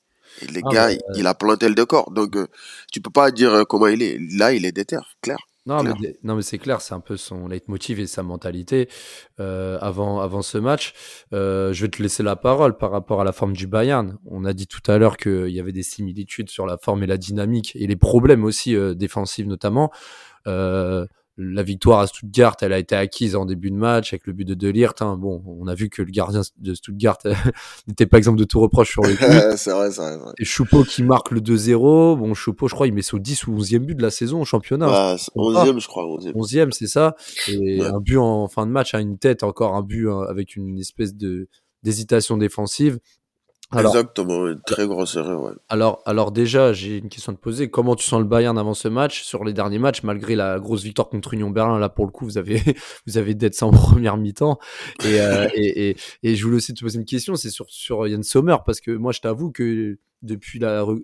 Et 0.43 0.47
les 0.49 0.61
ah, 0.67 0.71
gars, 0.71 0.91
il 1.15 1.27
a 1.27 1.35
planté 1.35 1.67
le 1.67 1.75
décor. 1.75 2.11
Donc, 2.11 2.37
euh, 2.37 2.47
tu 2.93 3.01
peux 3.01 3.11
pas 3.11 3.31
dire 3.31 3.65
comment 3.67 3.87
il 3.87 4.03
est. 4.03 4.19
Là, 4.37 4.53
il 4.53 4.67
est 4.67 4.73
déter, 4.73 4.99
clair. 5.23 5.39
Non, 5.69 5.83
mais, 5.83 6.19
non, 6.23 6.35
mais 6.35 6.41
c'est 6.41 6.57
clair, 6.57 6.81
c'est 6.81 6.95
un 6.95 7.01
peu 7.01 7.19
son 7.19 7.47
leitmotiv 7.47 8.01
et 8.01 8.07
sa 8.07 8.23
mentalité 8.23 8.89
euh, 9.39 9.79
avant, 9.83 10.19
avant 10.21 10.41
ce 10.41 10.57
match. 10.57 10.95
Euh, 11.35 11.75
je 11.75 11.85
vais 11.85 11.91
te 11.91 12.03
laisser 12.03 12.23
la 12.23 12.37
parole 12.37 12.79
par 12.79 12.91
rapport 12.91 13.21
à 13.21 13.25
la 13.25 13.33
forme 13.33 13.53
du 13.53 13.67
Bayern. 13.67 14.17
On 14.25 14.47
a 14.47 14.55
dit 14.55 14.67
tout 14.67 14.81
à 14.91 14.97
l'heure 14.97 15.19
qu'il 15.19 15.51
y 15.51 15.61
avait 15.61 15.73
des 15.73 15.83
similitudes 15.83 16.49
sur 16.49 16.65
la 16.65 16.79
forme 16.79 17.03
et 17.03 17.07
la 17.07 17.19
dynamique 17.19 17.77
et 17.77 17.87
les 17.87 17.97
problèmes 17.97 18.45
aussi 18.45 18.75
euh, 18.75 18.95
défensifs 18.95 19.47
notamment. 19.47 19.91
La 21.41 21.63
victoire 21.63 22.01
à 22.01 22.07
Stuttgart, 22.09 22.57
elle 22.63 22.73
a 22.73 22.79
été 22.79 22.97
acquise 22.97 23.37
en 23.37 23.47
début 23.47 23.71
de 23.71 23.77
match 23.77 24.13
avec 24.13 24.27
le 24.27 24.33
but 24.33 24.45
de 24.45 24.55
Delirte. 24.55 25.03
Hein. 25.03 25.17
Bon, 25.17 25.43
on 25.47 25.69
a 25.69 25.75
vu 25.75 25.89
que 25.89 26.03
le 26.03 26.11
gardien 26.11 26.43
de 26.59 26.75
Stuttgart 26.75 27.19
n'était 27.87 28.07
pas 28.07 28.19
exemple 28.19 28.39
de 28.39 28.45
tout 28.45 28.59
reproche 28.61 28.91
sur 28.91 29.03
le 29.03 29.11
but. 29.15 29.57
c'est 29.57 29.71
vrai, 29.71 29.91
c'est 29.93 30.17
vrai. 30.17 30.33
Et 30.39 30.45
Choupeau 30.45 30.83
qui 30.83 31.05
marque 31.05 31.31
le 31.31 31.41
2-0. 31.41 32.19
Bon, 32.19 32.35
Choupeau, 32.35 32.67
je 32.67 32.75
crois, 32.75 32.89
il 32.89 32.93
met 32.93 33.03
son 33.03 33.19
10 33.19 33.47
ou 33.47 33.57
11e 33.57 33.79
but 33.79 33.95
de 33.95 34.03
la 34.03 34.11
saison 34.11 34.41
au 34.41 34.45
championnat. 34.45 35.15
11e, 35.37 35.79
je 35.79 35.87
crois. 35.87 36.05
11e, 36.05 36.33
11e 36.33 36.73
c'est 36.73 36.89
ça. 36.89 37.15
Et 37.49 37.83
un 37.83 38.01
but 38.01 38.19
en 38.19 38.49
fin 38.49 38.67
de 38.67 38.73
match 38.73 38.95
à 38.95 39.01
une 39.01 39.19
tête, 39.19 39.45
encore 39.45 39.77
un 39.77 39.83
but 39.83 40.09
hein, 40.09 40.25
avec 40.29 40.57
une 40.57 40.79
espèce 40.79 41.15
de 41.15 41.49
d'hésitation 41.85 42.37
défensive. 42.37 42.99
Exactement, 43.77 44.47
une 44.47 44.61
très 44.63 44.87
grosse 44.87 45.17
erreur. 45.17 45.43
Ouais. 45.43 45.53
Alors, 45.69 46.01
alors 46.07 46.33
déjà, 46.33 46.73
j'ai 46.73 46.99
une 46.99 47.11
question 47.11 47.33
à 47.33 47.37
te 47.37 47.41
poser. 47.41 47.69
Comment 47.69 47.97
tu 47.97 48.05
sens 48.05 48.19
le 48.21 48.25
Bayern 48.25 48.57
avant 48.57 48.73
ce 48.73 48.89
match 48.89 49.23
Sur 49.23 49.45
les 49.45 49.53
derniers 49.53 49.79
matchs, 49.79 50.03
malgré 50.03 50.37
la 50.37 50.59
grosse 50.59 50.83
victoire 50.83 51.11
contre 51.11 51.35
Union 51.35 51.51
Berlin, 51.51 51.79
là 51.79 51.91
pour 51.91 52.07
le 52.07 52.11
coup, 52.11 52.25
vous 52.25 52.39
avez 52.39 52.63
vous 53.07 53.19
avez 53.19 53.35
d'être 53.35 53.63
en 53.63 53.71
première 53.73 54.17
mi-temps. 54.17 54.59
Et, 55.05 55.21
euh, 55.21 55.49
et, 55.55 55.91
et, 55.91 55.97
et, 56.23 56.35
je 56.35 56.45
voulais 56.45 56.57
aussi 56.57 56.73
te 56.73 56.81
poser 56.81 56.99
une 56.99 57.05
question, 57.05 57.37
c'est 57.37 57.51
sur 57.51 57.67
sur 57.69 58.07
Yann 58.09 58.23
Sommer 58.23 58.57
parce 58.65 58.81
que 58.81 58.91
moi, 58.93 59.13
je 59.13 59.21
t'avoue 59.21 59.51
que 59.51 59.99
depuis 60.23 60.59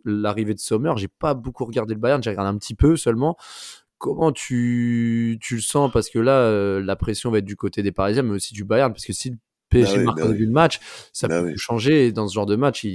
l'arrivée 0.05 0.55
de 0.55 0.59
Sommer, 0.59 0.95
j'ai 0.97 1.09
pas 1.09 1.35
beaucoup 1.35 1.67
regardé 1.67 1.93
le 1.93 2.01
Bayern, 2.01 2.23
j'ai 2.23 2.31
regardé 2.31 2.49
un 2.49 2.59
petit 2.59 2.75
peu 2.75 2.97
seulement. 2.97 3.37
Comment 3.99 4.33
tu, 4.33 5.39
tu 5.41 5.55
le 5.55 5.61
sens? 5.61 5.91
Parce 5.93 6.11
que 6.11 6.19
là, 6.19 6.33
euh, 6.33 6.83
la 6.83 6.97
pression 6.97 7.31
va 7.31 7.39
être 7.39 7.45
du 7.45 7.57
côté 7.57 7.83
des 7.83 7.93
Parisiens, 7.93 8.23
mais 8.23 8.35
aussi 8.35 8.53
du 8.53 8.65
Bayern. 8.65 8.93
Parce 8.93 9.07
que 9.07 9.13
si 9.13 9.37
PSG 9.75 9.97
bah 9.99 10.03
marque 10.05 10.21
bah 10.21 10.29
début 10.29 10.47
de 10.47 10.53
match, 10.53 10.81
ça 11.13 11.29
bah 11.29 11.43
peut 11.43 11.57
changer. 11.57 12.13
dans 12.13 12.29
ce 12.29 12.35
genre 12.35 12.47
de 12.47 12.57
match, 12.57 12.87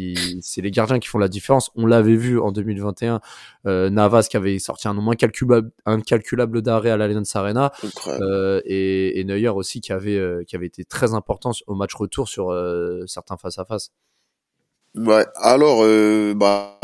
c'est 0.42 0.62
les 0.62 0.72
gardiens 0.72 1.00
qui 1.00 1.08
font 1.08 1.18
la 1.18 1.28
différence. 1.28 1.72
On 1.76 1.86
l'avait 1.86 2.16
vu 2.16 2.40
en 2.40 2.52
2021, 2.52 3.22
euh, 3.66 3.90
Navas 3.90 4.28
qui 4.30 4.38
avait 4.38 4.58
sorti 4.60 4.88
un 4.88 4.94
nombre 4.94 5.12
incalculable, 5.12 5.72
incalculable 5.86 6.62
d'arrêt 6.62 6.90
à 6.90 6.98
l'Allianz 6.98 7.36
Arena, 7.36 7.72
euh, 8.08 8.62
et, 8.66 9.20
et, 9.20 9.24
Neuer 9.24 9.50
aussi 9.50 9.82
qui 9.82 9.92
avait, 9.92 10.18
euh, 10.18 10.44
qui 10.48 10.56
avait 10.56 10.68
été 10.68 10.86
très 10.86 11.14
important 11.14 11.52
au 11.68 11.76
match 11.76 11.94
retour 11.94 12.28
sur 12.28 12.52
euh, 12.52 13.04
certains 13.08 13.38
face 13.38 13.60
à 13.60 13.66
face. 13.66 13.92
Ouais. 14.96 15.26
Alors, 15.36 15.84
bah, 16.36 16.80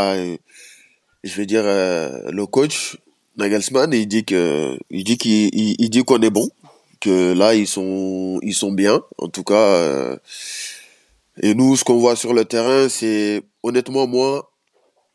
je 1.24 1.36
vais 1.36 1.46
dire 1.46 1.64
le 1.64 2.46
coach 2.46 2.98
Nagelsmann, 3.38 3.94
il 3.94 4.08
dit 4.08 4.26
que, 4.26 4.78
il 4.90 5.04
dit 5.04 5.18
qu'il, 5.18 5.50
il 5.54 5.90
dit 5.90 6.04
qu'on 6.04 6.22
est 6.22 6.30
bon 6.30 6.50
là 7.08 7.56
ils 7.56 7.68
sont 7.68 8.40
ils 8.42 8.54
sont 8.54 8.72
bien 8.72 9.02
en 9.18 9.28
tout 9.28 9.44
cas 9.44 9.54
euh, 9.54 10.18
et 11.42 11.54
nous 11.54 11.76
ce 11.76 11.84
qu'on 11.84 12.00
voit 12.00 12.16
sur 12.16 12.34
le 12.34 12.46
terrain 12.46 12.90
c'est 12.90 13.44
honnêtement 13.64 14.08
moi 14.08 14.52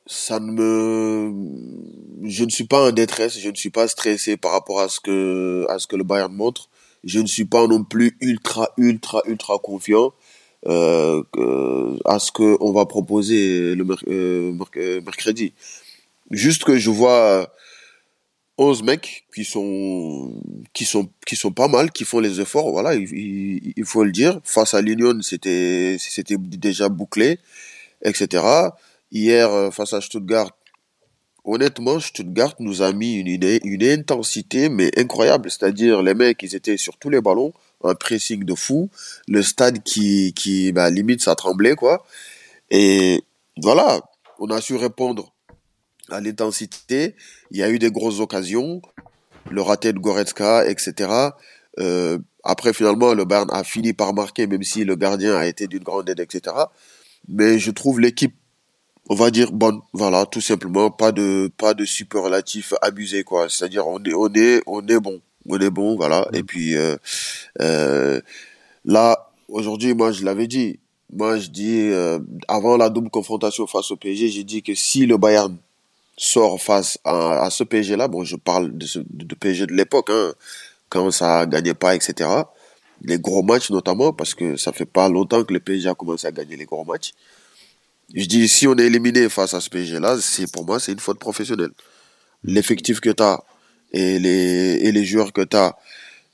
ça 0.06 0.40
ne 0.40 0.52
me 0.52 2.28
je 2.28 2.44
ne 2.44 2.50
suis 2.50 2.64
pas 2.64 2.88
en 2.88 2.92
détresse 2.92 3.38
je 3.38 3.48
ne 3.48 3.54
suis 3.54 3.70
pas 3.70 3.88
stressé 3.88 4.36
par 4.36 4.52
rapport 4.52 4.80
à 4.80 4.88
ce 4.88 5.00
que 5.00 5.66
à 5.68 5.78
ce 5.78 5.86
que 5.86 5.96
le 5.96 6.04
Bayern 6.04 6.32
montre. 6.32 6.68
Je 7.04 7.18
ne 7.20 7.26
suis 7.26 7.46
pas 7.46 7.66
non 7.66 7.82
plus 7.82 8.16
ultra 8.20 8.68
ultra 8.76 9.22
ultra 9.26 9.58
confiant 9.58 10.12
euh, 10.66 11.22
à 12.04 12.18
ce 12.18 12.30
que 12.30 12.56
on 12.60 12.72
va 12.72 12.84
proposer 12.86 13.74
le 13.74 13.86
euh, 14.08 15.00
mercredi. 15.00 15.54
Juste 16.30 16.64
que 16.64 16.76
je 16.78 16.90
vois 16.90 17.50
11 18.60 18.82
mecs 18.82 19.24
qui 19.34 19.44
sont, 19.46 20.34
qui 20.74 20.84
sont, 20.84 21.08
qui 21.26 21.34
sont 21.34 21.50
pas 21.50 21.66
mal, 21.66 21.90
qui 21.90 22.04
font 22.04 22.20
les 22.20 22.42
efforts, 22.42 22.70
voilà, 22.70 22.94
il, 22.94 23.84
faut 23.86 24.04
le 24.04 24.12
dire. 24.12 24.38
Face 24.44 24.74
à 24.74 24.82
l'Union, 24.82 25.18
c'était, 25.22 25.96
c'était 25.98 26.36
déjà 26.36 26.90
bouclé, 26.90 27.38
etc. 28.02 28.44
Hier, 29.10 29.50
euh, 29.50 29.70
face 29.70 29.94
à 29.94 30.02
Stuttgart, 30.02 30.50
honnêtement, 31.44 32.00
Stuttgart 32.00 32.54
nous 32.58 32.82
a 32.82 32.92
mis 32.92 33.14
une, 33.14 33.28
idée, 33.28 33.60
une 33.64 33.82
intensité, 33.82 34.68
mais 34.68 34.90
incroyable. 34.98 35.50
C'est-à-dire, 35.50 36.02
les 36.02 36.12
mecs, 36.12 36.42
ils 36.42 36.54
étaient 36.54 36.76
sur 36.76 36.98
tous 36.98 37.08
les 37.08 37.22
ballons, 37.22 37.54
un 37.82 37.94
pressing 37.94 38.44
de 38.44 38.54
fou, 38.54 38.90
le 39.26 39.42
stade 39.42 39.82
qui, 39.82 40.34
qui, 40.34 40.70
bah, 40.72 40.90
limite, 40.90 41.22
ça 41.22 41.34
tremblait, 41.34 41.76
quoi. 41.76 42.04
Et 42.70 43.24
voilà, 43.56 44.02
on 44.38 44.50
a 44.50 44.60
su 44.60 44.76
répondre 44.76 45.32
à 46.12 46.20
l'intensité. 46.20 47.14
Il 47.50 47.58
y 47.58 47.62
a 47.62 47.70
eu 47.70 47.78
des 47.78 47.90
grosses 47.90 48.20
occasions, 48.20 48.82
le 49.50 49.62
raté 49.62 49.92
de 49.92 49.98
Goretzka, 49.98 50.68
etc. 50.68 51.30
Euh, 51.78 52.18
après, 52.44 52.72
finalement, 52.72 53.14
le 53.14 53.24
Bayern 53.24 53.50
a 53.52 53.64
fini 53.64 53.92
par 53.92 54.14
marquer, 54.14 54.46
même 54.46 54.62
si 54.62 54.84
le 54.84 54.96
gardien 54.96 55.34
a 55.36 55.46
été 55.46 55.66
d'une 55.66 55.82
grande 55.82 56.08
aide, 56.08 56.20
etc. 56.20 56.56
Mais 57.28 57.58
je 57.58 57.70
trouve 57.70 58.00
l'équipe, 58.00 58.34
on 59.08 59.14
va 59.14 59.30
dire, 59.30 59.52
bonne. 59.52 59.80
Voilà, 59.92 60.26
tout 60.26 60.40
simplement, 60.40 60.90
pas 60.90 61.12
de, 61.12 61.50
pas 61.56 61.74
de 61.74 61.84
superlatif 61.84 62.74
abusé, 62.82 63.24
quoi. 63.24 63.48
C'est-à-dire, 63.48 63.86
on 63.86 64.02
est, 64.04 64.14
on 64.14 64.32
est, 64.34 64.62
on 64.66 64.86
est 64.86 65.00
bon. 65.00 65.20
On 65.48 65.58
est 65.58 65.70
bon, 65.70 65.96
voilà. 65.96 66.28
Et 66.32 66.42
puis, 66.42 66.76
euh, 66.76 66.96
euh, 67.60 68.20
là, 68.84 69.30
aujourd'hui, 69.48 69.94
moi, 69.94 70.12
je 70.12 70.24
l'avais 70.24 70.46
dit. 70.46 70.78
Moi, 71.12 71.38
je 71.38 71.48
dis, 71.48 71.90
avant 72.46 72.76
la 72.76 72.88
double 72.88 73.10
confrontation 73.10 73.66
face 73.66 73.90
au 73.90 73.96
PSG, 73.96 74.28
j'ai 74.28 74.44
dit 74.44 74.62
que 74.62 74.76
si 74.76 75.06
le 75.06 75.16
Bayern 75.16 75.56
sort 76.20 76.60
face 76.60 76.98
à, 77.04 77.48
ce 77.50 77.64
PSG-là, 77.64 78.06
bon, 78.06 78.24
je 78.24 78.36
parle 78.36 78.76
de, 78.76 78.84
ce, 78.84 78.98
de 78.98 79.34
PSG 79.34 79.66
de 79.66 79.72
l'époque, 79.72 80.10
hein, 80.10 80.34
quand 80.90 81.10
ça 81.10 81.46
gagnait 81.46 81.72
pas, 81.72 81.94
etc. 81.94 82.28
Les 83.02 83.18
gros 83.18 83.42
matchs 83.42 83.70
notamment, 83.70 84.12
parce 84.12 84.34
que 84.34 84.56
ça 84.58 84.72
fait 84.72 84.84
pas 84.84 85.08
longtemps 85.08 85.42
que 85.44 85.54
le 85.54 85.60
PSG 85.60 85.88
a 85.88 85.94
commencé 85.94 86.26
à 86.26 86.30
gagner 86.30 86.56
les 86.56 86.66
gros 86.66 86.84
matchs. 86.84 87.12
Je 88.14 88.26
dis, 88.26 88.48
si 88.48 88.68
on 88.68 88.76
est 88.76 88.84
éliminé 88.84 89.30
face 89.30 89.54
à 89.54 89.60
ce 89.62 89.70
PSG-là, 89.70 90.18
c'est 90.20 90.52
pour 90.52 90.66
moi, 90.66 90.78
c'est 90.78 90.92
une 90.92 91.00
faute 91.00 91.18
professionnelle. 91.18 91.70
L'effectif 92.44 93.00
que 93.00 93.08
tu 93.08 93.22
as 93.22 93.42
et 93.92 94.18
les, 94.18 94.78
et 94.82 94.92
les 94.92 95.04
joueurs 95.06 95.32
que 95.32 95.40
tu 95.40 95.56
as 95.56 95.78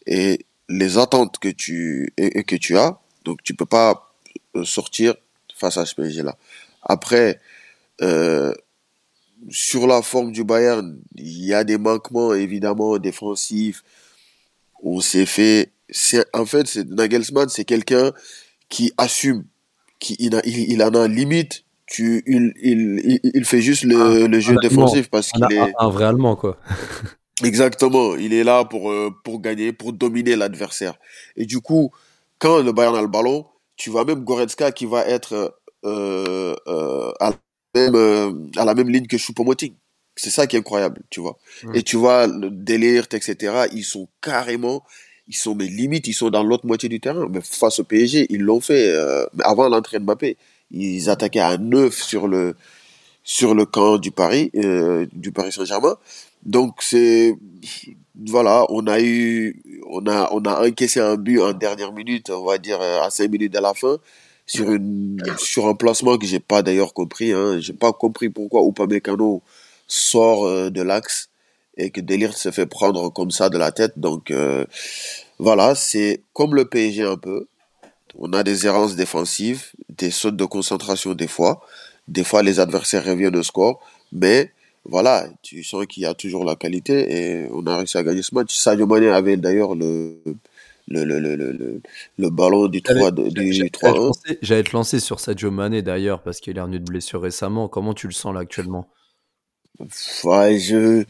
et 0.09 0.45
les 0.69 0.99
attentes 0.99 1.39
que 1.39 1.49
tu, 1.49 2.13
que 2.17 2.57
tu 2.57 2.77
as, 2.77 2.99
donc 3.25 3.41
tu 3.45 3.55
peux 3.55 3.67
pas 3.67 4.13
euh, 4.57 4.65
sortir 4.65 5.15
face 5.55 5.77
à 5.77 5.87
ce 5.87 5.95
PSG-là. 5.95 6.37
Après, 6.83 7.41
euh, 8.03 8.53
sur 9.51 9.87
la 9.87 10.03
forme 10.03 10.33
du 10.33 10.45
Bayern, 10.45 10.99
il 11.17 11.45
y 11.45 11.55
a 11.55 11.65
des 11.65 11.79
manquements 11.79 12.35
évidemment 12.35 12.99
défensifs. 12.99 13.83
On 14.83 15.01
s'est 15.01 15.27
fait. 15.27 15.73
En 16.33 16.47
fait, 16.47 16.77
Nagelsmann, 16.77 17.49
c'est 17.49 17.65
quelqu'un 17.65 18.13
qui 18.69 18.93
assume, 18.99 19.45
qui 19.99 20.17
il, 20.19 20.35
a, 20.35 20.41
il, 20.45 20.83
en 20.83 20.95
a 20.95 21.09
limite. 21.09 21.65
Tu, 21.87 22.25
il, 22.27 22.53
il, 22.61 23.21
il 23.23 23.45
fait 23.45 23.61
juste 23.61 23.85
le, 23.85 24.27
le 24.27 24.41
jeu 24.41 24.57
défensif 24.61 25.09
parce 25.09 25.31
qu'il 25.31 25.45
est 25.53 25.73
un 25.79 25.89
vrai 25.89 26.07
Allemand 26.07 26.35
quoi. 26.35 26.59
Exactement, 27.45 28.17
il 28.17 28.33
est 28.33 28.45
là 28.45 28.65
pour 28.65 28.91
euh, 28.91 29.11
pour 29.23 29.41
gagner, 29.41 29.73
pour 29.73 29.93
dominer 29.93 30.37
l'adversaire. 30.37 30.95
Et 31.37 31.45
du 31.45 31.61
coup, 31.61 31.93
quand 32.39 32.63
le 32.63 32.73
Bayern 32.73 32.97
a 32.97 33.03
le 33.03 33.09
ballon, 33.09 33.47
tu 33.77 33.91
vois 33.91 34.05
même 34.05 34.25
Goretzka 34.25 34.73
qui 34.73 34.87
va 34.87 35.07
être 35.07 35.59
euh, 35.85 36.57
euh, 36.67 37.13
à 37.21 37.33
même, 37.77 37.95
euh, 37.95 38.33
à 38.57 38.65
la 38.65 38.75
même 38.75 38.89
ligne 38.89 39.07
que 39.07 39.17
Choupo-Moting. 39.17 39.75
C'est 40.17 40.31
ça 40.31 40.47
qui 40.47 40.57
est 40.57 40.59
incroyable, 40.61 41.03
tu 41.11 41.21
vois. 41.21 41.37
Et 41.75 41.83
tu 41.83 41.97
vois, 41.97 42.27
le 42.27 42.51
délire, 42.51 43.07
etc., 43.13 43.67
ils 43.73 43.85
sont 43.85 44.09
carrément, 44.23 44.83
ils 45.29 45.37
sont, 45.37 45.55
mais 45.55 45.67
limite, 45.67 46.07
ils 46.07 46.15
sont 46.15 46.31
dans 46.31 46.43
l'autre 46.43 46.67
moitié 46.67 46.89
du 46.89 47.01
terrain. 47.01 47.29
Mais 47.31 47.41
face 47.43 47.81
au 47.81 47.85
PSG, 47.85 48.27
ils 48.31 48.41
l'ont 48.41 48.61
fait, 48.61 48.91
euh, 48.91 49.27
avant 49.41 49.69
l'entrée 49.69 49.99
de 49.99 50.05
Mbappé. 50.05 50.39
Ils 50.71 51.11
attaquaient 51.11 51.41
à 51.41 51.59
neuf 51.59 52.03
sur 52.03 52.29
le, 52.29 52.57
sur 53.23 53.55
le 53.55 53.67
camp 53.67 53.99
du 53.99 54.11
Paris, 54.11 54.51
euh, 54.57 55.07
du 55.13 55.33
Paris 55.33 55.53
Saint-Germain. 55.53 55.97
Donc 56.45 56.77
c'est, 56.81 57.37
voilà, 58.27 58.65
on 58.71 58.87
a 58.87 59.01
eu, 59.01 59.63
on 59.91 60.07
a, 60.07 60.31
on 60.33 60.43
a 60.45 60.67
encaissé 60.67 61.01
un 61.01 61.17
but 61.17 61.41
en 61.41 61.53
dernière 61.53 61.93
minute, 61.93 62.31
on 62.31 62.45
va 62.45 62.59
dire 62.59 62.81
à 62.81 63.11
cinq 63.11 63.31
minutes 63.31 63.53
de 63.53 63.59
la 63.59 63.75
fin 63.75 63.99
sur 64.47 64.73
une 64.73 65.23
sur 65.39 65.67
un 65.67 65.75
placement 65.75 66.19
que 66.19 66.27
j'ai 66.27 66.41
pas 66.41 66.63
d'ailleurs 66.63 66.95
compris 66.95 67.33
hein. 67.33 67.59
J'ai 67.61 67.73
pas 67.73 67.93
compris 67.93 68.29
pourquoi 68.29 68.63
Upamecano 68.67 69.43
sort 69.87 70.47
euh, 70.47 70.71
de 70.71 70.83
l'axe 70.83 71.29
et 71.77 71.91
que 71.91 72.01
Delire 72.01 72.37
se 72.37 72.51
fait 72.51 72.67
prendre 72.67 73.11
comme 73.11 73.31
ça 73.31 73.51
de 73.51 73.59
la 73.59 73.73
tête. 73.73 73.99
Donc 73.99 74.31
euh, 74.31 74.65
voilà 75.39 75.75
c'est 75.75 76.23
comme 76.33 76.55
le 76.55 76.65
PSG 76.65 77.03
un 77.03 77.17
peu. 77.17 77.47
On 78.19 78.33
a 78.33 78.43
des 78.43 78.67
errances 78.67 78.97
défensives 78.97 79.73
des 79.99 80.11
sautes 80.11 80.37
de 80.37 80.45
concentration 80.45 81.15
des 81.15 81.29
fois. 81.29 81.63
Des 82.09 82.25
fois 82.25 82.43
les 82.43 82.61
adversaires 82.61 83.05
reviennent 83.05 83.37
au 83.37 83.43
score. 83.43 83.81
Mais 84.13 84.53
voilà, 84.85 85.27
tu 85.43 85.65
sens 85.65 85.85
qu'il 85.87 86.05
y 86.05 86.07
a 86.07 86.15
toujours 86.15 86.45
la 86.45 86.55
qualité 86.55 87.13
et 87.13 87.49
on 87.51 87.67
a 87.67 87.77
réussi 87.77 87.99
à 87.99 88.05
gagner 88.05 88.23
ce 88.23 88.35
match. 88.35 88.55
Sadio 88.55 88.87
Mane 88.87 89.09
avait 89.09 89.37
d'ailleurs 89.37 89.75
le, 89.75 90.17
le, 90.89 91.05
le, 91.05 91.19
le, 91.19 91.35
le, 91.37 91.81
le 92.19 92.31
ballon 92.31 92.69
du 92.69 92.81
3 92.83 93.11
du 93.11 93.71
3 93.71 94.13
J'allais 94.43 94.63
te 94.63 94.73
lancer 94.73 95.01
sur 95.01 95.19
Sadio 95.21 95.51
Mané 95.51 95.83
d'ailleurs 95.83 96.23
parce 96.23 96.41
qu'il 96.41 96.57
est 96.57 96.61
revenu 96.61 96.79
de 96.79 96.85
blessure 96.85 97.21
récemment. 97.23 97.69
Comment 97.69 97.95
tu 97.95 98.07
le 98.07 98.13
sens 98.13 98.33
là 98.35 98.41
actuellement? 98.41 98.89
Ouais, 100.25 100.59
je, 100.59 101.05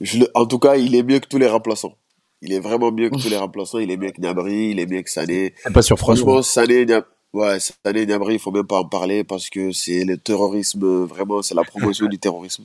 je, 0.00 0.24
En 0.34 0.46
tout 0.46 0.58
cas, 0.58 0.76
il 0.76 0.94
est 0.94 1.02
mieux 1.02 1.20
que 1.20 1.28
tous 1.28 1.38
les 1.38 1.46
remplaçants. 1.46 1.96
Il 2.42 2.52
est 2.52 2.60
vraiment 2.60 2.90
mieux 2.90 3.08
que 3.10 3.16
tous 3.20 3.28
les 3.28 3.36
remplaçants. 3.36 3.78
Il 3.78 3.90
est 3.90 3.96
mieux 3.96 4.10
que 4.10 4.20
Niabri, 4.20 4.70
il 4.70 4.80
est 4.80 4.86
mieux 4.86 5.02
que 5.02 5.10
Sané. 5.10 5.54
Pas 5.72 5.82
sur 5.82 5.98
Franchement, 5.98 6.42
Sané, 6.42 6.86
ouais, 7.32 7.58
Sané 7.60 8.06
Niabri, 8.06 8.34
il 8.34 8.40
faut 8.40 8.50
même 8.50 8.66
pas 8.66 8.78
en 8.78 8.84
parler 8.88 9.24
parce 9.24 9.48
que 9.48 9.72
c'est 9.72 10.04
le 10.04 10.16
terrorisme, 10.16 11.04
vraiment, 11.04 11.42
c'est 11.42 11.54
la 11.54 11.64
promotion 11.64 12.06
du 12.06 12.18
terrorisme. 12.18 12.64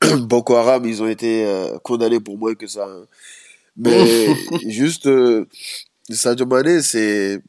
Boko 0.20 0.54
Haram, 0.54 0.84
ils 0.86 1.02
ont 1.02 1.08
été 1.08 1.44
euh, 1.46 1.78
condamnés 1.78 2.20
pour 2.20 2.38
moins 2.38 2.54
que 2.54 2.66
ça. 2.66 2.86
Hein. 2.86 3.06
Mais 3.76 4.34
juste, 4.66 5.06
euh, 5.06 5.46
Sadio 6.10 6.46
Mané, 6.46 6.82
c'est. 6.82 7.40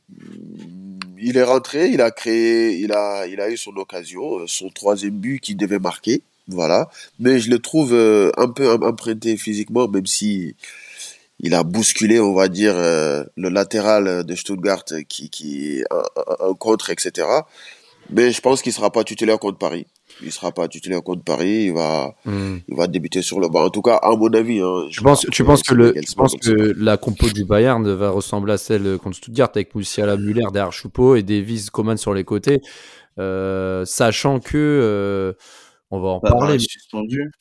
Il 1.19 1.37
est 1.37 1.43
rentré, 1.43 1.89
il 1.89 2.01
a 2.01 2.11
créé, 2.11 2.77
il 2.77 2.91
a, 2.91 3.25
il 3.27 3.39
a 3.39 3.49
eu 3.49 3.55
son 3.55 3.75
occasion, 3.77 4.39
euh, 4.39 4.47
son 4.47 4.69
troisième 4.69 5.17
but 5.17 5.39
qu'il 5.39 5.55
devait 5.55 5.79
marquer. 5.79 6.21
Voilà. 6.47 6.89
Mais 7.19 7.39
je 7.39 7.49
le 7.49 7.59
trouve 7.59 7.93
euh, 7.93 8.29
un 8.35 8.49
peu 8.49 8.69
emprunté 8.69 9.37
physiquement, 9.37 9.87
même 9.87 10.05
si 10.05 10.55
il 11.39 11.53
a 11.53 11.63
bousculé, 11.63 12.19
on 12.19 12.33
va 12.33 12.49
dire, 12.49 12.73
euh, 12.75 13.23
le 13.37 13.49
latéral 13.49 14.25
de 14.25 14.35
Stuttgart 14.35 14.83
qui, 15.07 15.29
qui 15.29 15.83
un, 15.91 16.03
un 16.49 16.53
contre, 16.53 16.89
etc. 16.89 17.27
Mais 18.09 18.31
je 18.31 18.41
pense 18.41 18.61
qu'il 18.61 18.73
sera 18.73 18.91
pas 18.91 19.05
titulaire 19.05 19.39
contre 19.39 19.57
Paris 19.57 19.87
il 20.21 20.31
sera 20.31 20.51
pas 20.51 20.67
titulaire 20.67 21.03
contre 21.03 21.23
Paris, 21.23 21.65
il 21.65 21.73
va, 21.73 22.15
hmm. 22.25 22.57
il 22.67 22.75
va 22.75 22.87
débuter 22.87 23.21
sur 23.21 23.39
le 23.39 23.49
banc. 23.49 23.65
En 23.65 23.69
tout 23.69 23.81
cas, 23.81 23.95
à 23.95 24.15
mon 24.15 24.31
avis. 24.33 24.59
Hein, 24.59 24.87
tu 24.89 25.01
penses, 25.01 25.25
tu 25.31 25.43
penses 25.43 25.63
que, 25.63 25.73
le, 25.73 25.93
tu 25.93 26.15
penses 26.15 26.35
que 26.35 26.73
la 26.77 26.97
compo 26.97 27.29
du 27.29 27.45
Bayern 27.45 27.89
va 27.93 28.09
ressembler 28.09 28.53
à 28.53 28.57
celle 28.57 28.97
contre 28.97 29.17
Stuttgart 29.17 29.49
avec 29.55 29.73
Moussiala 29.75 30.17
Muller 30.17 30.45
derrière 30.51 30.73
Choupeau 30.73 31.15
et 31.15 31.23
Davis 31.23 31.69
Coman 31.69 31.97
sur 31.97 32.13
les 32.13 32.23
côtés, 32.23 32.61
euh, 33.19 33.85
sachant 33.85 34.39
que 34.39 34.57
euh, 34.57 35.33
on 35.91 35.99
va 35.99 36.09
en 36.09 36.19
parler. 36.19 36.59
Suspendu. 36.59 37.31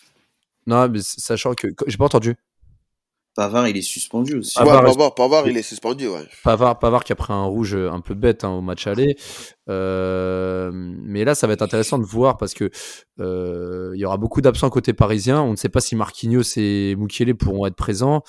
Non, 0.67 0.89
mais 0.89 1.01
sachant 1.03 1.55
que 1.55 1.69
j'ai 1.87 1.97
pas 1.97 2.05
entendu. 2.05 2.37
Pavard, 3.35 3.67
il 3.67 3.77
est 3.77 3.83
suspendu 3.83 4.37
aussi. 4.37 4.55
Pavard, 4.57 5.49
il 5.49 5.57
est 5.57 5.63
suspendu, 5.63 6.07
ouais. 6.07 6.27
Pavard, 6.45 6.79
Pavard 6.79 7.03
qui 7.03 7.13
a 7.13 7.17
pris 7.17 7.33
un 7.33 7.45
rouge 7.45 7.75
un 7.75 8.01
peu 8.01 8.15
bête 8.15 8.45
hein, 8.45 8.51
au 8.51 8.61
match 8.61 8.87
aller. 8.87 9.17
Euh, 9.71 10.71
mais 10.73 11.25
là, 11.25 11.35
ça 11.35 11.47
va 11.47 11.55
être 11.55 11.63
intéressant 11.63 11.99
de 11.99 12.05
voir 12.05 12.37
parce 12.37 12.53
que 12.53 12.71
euh, 13.21 13.93
il 13.95 14.01
y 14.01 14.05
aura 14.05 14.19
beaucoup 14.19 14.43
d'absents 14.43 14.69
côté 14.69 14.93
parisien. 14.93 15.41
On 15.41 15.53
ne 15.53 15.57
sait 15.57 15.71
pas 15.71 15.81
si 15.81 15.97
Marquinhos 15.97 16.43
et 16.57 16.95
Mukiele 16.97 17.35
pourront 17.35 17.67
être 17.67 17.77
présents. 17.77 18.23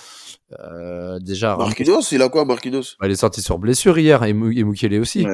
Euh, 0.59 1.19
déjà. 1.19 1.57
Marquinhos, 1.57 2.01
il 2.11 2.21
a 2.21 2.29
quoi, 2.29 2.45
Marquinhos? 2.45 2.95
Bah, 2.99 3.07
Il 3.07 3.11
est 3.11 3.15
sorti 3.15 3.41
sur 3.41 3.59
blessure 3.59 3.97
hier 3.97 4.23
et, 4.23 4.29
et 4.29 4.33
Mukiele 4.63 5.01
aussi. 5.01 5.25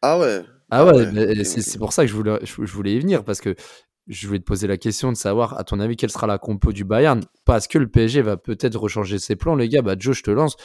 Ah 0.00 0.18
ouais. 0.18 0.42
Ah 0.70 0.86
ouais, 0.86 1.04
ah 1.40 1.44
c'est 1.44 1.78
pour 1.78 1.92
ça 1.92 2.04
que 2.04 2.08
je 2.08 2.14
voulais, 2.14 2.38
je 2.44 2.72
voulais 2.72 2.94
y 2.94 3.00
venir 3.00 3.24
parce 3.24 3.40
que 3.40 3.56
je 4.10 4.26
voulais 4.26 4.40
te 4.40 4.44
poser 4.44 4.66
la 4.66 4.76
question 4.76 5.12
de 5.12 5.16
savoir, 5.16 5.56
à 5.56 5.62
ton 5.62 5.78
avis, 5.78 5.94
quelle 5.94 6.10
sera 6.10 6.26
la 6.26 6.36
compo 6.36 6.72
du 6.72 6.84
Bayern? 6.84 7.22
Parce 7.44 7.68
que 7.68 7.78
le 7.78 7.88
PSG 7.88 8.22
va 8.22 8.36
peut-être 8.36 8.76
rechanger 8.76 9.20
ses 9.20 9.36
plans, 9.36 9.54
les 9.54 9.68
gars. 9.68 9.82
Bah, 9.82 9.94
Joe, 9.96 10.16
je 10.16 10.24
te 10.24 10.32
lance. 10.32 10.56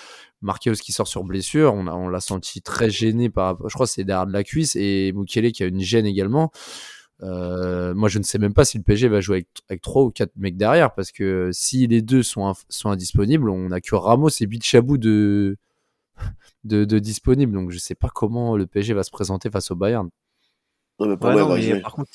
Marquinhos 0.41 0.77
qui 0.77 0.91
sort 0.91 1.07
sur 1.07 1.23
blessure, 1.23 1.73
on, 1.75 1.87
on 1.87 2.09
l'a 2.09 2.19
senti 2.21 2.63
très 2.63 2.89
gêné 2.89 3.29
par. 3.29 3.57
Je 3.69 3.73
crois 3.75 3.85
que 3.85 3.91
c'est 3.91 4.03
derrière 4.03 4.25
de 4.25 4.33
la 4.33 4.43
cuisse 4.43 4.75
et 4.75 5.13
Mukele 5.13 5.51
qui 5.51 5.61
a 5.61 5.67
une 5.67 5.79
gêne 5.79 6.07
également. 6.07 6.51
Euh, 7.21 7.93
moi, 7.93 8.09
je 8.09 8.17
ne 8.17 8.23
sais 8.23 8.39
même 8.39 8.55
pas 8.55 8.65
si 8.65 8.79
le 8.79 8.83
PSG 8.83 9.09
va 9.09 9.21
jouer 9.21 9.47
avec, 9.69 9.81
trois 9.83 10.03
ou 10.03 10.09
quatre 10.09 10.35
mecs 10.35 10.57
derrière, 10.57 10.95
parce 10.95 11.11
que 11.11 11.51
si 11.53 11.85
les 11.85 12.01
deux 12.01 12.23
sont, 12.23 12.51
sont 12.69 12.89
indisponibles, 12.89 13.49
on 13.49 13.69
a 13.69 13.79
que 13.79 13.93
Ramos 13.93 14.29
et 14.41 14.47
Bichabou 14.47 14.97
de, 14.97 15.55
de, 16.63 16.83
de 16.83 16.99
disponibles. 16.99 17.53
Donc, 17.53 17.69
je 17.69 17.75
ne 17.75 17.79
sais 17.79 17.95
pas 17.95 18.09
comment 18.09 18.57
le 18.57 18.65
PSG 18.65 18.95
va 18.95 19.03
se 19.03 19.11
présenter 19.11 19.51
face 19.51 19.69
au 19.69 19.75
Bayern. 19.75 20.09
Non, 20.99 21.07
mais, 21.07 21.17
par 21.81 21.93
contre, 21.93 22.09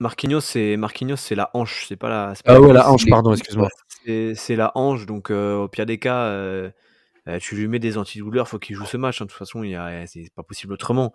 Marquinhos, 0.00 0.40
c'est 0.40 0.76
Marquinhos, 0.76 1.16
c'est 1.16 1.34
la 1.34 1.50
hanche, 1.54 1.86
c'est 1.88 1.96
pas 1.96 2.08
la. 2.08 2.32
ah 2.44 2.60
ouais, 2.60 2.72
la 2.72 2.90
hanche, 2.90 3.08
pardon, 3.08 3.32
excuse-moi. 3.32 3.68
C'est 4.04 4.56
la 4.56 4.72
hanche, 4.74 5.06
donc 5.06 5.30
euh, 5.30 5.56
au 5.56 5.68
pire 5.68 5.86
des 5.86 5.98
cas, 5.98 6.22
euh, 6.26 6.70
euh, 7.26 7.38
tu 7.40 7.56
lui 7.56 7.66
mets 7.66 7.80
des 7.80 7.98
antidouleurs, 7.98 8.48
faut 8.48 8.60
qu'il 8.60 8.76
joue 8.76 8.86
ce 8.86 8.96
match. 8.96 9.20
Hein. 9.20 9.24
De 9.24 9.30
toute 9.30 9.38
façon, 9.38 9.64
il 9.64 9.76
c'est 10.06 10.32
pas 10.34 10.44
possible 10.44 10.72
autrement. 10.72 11.12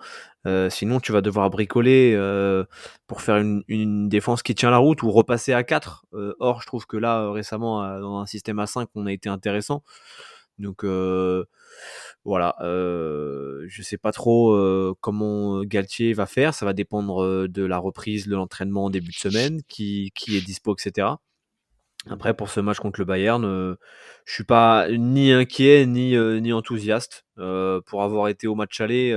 sinon, 0.69 0.99
tu 0.99 1.13
vas 1.13 1.21
devoir 1.21 1.49
bricoler 1.49 2.15
pour 3.07 3.21
faire 3.21 3.37
une, 3.37 3.63
une, 3.67 4.09
défense 4.09 4.43
qui 4.43 4.53
tient 4.53 4.69
la 4.69 4.77
route 4.77 5.01
ou 5.01 5.11
repasser 5.11 5.53
à 5.53 5.63
4. 5.63 6.05
or, 6.39 6.61
je 6.61 6.67
trouve 6.67 6.85
que 6.85 6.97
là, 6.97 7.31
récemment, 7.31 7.99
dans 7.99 8.19
un 8.19 8.25
système 8.25 8.59
à 8.59 8.67
5, 8.67 8.89
on 8.95 9.05
a 9.05 9.13
été 9.13 9.29
intéressant. 9.29 9.81
Donc 10.59 10.85
voilà, 12.25 12.55
euh, 12.61 13.65
je 13.67 13.81
sais 13.81 13.97
pas 13.97 14.13
trop 14.13 14.53
euh, 14.53 14.95
comment 15.01 15.61
Galtier 15.63 16.13
va 16.13 16.25
faire. 16.25 16.53
Ça 16.53 16.65
va 16.65 16.73
dépendre 16.73 17.21
euh, 17.23 17.47
de 17.49 17.63
la 17.65 17.77
reprise 17.77 18.27
de 18.27 18.35
l'entraînement 18.35 18.85
en 18.85 18.89
début 18.89 19.11
de 19.11 19.15
semaine, 19.15 19.61
qui, 19.67 20.11
qui 20.15 20.37
est 20.37 20.41
dispo, 20.41 20.73
etc. 20.73 21.07
Après, 22.09 22.33
pour 22.33 22.49
ce 22.49 22.59
match 22.59 22.79
contre 22.79 22.99
le 22.99 23.05
Bayern, 23.05 23.43
euh, 23.45 23.75
je 24.25 24.33
suis 24.33 24.43
pas 24.45 24.87
ni 24.89 25.31
inquiet 25.31 25.85
ni, 25.85 26.17
ni 26.17 26.53
enthousiaste. 26.53 27.25
pour 27.35 28.03
avoir 28.03 28.27
été 28.29 28.47
au 28.47 28.55
match 28.55 28.79
aller, 28.81 29.13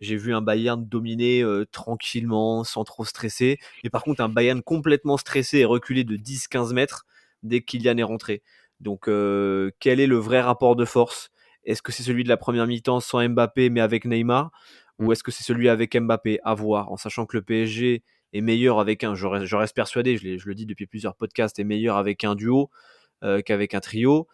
j'ai 0.00 0.16
vu 0.16 0.34
un 0.34 0.40
Bayern 0.40 0.84
dominer 0.86 1.44
tranquillement, 1.72 2.64
sans 2.64 2.84
trop 2.84 3.04
stresser. 3.04 3.58
Et 3.84 3.90
par 3.90 4.02
contre, 4.04 4.22
un 4.22 4.28
Bayern 4.28 4.62
complètement 4.62 5.16
stressé 5.16 5.58
et 5.58 5.64
reculé 5.64 6.04
de 6.04 6.16
10-15 6.16 6.72
mètres 6.72 7.04
dès 7.42 7.62
Kylian 7.62 7.98
est 7.98 8.04
rentré. 8.04 8.42
Donc, 8.80 9.06
quel 9.06 10.00
est 10.00 10.06
le 10.06 10.16
vrai 10.16 10.40
rapport 10.40 10.76
de 10.76 10.84
force? 10.84 11.30
Est-ce 11.64 11.82
que 11.82 11.92
c'est 11.92 12.02
celui 12.02 12.24
de 12.24 12.28
la 12.28 12.36
première 12.36 12.66
mi-temps 12.66 13.00
sans 13.00 13.26
Mbappé 13.28 13.70
mais 13.70 13.80
avec 13.80 14.04
Neymar 14.04 14.50
Ou 14.98 15.12
est-ce 15.12 15.22
que 15.22 15.30
c'est 15.30 15.44
celui 15.44 15.68
avec 15.68 15.96
Mbappé? 15.96 16.38
À 16.44 16.54
voir, 16.54 16.90
en 16.90 16.96
sachant 16.96 17.26
que 17.26 17.36
le 17.36 17.42
PSG 17.42 18.02
est 18.32 18.40
meilleur 18.40 18.78
avec 18.80 19.04
un, 19.04 19.14
je, 19.14 19.26
reste 19.26 19.74
persuadé, 19.74 20.16
je, 20.16 20.48
le 20.48 20.54
dis 20.54 20.66
depuis 20.66 20.86
plusieurs 20.86 21.16
podcasts, 21.16 21.58
est 21.58 21.64
meilleur 21.64 21.96
avec 21.96 22.24
un 22.24 22.34
duo 22.34 22.70
qu'avec 23.44 23.74
un 23.74 23.80
trio. 23.80 24.28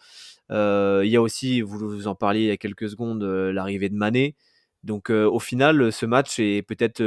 il 0.51 1.09
y 1.09 1.17
a 1.17 1.23
aussi, 1.23 1.61
vous, 1.61 1.79
vous 1.79 2.07
en 2.09 2.15
parliez 2.15 2.43
il 2.43 2.47
y 2.49 2.51
a 2.51 2.57
quelques 2.57 2.89
secondes, 2.91 3.23
l'arrivée 3.23 3.89
de 3.89 3.97
Mané. 3.97 4.37
Donc 4.87 5.11
au 5.11 5.41
final, 5.41 5.93
ce 5.93 6.07
match 6.07 6.39
est 6.39 6.63
peut-être 6.63 7.03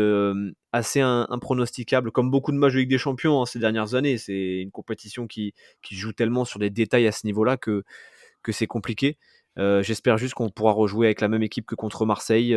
assez 0.73 0.99
impronosticable, 0.99 2.11
comme 2.11 2.29
beaucoup 2.29 2.51
de 2.51 2.57
matchs 2.57 2.73
de 2.73 2.79
Ligue 2.79 2.89
des 2.89 2.97
Champions 2.97 3.41
hein, 3.41 3.45
ces 3.45 3.59
dernières 3.59 3.95
années. 3.95 4.17
C'est 4.17 4.59
une 4.59 4.71
compétition 4.71 5.27
qui, 5.27 5.53
joue 5.89 6.11
tellement 6.11 6.43
sur 6.43 6.59
des 6.59 6.69
détails 6.69 7.07
à 7.07 7.13
ce 7.13 7.25
niveau-là 7.25 7.55
que, 7.55 7.83
que 8.43 8.51
c'est 8.51 8.67
compliqué. 8.67 9.17
J'espère 9.81 10.17
juste 10.17 10.35
qu'on 10.35 10.49
pourra 10.49 10.71
rejouer 10.71 11.07
avec 11.07 11.21
la 11.21 11.27
même 11.27 11.43
équipe 11.43 11.65
que 11.65 11.75
contre 11.75 12.05
Marseille, 12.05 12.55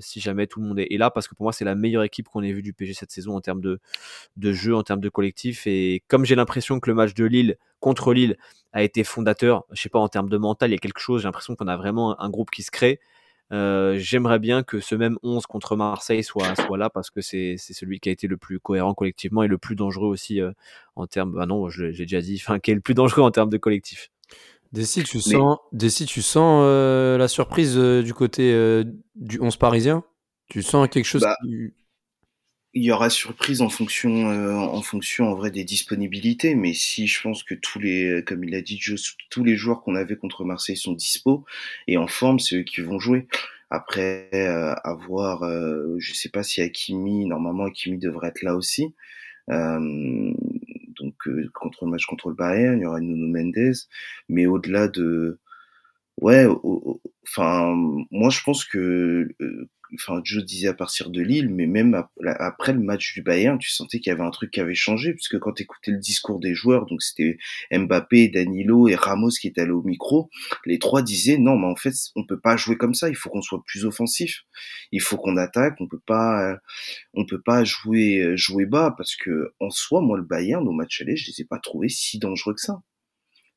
si 0.00 0.20
jamais 0.20 0.46
tout 0.46 0.60
le 0.60 0.66
monde 0.66 0.78
est, 0.78 0.96
là, 0.96 1.10
parce 1.10 1.28
que 1.28 1.34
pour 1.34 1.44
moi 1.44 1.52
c'est 1.52 1.64
la 1.64 1.74
meilleure 1.74 2.04
équipe 2.04 2.28
qu'on 2.28 2.42
ait 2.42 2.52
vue 2.52 2.62
du 2.62 2.72
PG 2.72 2.94
cette 2.94 3.10
saison 3.10 3.34
en 3.34 3.40
termes 3.40 3.60
de, 3.60 4.52
jeu, 4.52 4.74
en 4.76 4.82
termes 4.82 5.00
de 5.00 5.08
collectif. 5.08 5.66
Et 5.66 6.02
comme 6.08 6.24
j'ai 6.24 6.34
l'impression 6.34 6.80
que 6.80 6.88
le 6.88 6.94
match 6.94 7.14
de 7.14 7.24
Lille 7.24 7.56
contre 7.80 8.14
Lille 8.14 8.36
a 8.72 8.82
été 8.82 9.04
fondateur, 9.04 9.64
je 9.72 9.82
sais 9.82 9.88
pas 9.88 9.98
en 9.98 10.08
termes 10.08 10.28
de 10.28 10.38
mental, 10.38 10.70
il 10.70 10.74
y 10.74 10.76
a 10.76 10.78
quelque 10.78 11.00
chose. 11.00 11.22
J'ai 11.22 11.28
l'impression 11.28 11.56
qu'on 11.56 11.68
a 11.68 11.76
vraiment 11.76 12.20
un 12.20 12.30
groupe 12.30 12.50
qui 12.50 12.62
se 12.62 12.70
crée. 12.70 13.00
Euh, 13.52 13.98
j'aimerais 13.98 14.38
bien 14.38 14.62
que 14.62 14.80
ce 14.80 14.94
même 14.94 15.18
11 15.22 15.44
contre 15.46 15.76
Marseille 15.76 16.24
soit, 16.24 16.54
là 16.78 16.88
parce 16.88 17.10
que 17.10 17.20
c'est 17.20 17.56
celui 17.58 18.00
qui 18.00 18.08
a 18.08 18.12
été 18.12 18.26
le 18.26 18.38
plus 18.38 18.58
cohérent 18.60 18.94
collectivement 18.94 19.42
et 19.42 19.48
le 19.48 19.58
plus 19.58 19.76
dangereux 19.76 20.08
aussi 20.08 20.40
euh, 20.40 20.52
en 20.96 21.06
termes. 21.06 21.32
Bah 21.32 21.46
non, 21.46 21.68
j'ai 21.68 21.92
déjà 21.92 22.20
dit, 22.20 22.40
enfin, 22.42 22.58
qui 22.60 22.70
est 22.70 22.74
le 22.74 22.80
plus 22.80 22.94
dangereux 22.94 23.22
en 23.22 23.30
termes 23.30 23.50
de 23.50 23.58
collectif. 23.58 24.10
Dessy, 24.72 25.04
tu 25.04 25.20
sens, 25.20 25.58
tu 26.06 26.22
sens 26.22 26.62
euh, 26.64 27.18
la 27.18 27.28
surprise 27.28 27.76
du 27.76 28.14
côté 28.14 28.52
du 29.14 29.38
11 29.40 29.56
parisien 29.56 30.04
Tu 30.48 30.62
sens 30.62 30.88
quelque 30.88 31.04
chose 31.04 31.22
bah, 31.22 31.36
il 32.74 32.84
y 32.84 32.90
aura 32.90 33.10
surprise 33.10 33.60
en 33.60 33.68
fonction, 33.68 34.30
euh, 34.30 34.54
en 34.54 34.80
fonction 34.80 35.28
en 35.28 35.34
vrai 35.34 35.50
des 35.50 35.64
disponibilités. 35.64 36.54
Mais 36.54 36.72
si 36.72 37.06
je 37.06 37.20
pense 37.20 37.42
que 37.42 37.54
tous 37.54 37.78
les, 37.78 38.22
comme 38.26 38.44
il 38.44 38.54
a 38.54 38.62
dit, 38.62 38.80
tous 39.30 39.44
les 39.44 39.56
joueurs 39.56 39.82
qu'on 39.82 39.94
avait 39.94 40.16
contre 40.16 40.44
Marseille 40.44 40.76
sont 40.76 40.92
dispo 40.92 41.44
et 41.86 41.96
en 41.98 42.06
forme, 42.06 42.38
c'est 42.38 42.56
eux 42.56 42.62
qui 42.62 42.80
vont 42.80 42.98
jouer. 42.98 43.26
Après 43.70 44.30
euh, 44.34 44.74
avoir, 44.84 45.42
euh, 45.44 45.96
je 45.98 46.14
sais 46.14 46.28
pas 46.28 46.42
si 46.42 46.60
Hakimi, 46.60 47.26
normalement 47.26 47.64
Hakimi 47.64 47.98
devrait 47.98 48.28
être 48.28 48.42
là 48.42 48.54
aussi. 48.54 48.94
Euh, 49.50 50.32
donc 51.30 51.50
contre 51.52 51.84
le 51.84 51.90
match 51.90 52.06
contre 52.06 52.28
le 52.30 52.34
Bayern, 52.34 52.78
il 52.78 52.82
y 52.82 52.86
aura 52.86 53.00
Nuno 53.00 53.26
Mendes. 53.28 53.74
Mais 54.28 54.46
au-delà 54.46 54.88
de, 54.88 55.38
ouais, 56.20 56.46
enfin, 57.28 57.74
moi 58.10 58.30
je 58.30 58.40
pense 58.44 58.64
que 58.64 59.28
enfin, 59.94 60.20
je 60.24 60.40
disais 60.40 60.68
à 60.68 60.74
partir 60.74 61.10
de 61.10 61.20
Lille, 61.20 61.48
mais 61.48 61.66
même 61.66 62.02
après 62.26 62.72
le 62.72 62.80
match 62.80 63.14
du 63.14 63.22
Bayern, 63.22 63.58
tu 63.58 63.70
sentais 63.70 64.00
qu'il 64.00 64.10
y 64.10 64.14
avait 64.14 64.24
un 64.24 64.30
truc 64.30 64.50
qui 64.50 64.60
avait 64.60 64.74
changé, 64.74 65.12
puisque 65.14 65.38
quand 65.38 65.52
tu 65.52 65.62
écoutais 65.62 65.90
le 65.90 65.98
discours 65.98 66.40
des 66.40 66.54
joueurs, 66.54 66.86
donc 66.86 67.02
c'était 67.02 67.38
Mbappé, 67.70 68.28
Danilo 68.28 68.88
et 68.88 68.94
Ramos 68.94 69.30
qui 69.30 69.48
étaient 69.48 69.62
allés 69.62 69.70
au 69.70 69.82
micro, 69.82 70.30
les 70.66 70.78
trois 70.78 71.02
disaient 71.02 71.38
non, 71.38 71.58
mais 71.58 71.66
en 71.66 71.76
fait, 71.76 71.94
on 72.16 72.26
peut 72.26 72.40
pas 72.40 72.56
jouer 72.56 72.76
comme 72.76 72.94
ça, 72.94 73.08
il 73.08 73.16
faut 73.16 73.30
qu'on 73.30 73.42
soit 73.42 73.62
plus 73.66 73.84
offensif, 73.84 74.42
il 74.92 75.00
faut 75.00 75.16
qu'on 75.16 75.36
attaque, 75.36 75.76
on 75.80 75.88
peut 75.88 76.02
pas, 76.06 76.58
on 77.14 77.26
peut 77.26 77.40
pas 77.40 77.64
jouer 77.64 78.36
jouer 78.36 78.66
bas, 78.66 78.94
parce 78.96 79.16
que 79.16 79.52
en 79.60 79.70
soi, 79.70 80.00
moi 80.00 80.16
le 80.16 80.24
Bayern 80.24 80.66
au 80.66 80.72
match 80.72 81.00
aller, 81.00 81.16
je 81.16 81.30
les 81.30 81.42
ai 81.42 81.44
pas 81.44 81.58
trouvés 81.58 81.88
si 81.88 82.18
dangereux 82.18 82.54
que 82.54 82.60
ça 82.60 82.82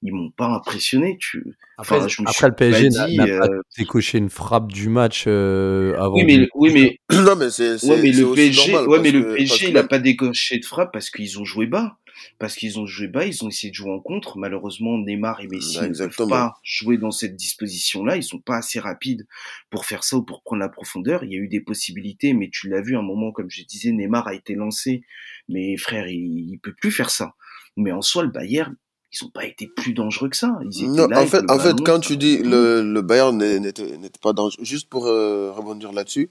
ils 0.01 0.13
m'ont 0.13 0.31
pas 0.31 0.47
impressionné. 0.47 1.17
Tu... 1.19 1.43
Après, 1.77 1.97
enfin, 1.97 2.07
je 2.07 2.21
me 2.21 2.27
après 2.29 2.47
le 2.47 2.55
PSG 2.55 2.89
n'a 2.89 3.25
pas 3.25 3.47
euh, 3.47 3.61
décoché 3.77 4.17
une 4.17 4.29
frappe 4.29 4.71
du 4.71 4.89
match 4.89 5.25
euh, 5.27 5.95
avant. 5.97 6.15
Oui, 6.15 6.23
mais, 6.25 6.47
oui, 6.55 6.71
mais... 6.73 6.99
non, 7.23 7.35
mais 7.35 7.49
c'est, 7.49 7.83
ouais, 7.85 8.01
mais 8.01 8.11
le 8.11 8.33
PSG, 8.33 8.77
ouais, 8.77 8.99
mais 8.99 9.11
le 9.11 9.35
PSG, 9.35 9.69
il 9.69 9.77
a 9.77 9.83
pas 9.83 9.99
décoché 9.99 10.59
de 10.59 10.65
frappe 10.65 10.93
parce 10.93 11.09
qu'ils 11.09 11.39
ont 11.39 11.45
joué 11.45 11.65
bas. 11.65 11.97
Parce 12.39 12.55
qu'ils 12.55 12.79
ont 12.79 12.85
joué 12.85 13.07
bas, 13.07 13.25
ils 13.25 13.43
ont 13.43 13.49
essayé 13.49 13.71
de 13.71 13.75
jouer 13.75 13.91
en 13.91 13.99
contre. 13.99 14.37
Malheureusement, 14.37 14.97
Neymar 14.97 15.41
et 15.41 15.47
Messi 15.47 15.81
ne 15.81 16.07
peuvent 16.07 16.29
pas 16.29 16.53
jouer 16.63 16.97
dans 16.97 17.11
cette 17.11 17.35
disposition-là. 17.35 18.15
Ils 18.15 18.23
sont 18.23 18.39
pas 18.39 18.55
assez 18.55 18.79
rapides 18.79 19.27
pour 19.69 19.85
faire 19.85 20.05
ça 20.05 20.15
ou 20.15 20.23
pour 20.23 20.41
prendre 20.41 20.61
la 20.61 20.69
profondeur. 20.69 21.25
Il 21.25 21.33
y 21.33 21.35
a 21.35 21.39
eu 21.39 21.49
des 21.49 21.59
possibilités, 21.59 22.33
mais 22.33 22.49
tu 22.49 22.69
l'as 22.69 22.81
vu 22.81 22.95
à 22.95 22.99
un 22.99 23.03
moment, 23.03 23.33
comme 23.33 23.49
je 23.49 23.63
disais, 23.63 23.91
Neymar 23.91 24.27
a 24.27 24.33
été 24.33 24.55
lancé. 24.55 25.03
Mais 25.49 25.75
frère, 25.75 26.07
il, 26.07 26.51
il 26.51 26.57
peut 26.59 26.73
plus 26.73 26.91
faire 26.91 27.09
ça. 27.09 27.35
Mais 27.75 27.91
en 27.91 28.01
soi, 28.01 28.23
le 28.23 28.29
Bayern, 28.29 28.75
ils 29.15 29.25
n'ont 29.25 29.31
pas 29.31 29.45
été 29.45 29.67
plus 29.67 29.93
dangereux 29.93 30.29
que 30.29 30.37
ça. 30.37 30.59
non, 30.81 31.07
en 31.13 31.27
fait, 31.27 31.49
en 31.49 31.59
fait, 31.59 31.75
quand 31.85 31.99
tu 31.99 32.17
dis 32.17 32.37
le, 32.37 32.81
le 32.81 33.01
Bayern 33.01 33.37
n'était 33.37 34.19
pas 34.21 34.33
dangereux, 34.33 34.63
juste 34.63 34.89
pour 34.89 35.07
euh, 35.07 35.51
rebondir 35.51 35.93
là-dessus, 35.93 36.29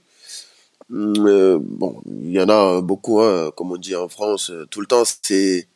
mm, 0.89 1.13
euh, 1.25 1.59
bon, 1.61 2.01
il 2.05 2.31
y 2.31 2.41
en 2.41 2.49
a 2.49 2.81
beaucoup, 2.81 3.21
hein, 3.21 3.51
comme 3.55 3.71
on 3.71 3.77
dit 3.77 3.95
en 3.95 4.07
France, 4.07 4.51
euh, 4.51 4.65
tout 4.69 4.81
le 4.81 4.87
temps, 4.87 5.03
c'est 5.21 5.67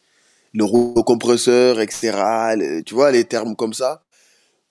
le 0.53 0.63
rouleau 0.63 1.03
compresseur, 1.03 1.79
etc. 1.79 2.81
tu 2.85 2.93
vois, 2.93 3.11
les 3.11 3.23
termes 3.23 3.55
comme 3.55 3.73
ça. 3.73 4.03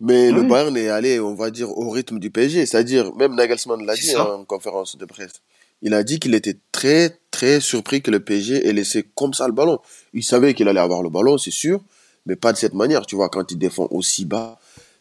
Mais 0.00 0.30
le 0.30 0.42
Bayern 0.42 0.76
est 0.76 0.90
allé, 0.90 1.18
on 1.18 1.34
va 1.34 1.50
dire, 1.50 1.76
au 1.76 1.90
rythme 1.90 2.20
du 2.20 2.30
PSG. 2.30 2.66
C'est-à-dire, 2.66 3.12
même 3.16 3.34
Nagelsmann 3.34 3.84
l'a 3.84 3.96
dit 3.96 4.16
en 4.16 4.44
conférence 4.44 4.96
de 4.96 5.04
presse. 5.04 5.42
Il 5.82 5.92
a 5.92 6.04
dit 6.04 6.20
qu'il 6.20 6.34
était 6.34 6.56
très, 6.70 7.18
très 7.32 7.58
surpris 7.58 8.00
que 8.00 8.12
le 8.12 8.20
PSG 8.20 8.68
ait 8.68 8.72
laissé 8.72 9.04
comme 9.16 9.34
ça 9.34 9.48
le 9.48 9.52
ballon. 9.52 9.80
Il 10.12 10.22
savait 10.22 10.54
qu'il 10.54 10.68
allait 10.68 10.78
avoir 10.78 11.02
le 11.02 11.10
ballon, 11.10 11.36
c'est 11.36 11.50
sûr 11.50 11.80
mais 12.28 12.36
pas 12.36 12.52
de 12.52 12.58
cette 12.58 12.74
manière, 12.74 13.06
tu 13.06 13.16
vois, 13.16 13.30
quand 13.30 13.50
il 13.50 13.58
défend 13.58 13.88
aussi 13.90 14.26
bas. 14.26 14.58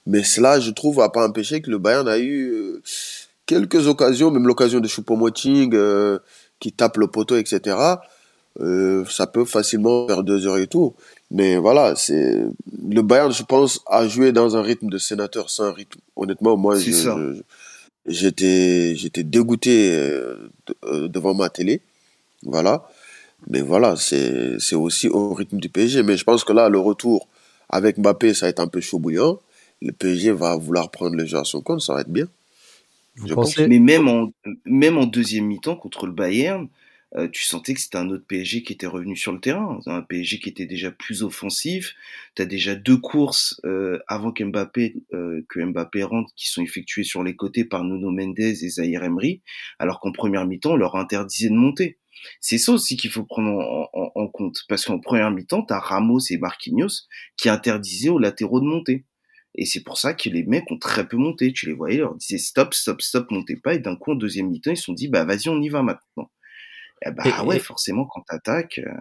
Mais 0.07 0.23
cela, 0.23 0.61
je 0.61 0.71
trouve, 0.71 0.99
n'a 0.99 1.09
pas 1.09 1.27
empêché 1.27 1.61
que 1.61 1.69
le 1.69 1.77
Bayern 1.77 2.07
a 2.07 2.17
eu 2.17 2.49
euh, 2.49 2.81
quelques 3.45 3.87
occasions, 3.87 4.31
même 4.31 4.47
l'occasion 4.47 4.79
de 4.79 4.87
Choupo-Moting 4.87 5.71
euh, 5.73 6.19
qui 6.61 6.71
tape 6.71 6.95
le 6.95 7.07
poteau, 7.07 7.35
etc. 7.35 7.77
Euh, 8.61 9.03
ça 9.05 9.27
peut 9.27 9.43
facilement 9.43 10.07
faire 10.07 10.23
deux 10.23 10.47
heures 10.47 10.57
et 10.57 10.67
tout. 10.67 10.95
Mais 11.29 11.57
voilà, 11.57 11.97
c'est 11.97 12.45
le 12.89 13.01
Bayern, 13.01 13.33
je 13.33 13.43
pense, 13.43 13.81
a 13.87 14.07
joué 14.07 14.31
dans 14.31 14.55
un 14.55 14.61
rythme 14.61 14.87
de 14.87 14.97
sénateur 14.97 15.49
sans 15.49 15.73
rythme. 15.73 15.99
Honnêtement, 16.15 16.55
moi, 16.55 16.77
j'étais 18.05 18.95
j'étais 18.95 19.23
dégoûté 19.23 19.91
devant 20.85 21.33
ma 21.33 21.49
télé. 21.49 21.81
Voilà. 22.43 22.87
Mais 23.45 23.61
voilà, 23.61 23.95
c'est 23.95 24.75
aussi 24.75 25.07
au 25.07 25.33
rythme 25.33 25.59
du 25.59 25.69
PSG. 25.69 26.03
Mais 26.03 26.17
je 26.17 26.23
pense 26.23 26.43
que 26.43 26.53
là, 26.53 26.69
le 26.69 26.79
retour 26.79 27.27
avec 27.69 27.97
Mbappé, 27.99 28.33
ça 28.33 28.47
va 28.47 28.49
être 28.49 28.59
un 28.59 28.67
peu 28.67 28.81
chaud 28.81 28.99
bouillant. 28.99 29.39
Le 29.81 29.91
PSG 29.91 30.31
va 30.31 30.55
vouloir 30.55 30.89
prendre 30.89 31.15
le 31.15 31.25
jeu 31.25 31.37
à 31.37 31.43
son 31.43 31.61
compte, 31.61 31.81
ça 31.81 31.93
va 31.93 32.01
être 32.01 32.11
bien. 32.11 32.27
je 33.15 33.33
pense. 33.33 33.57
Mais 33.59 33.79
même 33.79 34.07
en, 34.07 34.31
même 34.65 34.97
en 34.97 35.05
deuxième 35.05 35.45
mi-temps 35.45 35.75
contre 35.75 36.07
le 36.07 36.13
Bayern, 36.13 36.67
euh, 37.15 37.29
tu 37.29 37.43
sentais 37.43 37.73
que 37.73 37.79
c'était 37.79 37.97
un 37.97 38.09
autre 38.09 38.25
PSG 38.27 38.63
qui 38.63 38.73
était 38.73 38.87
revenu 38.87 39.15
sur 39.15 39.31
le 39.31 39.39
terrain, 39.39 39.79
un 39.85 40.01
PSG 40.01 40.39
qui 40.39 40.49
était 40.49 40.65
déjà 40.65 40.91
plus 40.91 41.23
offensif. 41.23 41.95
Tu 42.35 42.41
as 42.41 42.45
déjà 42.45 42.75
deux 42.75 42.97
courses 42.97 43.61
euh, 43.65 43.99
avant 44.07 44.31
qu'Mbappé 44.31 44.95
euh, 45.13 45.45
que 45.47 45.63
Mbappé 45.63 46.03
rentre 46.03 46.33
qui 46.35 46.49
sont 46.49 46.61
effectuées 46.61 47.05
sur 47.05 47.23
les 47.23 47.35
côtés 47.35 47.63
par 47.63 47.85
Nuno 47.85 48.11
Mendes 48.11 48.39
et 48.39 48.53
Zahir 48.53 49.03
Emery, 49.03 49.41
alors 49.79 50.01
qu'en 50.01 50.11
première 50.11 50.45
mi-temps, 50.45 50.73
on 50.73 50.77
leur 50.77 50.95
interdisait 50.95 51.49
de 51.49 51.55
monter. 51.55 51.97
C'est 52.41 52.57
ça 52.57 52.71
aussi 52.71 52.97
qu'il 52.97 53.11
faut 53.11 53.23
prendre 53.23 53.89
en, 53.93 54.27
compte, 54.27 54.57
parce 54.67 54.85
qu'en 54.85 54.99
première 54.99 55.31
mi-temps, 55.31 55.63
tu 55.65 55.73
as 55.73 55.79
Ramos 55.79 56.19
et 56.29 56.37
Marquinhos 56.37 57.05
qui 57.37 57.49
interdisaient 57.49 58.09
aux 58.09 58.19
latéraux 58.19 58.59
de 58.59 58.65
monter. 58.65 59.05
Et 59.55 59.65
c'est 59.65 59.81
pour 59.81 59.97
ça 59.97 60.13
que 60.13 60.29
les 60.29 60.43
mecs 60.43 60.69
ont 60.71 60.77
très 60.77 61.07
peu 61.07 61.17
monté. 61.17 61.51
Tu 61.51 61.65
les 61.65 61.73
voyais, 61.73 61.95
ils 61.95 62.01
leur 62.01 62.15
disaient 62.15 62.37
stop, 62.37 62.73
stop, 62.73 63.01
stop, 63.01 63.31
montez 63.31 63.55
pas. 63.55 63.73
Et 63.73 63.79
d'un 63.79 63.95
coup, 63.95 64.11
en 64.11 64.15
deuxième 64.15 64.49
mi-temps, 64.49 64.71
ils 64.71 64.77
se 64.77 64.83
sont 64.83 64.93
dit, 64.93 65.07
bah 65.07 65.25
vas-y, 65.25 65.49
on 65.49 65.61
y 65.61 65.69
va 65.69 65.81
maintenant. 65.81 66.29
Et 67.05 67.11
bah 67.11 67.43
ouais, 67.43 67.59
forcément, 67.59 68.05
quand 68.05 68.21
t'attaques. 68.21 68.79
Euh... 68.79 68.91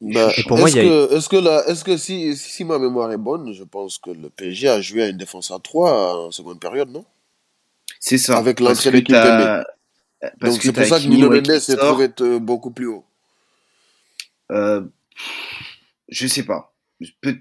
Bah, 0.00 0.30
est-ce 0.36 0.74
que, 0.74 1.14
est-ce 1.14 1.28
que, 1.30 1.36
là, 1.36 1.64
est-ce 1.66 1.82
que 1.82 1.96
si, 1.96 2.36
si 2.36 2.64
ma 2.64 2.78
mémoire 2.78 3.10
est 3.12 3.18
bonne, 3.18 3.54
je 3.54 3.64
pense 3.64 3.96
que 3.98 4.10
le 4.10 4.28
PSG 4.28 4.68
a 4.68 4.80
joué 4.82 5.02
à 5.02 5.08
une 5.08 5.16
défense 5.16 5.50
à 5.50 5.58
3 5.58 6.26
en 6.26 6.30
seconde 6.30 6.60
période, 6.60 6.90
non? 6.90 7.06
C'est 8.00 8.18
ça. 8.18 8.36
Avec 8.36 8.60
l'ancienne 8.60 9.02
donc 10.40 10.62
c'est 10.62 10.72
pour 10.72 10.84
ça 10.84 11.00
que 11.00 11.06
Nuno 11.06 11.30
Mendes 11.30 11.50
est 11.50 11.76
trouvé 11.76 12.04
être 12.06 12.38
beaucoup 12.38 12.70
plus 12.70 12.86
haut. 12.86 13.04
Euh, 14.52 14.82
je 16.08 16.26
sais 16.26 16.44
pas. 16.44 16.72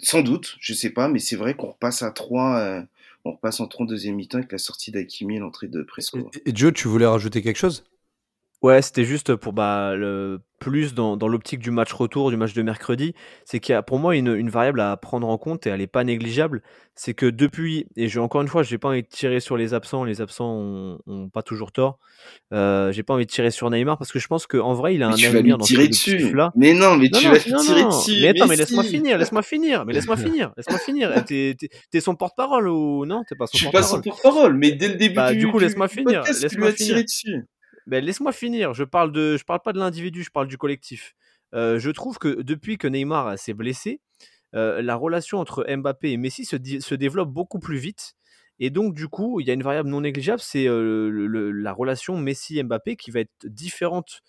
sans 0.01 0.21
doute, 0.21 0.57
je 0.59 0.73
sais 0.73 0.89
pas, 0.89 1.07
mais 1.07 1.19
c'est 1.19 1.35
vrai 1.35 1.55
qu'on 1.55 1.71
repasse 1.71 2.01
à 2.01 2.11
3, 2.11 2.57
euh, 2.57 2.81
on 3.25 3.31
repasse 3.33 3.59
en 3.59 3.67
3 3.67 3.85
deuxième 3.85 4.15
mi-temps 4.15 4.39
avec 4.39 4.51
la 4.51 4.57
sortie 4.57 4.91
d'Akimi 4.91 5.35
et 5.35 5.39
l'entrée 5.39 5.67
de 5.67 5.83
Presco. 5.83 6.31
Et, 6.45 6.49
et 6.49 6.55
Joe, 6.55 6.73
tu 6.73 6.87
voulais 6.87 7.05
rajouter 7.05 7.41
quelque 7.41 7.57
chose? 7.57 7.83
Ouais, 8.63 8.81
c'était 8.81 9.03
juste 9.03 9.35
pour 9.35 9.51
bah, 9.51 9.93
le 9.95 10.39
plus 10.59 10.93
dans, 10.93 11.17
dans 11.17 11.27
l'optique 11.27 11.59
du 11.59 11.69
match 11.69 11.91
retour, 11.91 12.31
du 12.31 12.37
match 12.37 12.53
de 12.53 12.61
mercredi, 12.61 13.13
c'est 13.43 13.59
qu'il 13.59 13.73
y 13.73 13.75
a 13.75 13.81
pour 13.81 13.99
moi 13.99 14.15
une, 14.15 14.33
une 14.33 14.49
variable 14.49 14.79
à 14.79 14.95
prendre 14.95 15.27
en 15.27 15.37
compte 15.37 15.67
et 15.67 15.69
elle 15.69 15.79
n'est 15.79 15.87
pas 15.87 16.05
négligeable. 16.05 16.61
C'est 16.95 17.13
que 17.13 17.25
depuis, 17.25 17.85
et 17.97 18.07
je, 18.07 18.21
encore 18.21 18.41
une 18.41 18.47
fois, 18.47 18.63
je 18.63 18.71
n'ai 18.71 18.77
pas 18.77 18.87
envie 18.87 19.01
de 19.01 19.07
tirer 19.07 19.41
sur 19.41 19.57
les 19.57 19.73
absents, 19.73 20.05
les 20.05 20.21
absents 20.21 20.55
ont, 21.05 21.29
pas 21.33 21.41
toujours 21.41 21.73
tort. 21.73 21.99
Euh, 22.53 22.93
j'ai 22.93 23.03
pas 23.03 23.13
envie 23.15 23.25
de 23.25 23.31
tirer 23.31 23.51
sur 23.51 23.69
Neymar 23.69 23.97
parce 23.97 24.13
que 24.13 24.19
je 24.19 24.27
pense 24.27 24.47
qu'en 24.47 24.73
vrai, 24.73 24.95
il 24.95 25.03
a 25.03 25.09
un 25.09 25.11
avenir 25.11 25.57
dans 25.57 25.65
tirer 25.65 25.89
dessus. 25.89 26.33
Là. 26.33 26.53
Mais 26.55 26.73
non, 26.73 26.95
mais 26.95 27.09
tu 27.09 27.27
vas 27.27 27.33
lui 27.33 27.39
tirer 27.41 27.83
dessus. 27.83 28.21
Mais 28.21 28.29
attends, 28.29 28.47
mais, 28.47 28.55
laisse-moi 28.55 28.85
finir, 28.85 29.17
laisse-moi 29.17 29.41
finir, 29.41 29.83
mais 29.85 29.91
laisse-moi 29.91 30.15
finir, 30.17 30.53
laisse-moi 30.55 30.79
finir. 30.79 31.25
T'es, 31.25 31.57
t'es, 31.91 31.99
son 31.99 32.15
porte-parole 32.15 32.69
ou 32.69 33.05
non? 33.05 33.23
T'es 33.27 33.35
pas 33.35 33.47
son 33.47 33.57
porte-parole. 33.57 33.57
Je 33.57 33.57
suis 33.57 33.71
pas 33.71 33.83
son 33.83 34.01
porte-parole, 34.01 34.53
mais 34.53 34.71
dès 34.71 34.87
le 34.87 34.95
début 34.95 35.15
bah, 35.15 35.33
du, 35.33 35.51
coup, 35.51 35.59
laisse-moi 35.59 35.89
finir, 35.89 36.23
laisse-moi 36.23 36.71
finir. 36.71 37.03
dessus. 37.03 37.43
Ben, 37.87 38.03
laisse-moi 38.03 38.31
finir. 38.31 38.73
Je 38.73 38.83
parle 38.83 39.11
parle 39.45 39.61
pas 39.63 39.73
de 39.73 39.79
l'individu, 39.79 40.23
je 40.23 40.31
parle 40.31 40.47
du 40.47 40.57
collectif. 40.57 41.15
Euh, 41.53 41.79
je 41.79 41.91
trouve 41.91 42.17
que 42.17 42.41
depuis 42.41 42.77
que 42.77 42.87
Neymar 42.87 43.37
s'est 43.37 43.53
blessé, 43.53 44.01
euh, 44.55 44.81
la 44.81 44.95
relation 44.95 45.39
entre 45.39 45.65
Mbappé 45.69 46.11
et 46.11 46.17
Messi 46.17 46.45
se, 46.45 46.57
se, 46.79 46.95
développe 46.95 47.29
beaucoup 47.29 47.59
plus 47.59 47.77
vite. 47.77 48.15
Et 48.59 48.69
donc, 48.69 48.93
du 48.93 49.07
coup, 49.07 49.39
il 49.39 49.47
y 49.47 49.51
a 49.51 49.53
une 49.53 49.63
variable 49.63 49.89
non 49.89 50.01
négligeable, 50.01 50.39
c'est 50.39 50.67
la 50.67 51.73
relation 51.73 52.17
Messi-Mbappé 52.17 52.95
qui 52.95 53.11
va 53.11 53.21
être 53.21 53.45
différente 53.45 54.21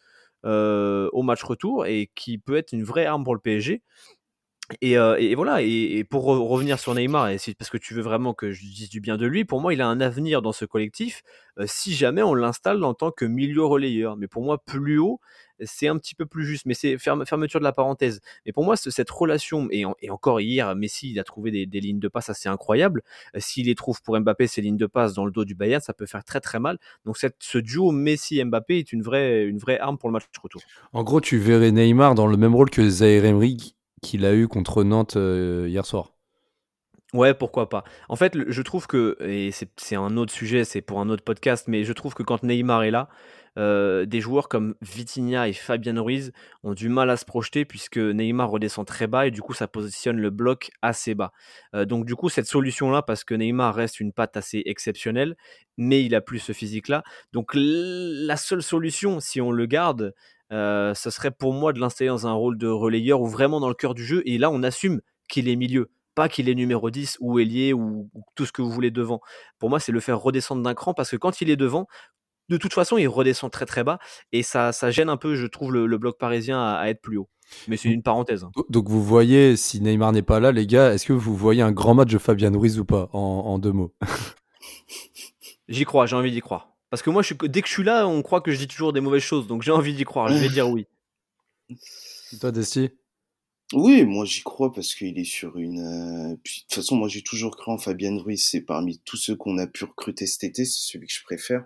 au 0.45 1.23
match 1.23 1.43
retour 1.43 1.87
et 1.87 2.11
qui 2.15 2.39
peut 2.39 2.57
être 2.57 2.73
une 2.73 2.85
vraie 2.85 3.07
arme 3.07 3.25
pour 3.25 3.35
le 3.35 3.41
PSG. 3.41 3.83
Et, 4.81 5.35
voilà, 5.35 5.61
et, 5.61 6.05
pour 6.05 6.25
revenir 6.25 6.79
sur 6.79 6.95
Neymar, 6.95 7.29
parce 7.59 7.71
que 7.71 7.77
tu 7.77 7.93
veux 7.93 8.01
vraiment 8.01 8.33
que 8.33 8.51
je 8.51 8.63
dise 8.63 8.89
du 8.89 9.01
bien 9.01 9.19
de 9.19 9.27
lui, 9.27 9.45
pour 9.45 9.61
moi, 9.61 9.75
il 9.75 9.83
a 9.83 9.87
un 9.87 10.01
avenir 10.01 10.41
dans 10.41 10.53
ce 10.53 10.65
collectif 10.65 11.23
si 11.67 11.95
jamais 11.95 12.23
on 12.23 12.35
l'installe 12.35 12.83
en 12.83 12.95
tant 12.95 13.11
que 13.11 13.27
milieu 13.27 13.65
relayeur. 13.65 14.17
Mais 14.17 14.27
pour 14.27 14.43
moi, 14.43 14.59
plus 14.65 14.99
haut, 14.99 15.21
c'est 15.61 15.87
un 15.87 15.99
petit 15.99 16.15
peu 16.15 16.25
plus 16.25 16.47
juste. 16.47 16.65
Mais 16.65 16.73
c'est 16.73 16.97
fermeture 16.97 17.61
de 17.61 17.65
la 17.65 17.73
parenthèse. 17.73 18.21
Mais 18.47 18.53
pour 18.53 18.65
moi, 18.65 18.77
cette 18.77 19.11
relation, 19.11 19.69
et, 19.71 19.85
encore 20.11 20.41
hier, 20.41 20.75
Messi, 20.75 21.11
il 21.11 21.19
a 21.19 21.25
trouvé 21.25 21.67
des, 21.67 21.81
lignes 21.81 22.01
de 22.01 22.09
passe 22.09 22.31
assez 22.31 22.49
incroyables. 22.49 23.03
S'il 23.37 23.67
les 23.67 23.75
trouve 23.75 24.01
pour 24.03 24.19
Mbappé, 24.19 24.47
ces 24.47 24.63
lignes 24.63 24.79
de 24.79 24.87
passe 24.87 25.13
dans 25.13 25.27
le 25.27 25.31
dos 25.31 25.45
du 25.45 25.55
Bayern, 25.55 25.83
ça 25.83 25.93
peut 25.93 26.07
faire 26.07 26.25
très 26.25 26.41
très 26.41 26.59
mal. 26.59 26.79
Donc 27.05 27.19
ce 27.19 27.59
duo 27.59 27.91
Messi-Mbappé 27.91 28.79
est 28.79 28.93
une 28.95 29.03
vraie, 29.03 29.45
une 29.45 29.59
vraie 29.59 29.79
arme 29.79 29.99
pour 29.99 30.09
le 30.09 30.15
match 30.15 30.25
retour. 30.43 30.63
En 30.95 31.05
gros, 31.05 31.21
tu 31.21 31.37
verrais 31.37 31.71
Neymar 31.71 32.15
dans 32.15 32.27
le 32.27 32.39
même 32.39 32.55
rôle 32.55 32.71
que 32.71 32.89
Zaire 32.89 33.27
Emery 33.27 33.75
qu'il 34.05 34.25
a 34.25 34.35
eu 34.35 34.47
contre 34.47 34.85
Nantes 34.85 35.17
euh, 35.17 35.67
hier 35.69 35.85
soir. 35.85 36.13
Ouais, 37.15 37.33
pourquoi 37.33 37.69
pas. 37.69 37.85
En 38.09 38.17
fait, 38.17 38.37
je 38.49 38.63
trouve 38.63 38.87
que, 38.87 39.17
et 39.21 39.51
c'est 39.53 39.95
un 39.95 40.17
autre 40.17 40.33
sujet, 40.33 40.65
c'est 40.65 40.83
pour 40.83 41.01
un 41.01 41.09
autre 41.09 41.23
podcast, 41.23 41.67
mais 41.69 41.85
je 41.85 41.93
trouve 41.93 42.13
que 42.13 42.25
quand 42.25 42.43
Neymar 42.43 42.83
est 42.83 42.91
là, 42.91 43.09
euh, 43.57 44.05
des 44.05 44.21
joueurs 44.21 44.49
comme 44.49 44.75
Vitinha 44.83 45.47
et 45.49 45.53
Fabien 45.53 46.01
Ruiz 46.01 46.33
ont 46.65 46.75
du 46.75 46.89
mal 46.89 47.09
à 47.11 47.17
se 47.17 47.25
projeter 47.25 47.65
puisque 47.65 47.99
Neymar 47.99 48.51
redescend 48.51 48.85
très 48.85 49.07
bas 49.07 49.29
et 49.29 49.31
du 49.31 49.43
coup 49.43 49.55
ça 49.55 49.69
positionne 49.69 50.17
le 50.17 50.31
bloc 50.31 50.73
assez 50.83 51.15
bas. 51.15 51.33
Euh, 51.73 51.85
donc 51.85 52.05
du 52.05 52.17
coup 52.17 52.29
cette 52.29 52.47
solution-là, 52.47 53.03
parce 53.03 53.23
que 53.23 53.35
Neymar 53.35 53.77
reste 53.77 54.01
une 54.01 54.13
patte 54.13 54.37
assez 54.37 54.63
exceptionnelle, 54.67 55.37
mais 55.77 56.05
il 56.05 56.17
a 56.17 56.21
plus 56.21 56.41
ce 56.41 56.53
physique-là. 56.53 57.05
Donc 57.33 57.53
la 57.55 58.37
seule 58.37 58.63
solution, 58.63 59.21
si 59.21 59.41
on 59.41 59.53
le 59.53 59.67
garde, 59.67 60.15
euh, 60.55 60.95
ça 60.95 61.11
serait 61.11 61.33
pour 61.33 61.53
moi 61.53 61.73
de 61.73 61.81
l'installer 61.81 62.09
dans 62.09 62.27
un 62.27 62.33
rôle 62.33 62.57
de 62.57 62.69
relayeur 62.69 63.21
ou 63.21 63.27
vraiment 63.27 63.59
dans 63.59 63.69
le 63.69 63.75
cœur 63.75 63.95
du 63.95 64.05
jeu. 64.05 64.23
Et 64.25 64.39
là, 64.39 64.51
on 64.51 64.63
assume 64.63 65.01
qu'il 65.29 65.49
est 65.49 65.57
milieu, 65.57 65.91
pas 66.15 66.29
qu'il 66.29 66.49
est 66.49 66.55
numéro 66.55 66.91
10 66.91 67.19
ou 67.21 67.41
ailier 67.41 67.73
ou, 67.73 68.09
tout 68.37 68.47
ce 68.47 68.53
que 68.53 68.63
vous 68.63 68.71
voulez 68.71 68.93
devant. 68.93 69.21
Pour 69.59 69.69
moi, 69.69 69.81
c'est 69.81 69.93
le 69.93 70.01
faire 70.01 70.21
redescendre 70.21 70.63
d'un 70.63 70.75
cran 70.75 70.95
parce 70.95 71.11
que 71.11 71.17
quand 71.17 71.41
il 71.41 71.51
est 71.51 71.57
devant, 71.57 71.89
de 72.49 72.57
toute 72.57 72.73
façon, 72.73 72.99
il 72.99 73.09
redescend 73.09 73.51
très 73.51 73.67
très 73.67 73.83
bas 73.83 73.99
et 74.31 74.43
ça, 74.43 74.71
ça 74.73 74.91
gêne 74.93 75.09
un 75.09 75.17
peu, 75.17 75.35
je 75.35 75.47
trouve, 75.47 75.73
le, 75.73 75.99
bloc 75.99 76.19
parisien 76.19 76.63
à, 76.63 76.89
être 76.89 77.01
plus 77.01 77.17
haut. 77.17 77.29
Mais 77.69 77.77
c'est 77.77 77.89
une 77.89 78.03
parenthèse. 78.03 78.45
Hein. 78.45 78.51
Donc 78.71 78.89
vous 78.89 79.03
voyez, 79.03 79.57
si 79.57 79.81
Neymar 79.81 80.13
n'est 80.13 80.23
pas 80.23 80.41
là, 80.41 80.53
les 80.53 80.67
gars, 80.67 80.95
est-ce 80.95 81.05
que 81.05 81.13
vous 81.13 81.37
voyez 81.37 81.63
un 81.63 81.73
grand 81.73 81.95
match 81.95 82.11
de 82.11 82.19
Fabien 82.19 82.57
Ruiz 82.57 82.79
ou 82.79 82.85
pas, 82.85 83.09
en 83.13 83.59
deux 83.59 83.73
mots? 83.73 83.93
J'y 85.69 85.85
crois, 85.85 86.07
j'ai 86.07 86.17
envie 86.17 86.31
d'y 86.31 86.41
croire. 86.41 86.74
Parce 86.95 87.03
que 87.03 87.11
moi, 87.11 87.23
je 87.23 87.35
dès 87.49 87.61
que 87.61 87.67
je 87.67 87.73
suis 87.73 87.83
là, 87.83 88.07
on 88.07 88.23
croit 88.23 88.41
que 88.41 88.53
je 88.53 88.57
dis 88.57 88.69
toujours 88.69 88.93
des 88.93 89.01
mauvaises 89.01 89.25
choses. 89.25 89.49
Donc 89.49 89.63
j'ai 89.63 89.73
envie 89.73 89.95
d'y 89.95 90.05
croire. 90.05 90.29
Je 90.29 90.39
vais 90.39 90.49
dire 90.49 90.71
oui. 90.71 90.87
toi, 92.41 92.53
Desti? 92.53 92.91
Oui, 93.73 94.05
moi 94.05 94.25
j'y 94.25 94.45
crois 94.45 94.73
parce 94.73 94.95
qu'il 94.95 95.19
est 95.19 95.25
sur 95.25 95.59
une. 95.59 95.81
Euh, 95.81 96.37
de 96.37 96.41
toute 96.41 96.73
façon, 96.73 96.95
moi 96.95 97.09
j'ai 97.09 97.23
toujours 97.23 97.57
cru 97.57 97.73
en 97.73 97.79
Fabien 97.79 98.17
Ruiz. 98.17 98.45
C'est 98.45 98.61
parmi 98.61 99.01
tous 99.01 99.17
ceux 99.17 99.35
qu'on 99.35 99.59
a 99.59 99.67
pu 99.67 99.83
recruter 99.83 100.29
cet 100.29 100.45
été, 100.45 100.65
c'est 100.65 100.93
celui 100.93 101.09
que 101.09 101.13
je 101.13 101.25
préfère. 101.25 101.65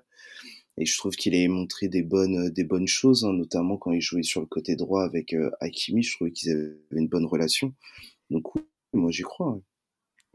Et 0.78 0.86
je 0.86 0.96
trouve 0.96 1.14
qu'il 1.14 1.34
a 1.34 1.46
montré 1.46 1.88
des 1.88 2.02
bonnes, 2.02 2.48
des 2.48 2.64
bonnes 2.64 2.88
choses, 2.88 3.26
hein, 3.26 3.34
notamment 3.34 3.76
quand 3.76 3.92
il 3.92 4.00
jouait 4.00 4.22
sur 4.22 4.40
le 4.40 4.46
côté 4.46 4.76
droit 4.76 5.04
avec 5.04 5.34
euh, 5.34 5.50
Hakimi. 5.60 6.02
Je 6.02 6.14
trouvais 6.14 6.32
qu'ils 6.32 6.52
avaient 6.52 6.72
une 6.92 7.08
bonne 7.08 7.26
relation. 7.26 7.74
Donc 8.30 8.54
oui, 8.54 8.62
moi 8.94 9.10
j'y 9.10 9.24
crois. 9.24 9.60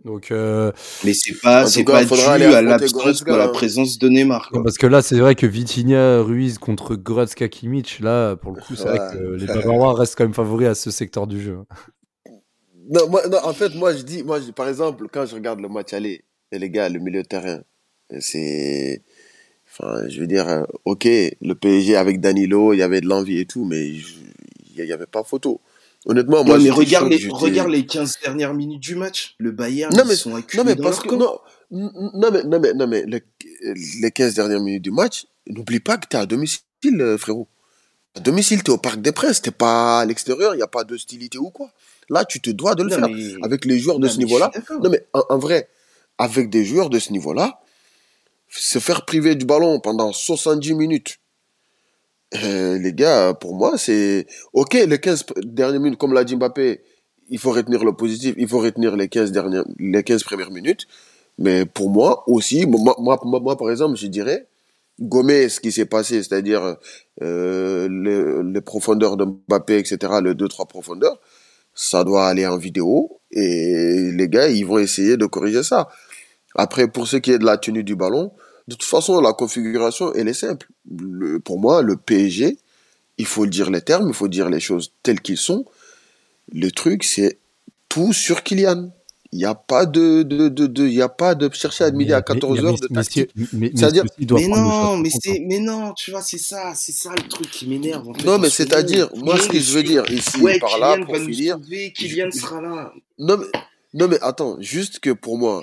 Donc, 0.05 0.31
euh... 0.31 0.71
Mais 1.05 1.13
c'est 1.13 1.39
pas, 1.39 1.65
c'est 1.65 1.83
pas 1.83 2.03
dû 2.03 2.13
à 2.13 2.61
l'absence 2.61 3.23
de 3.23 3.33
la 3.33 3.47
présence 3.47 3.97
de 3.97 4.09
Neymar. 4.09 4.51
parce 4.63 4.77
que 4.77 4.87
là, 4.87 5.01
c'est 5.01 5.17
vrai 5.17 5.35
que 5.35 5.45
Vitinha 5.45 6.21
Ruiz 6.21 6.57
contre 6.57 6.95
Goretzka 6.95 7.47
Kimmich, 7.47 7.99
là, 8.01 8.35
pour 8.35 8.51
le 8.51 8.61
coup, 8.61 8.75
c'est 8.75 8.87
vrai 8.87 8.99
que 9.13 9.35
les 9.35 9.45
Bavarois 9.45 9.93
restent 9.93 10.15
quand 10.15 10.25
même 10.25 10.33
favoris 10.33 10.67
à 10.67 10.75
ce 10.75 10.91
secteur 10.91 11.27
du 11.27 11.41
jeu. 11.41 11.59
Non, 12.89 13.07
moi, 13.09 13.25
non, 13.29 13.37
en 13.43 13.53
fait, 13.53 13.73
moi, 13.75 13.93
je 13.95 14.01
dis, 14.01 14.23
moi, 14.23 14.39
par 14.53 14.67
exemple, 14.67 15.07
quand 15.11 15.25
je 15.25 15.35
regarde 15.35 15.61
le 15.61 15.69
match 15.69 15.93
aller, 15.93 16.25
et 16.51 16.59
les 16.59 16.69
gars, 16.69 16.89
le 16.89 16.99
milieu 16.99 17.23
de 17.23 17.27
terrain, 17.27 17.61
c'est, 18.19 19.01
enfin, 19.67 20.07
je 20.09 20.19
veux 20.19 20.27
dire, 20.27 20.47
euh, 20.49 20.63
ok, 20.83 21.05
le 21.05 21.53
PSG 21.53 21.95
avec 21.95 22.19
Danilo, 22.19 22.73
il 22.73 22.79
y 22.79 22.83
avait 22.83 22.99
de 22.99 23.07
l'envie 23.07 23.39
et 23.39 23.45
tout, 23.45 23.63
mais 23.63 23.87
il 23.87 24.83
n'y 24.83 24.91
avait 24.91 25.05
pas 25.05 25.23
photo. 25.23 25.61
Honnêtement, 26.05 26.43
moi, 26.43 26.59
mais 26.59 26.69
regarde 26.69 27.09
les, 27.09 27.27
regarde 27.29 27.69
les 27.69 27.85
15 27.85 28.19
dernières 28.23 28.53
minutes 28.53 28.81
du 28.81 28.95
match. 28.95 29.35
Le 29.37 29.51
Bayern, 29.51 29.95
non, 29.95 30.03
mais, 30.05 30.15
ils 30.15 30.17
sont 30.17 30.31
non, 30.31 30.63
mais 30.65 30.75
parce 30.75 30.99
que, 30.99 31.15
non, 31.15 31.39
non, 31.71 32.29
mais, 32.31 32.43
non, 32.43 32.59
mais, 32.59 32.73
non, 32.73 32.87
mais 32.87 33.05
les, 33.05 34.11
15 34.11 34.33
dernières 34.35 34.59
minutes 34.59 34.83
du 34.83 34.91
match, 34.91 35.25
n'oublie 35.47 35.79
pas 35.79 35.97
que 35.97 36.07
tu 36.09 36.17
es 36.17 36.19
à 36.19 36.25
domicile, 36.25 36.61
euh, 36.85 37.17
frérot. 37.17 37.47
À 38.15 38.19
domicile, 38.19 38.63
tu 38.63 38.71
es 38.71 38.73
au 38.73 38.77
Parc 38.77 39.01
des 39.01 39.11
Princes, 39.11 39.41
tu 39.41 39.51
pas 39.51 40.01
à 40.01 40.05
l'extérieur, 40.05 40.53
il 40.53 40.57
n'y 40.57 40.63
a 40.63 40.67
pas 40.67 40.83
d'hostilité 40.83 41.37
ou 41.37 41.49
quoi. 41.49 41.71
Là, 42.09 42.25
tu 42.25 42.41
te 42.41 42.49
dois 42.49 42.75
de 42.75 42.83
le 42.83 42.89
faire. 42.89 43.07
Avec 43.41 43.65
les 43.65 43.79
joueurs 43.79 43.99
de 43.99 44.07
ce 44.07 44.17
niveau-là. 44.17 44.51
Non, 44.83 44.89
mais 44.89 45.05
en, 45.13 45.37
vrai, 45.37 45.69
avec 46.17 46.49
des 46.49 46.65
joueurs 46.65 46.89
de 46.89 46.99
ce 46.99 47.11
niveau-là, 47.11 47.61
se 48.49 48.79
faire 48.79 49.05
priver 49.05 49.35
du 49.35 49.45
ballon 49.45 49.79
pendant 49.79 50.11
70 50.11 50.73
minutes, 50.75 51.17
euh, 52.43 52.77
les 52.77 52.93
gars, 52.93 53.33
pour 53.33 53.55
moi, 53.55 53.77
c'est 53.77 54.27
ok. 54.53 54.73
Les 54.73 54.99
15 54.99 55.25
dernières 55.43 55.79
minutes, 55.79 55.99
comme 55.99 56.13
l'a 56.13 56.23
dit 56.23 56.35
Mbappé, 56.35 56.81
il 57.29 57.39
faut 57.39 57.51
retenir 57.51 57.83
le 57.83 57.93
positif, 57.93 58.35
il 58.37 58.47
faut 58.47 58.59
retenir 58.59 58.95
les 58.95 59.07
15 59.07 59.31
dernières, 59.31 59.65
les 59.79 60.03
15 60.03 60.23
premières 60.23 60.51
minutes. 60.51 60.87
Mais 61.37 61.65
pour 61.65 61.89
moi 61.89 62.23
aussi, 62.27 62.65
moi, 62.65 62.95
moi, 62.99 63.19
moi 63.23 63.57
par 63.57 63.71
exemple, 63.71 63.97
je 63.97 64.07
dirais, 64.07 64.47
gommer 64.99 65.49
ce 65.49 65.59
qui 65.59 65.71
s'est 65.71 65.85
passé, 65.85 66.21
c'est-à-dire 66.21 66.77
euh, 67.21 68.43
les, 68.43 68.61
profondeurs 68.61 69.17
de 69.17 69.25
Mbappé, 69.25 69.77
etc., 69.79 69.97
les 70.23 70.33
2-3 70.33 70.67
profondeurs, 70.67 71.19
ça 71.73 72.03
doit 72.03 72.27
aller 72.27 72.45
en 72.45 72.57
vidéo 72.57 73.19
et 73.31 74.11
les 74.11 74.29
gars, 74.29 74.47
ils 74.47 74.65
vont 74.65 74.77
essayer 74.77 75.17
de 75.17 75.25
corriger 75.25 75.63
ça. 75.63 75.89
Après, 76.55 76.87
pour 76.87 77.07
ce 77.07 77.17
qui 77.17 77.31
est 77.31 77.39
de 77.39 77.45
la 77.45 77.57
tenue 77.57 77.83
du 77.83 77.95
ballon, 77.95 78.31
de 78.67 78.75
toute 78.75 78.83
façon, 78.83 79.19
la 79.19 79.33
configuration, 79.33 80.13
elle 80.13 80.27
est 80.27 80.33
simple. 80.33 80.67
pour 81.43 81.59
moi, 81.59 81.81
le 81.81 81.97
PSG, 81.97 82.57
il 83.17 83.25
faut 83.25 83.45
dire 83.45 83.69
les 83.69 83.81
termes, 83.81 84.07
il 84.07 84.13
faut 84.13 84.27
dire 84.27 84.49
les 84.49 84.59
choses 84.59 84.93
telles 85.03 85.21
qu'ils 85.21 85.37
sont. 85.37 85.65
Le 86.51 86.71
truc, 86.71 87.03
c'est 87.03 87.37
tout 87.89 88.13
sur 88.13 88.43
Kylian. 88.43 88.91
Il 89.31 89.37
n'y 89.37 89.45
a 89.45 89.55
pas 89.55 89.87
de, 89.87 90.21
de, 90.21 90.47
de, 90.47 90.85
il 90.85 90.93
y 90.93 91.01
a 91.01 91.09
pas 91.09 91.33
de 91.33 91.49
chercher 91.53 91.85
à 91.85 91.91
midi 91.91 92.13
à 92.13 92.21
14 92.21 92.59
h 92.59 92.81
de 92.81 92.87
tactique. 92.87 93.31
C'est-à-dire, 93.75 94.03
mais, 94.19 94.47
non, 94.47 94.97
mais 94.97 95.09
c'est, 95.09 95.39
mais 95.39 95.57
non, 95.57 95.93
tu 95.93 96.11
vois, 96.11 96.21
c'est 96.21 96.37
ça, 96.37 96.73
c'est 96.75 96.91
ça 96.91 97.09
le 97.15 97.27
truc 97.27 97.49
qui 97.49 97.67
m'énerve. 97.67 98.07
En 98.07 98.13
fait, 98.13 98.23
non, 98.25 98.37
mais 98.37 98.51
c'est-à-dire, 98.51 99.09
moi, 99.15 99.39
ce 99.39 99.47
que 99.47 99.59
je 99.59 99.73
veux 99.73 99.81
dire 99.81 100.03
ici, 100.11 100.37
par 100.59 100.77
là, 100.77 101.03
pour 101.03 101.17
finir. 101.17 101.57
Kylian 101.95 102.29
sera 102.31 102.61
là. 102.61 102.93
Non, 103.17 103.37
mais, 103.37 103.47
non, 103.93 104.07
mais 104.07 104.17
attends, 104.21 104.57
juste 104.59 104.99
que 104.99 105.11
pour 105.11 105.37
moi, 105.37 105.61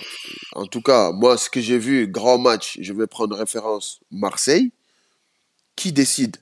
en 0.54 0.66
tout 0.66 0.82
cas, 0.82 1.10
moi, 1.10 1.36
ce 1.36 1.50
que 1.50 1.60
j'ai 1.60 1.78
vu, 1.78 2.06
grand 2.06 2.38
match, 2.38 2.78
je 2.80 2.92
vais 2.92 3.08
prendre 3.08 3.36
référence 3.36 4.00
Marseille. 4.10 4.70
Qui 5.74 5.92
décide? 5.92 6.36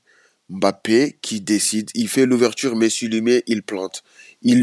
Mbappé 0.51 1.19
qui 1.23 1.41
décide. 1.41 1.91
Il 1.95 2.09
fait 2.09 2.27
l'ouverture, 2.27 2.77
Messi 2.77 3.09
lui 3.09 3.43
il 3.47 3.63
plante. 3.63 4.03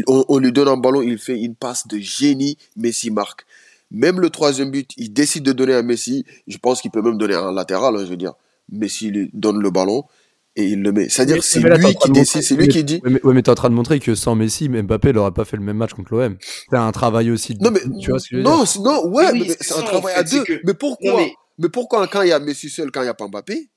On, 0.06 0.38
lui 0.38 0.52
donne 0.52 0.68
un 0.68 0.76
ballon, 0.76 1.02
il 1.02 1.18
fait 1.18 1.38
une 1.38 1.54
passe 1.54 1.86
de 1.86 1.98
génie, 1.98 2.58
Messi 2.76 3.10
marque. 3.10 3.44
Même 3.90 4.20
le 4.20 4.30
troisième 4.30 4.70
but, 4.70 4.90
il 4.96 5.12
décide 5.12 5.44
de 5.44 5.52
donner 5.52 5.74
à 5.74 5.82
Messi. 5.82 6.24
Je 6.46 6.58
pense 6.58 6.80
qu'il 6.80 6.90
peut 6.90 7.02
même 7.02 7.18
donner 7.18 7.34
un 7.34 7.52
latéral, 7.52 7.96
hein, 7.96 8.04
je 8.04 8.10
veux 8.10 8.16
dire. 8.16 8.34
Messi 8.70 9.10
lui 9.10 9.30
donne 9.32 9.60
le 9.60 9.70
ballon 9.70 10.04
et 10.56 10.64
il 10.64 10.82
le 10.82 10.90
met. 10.90 11.08
C'est-à-dire 11.08 11.44
c'est 11.44 11.60
lui 11.60 11.94
qui 11.94 12.10
décide, 12.10 12.42
c'est 12.42 12.56
lui 12.56 12.68
qui 12.68 12.82
dit. 12.82 13.00
Oui, 13.04 13.18
mais, 13.22 13.32
mais 13.34 13.42
tu 13.42 13.50
es 13.50 13.52
en 13.52 13.54
train 13.54 13.70
de 13.70 13.74
montrer 13.74 14.00
que 14.00 14.14
sans 14.14 14.34
Messi, 14.34 14.68
Mbappé 14.68 15.12
n'aurait 15.12 15.32
pas 15.32 15.44
fait 15.44 15.56
le 15.56 15.62
même 15.62 15.76
match 15.76 15.92
contre 15.92 16.14
l'OM. 16.14 16.36
C'est 16.70 16.76
un 16.76 16.92
travail 16.92 17.30
aussi. 17.30 17.56
non, 17.60 17.70
mais, 17.70 17.80
tu 18.00 18.10
vois 18.10 18.18
ce 18.18 18.30
que 18.30 18.36
je 18.36 18.36
veux 18.38 18.42
non, 18.42 18.64
dire? 18.64 18.82
non, 18.82 19.06
ouais, 19.08 19.32
mais, 19.34 19.56
c'est 19.60 19.74
un 19.74 19.82
travail 19.82 20.14
à 20.14 20.22
deux. 20.22 20.44
Mais 20.64 20.74
pourquoi? 20.74 21.20
Mais... 21.58 21.68
pourquoi 21.68 22.06
quand 22.08 22.22
il 22.22 22.30
y 22.30 22.32
a 22.32 22.40
Messi 22.40 22.70
seul, 22.70 22.90
quand 22.90 23.00
il 23.00 23.04
n'y 23.04 23.10
a 23.10 23.14
pas 23.14 23.28
Mbappé? 23.28 23.70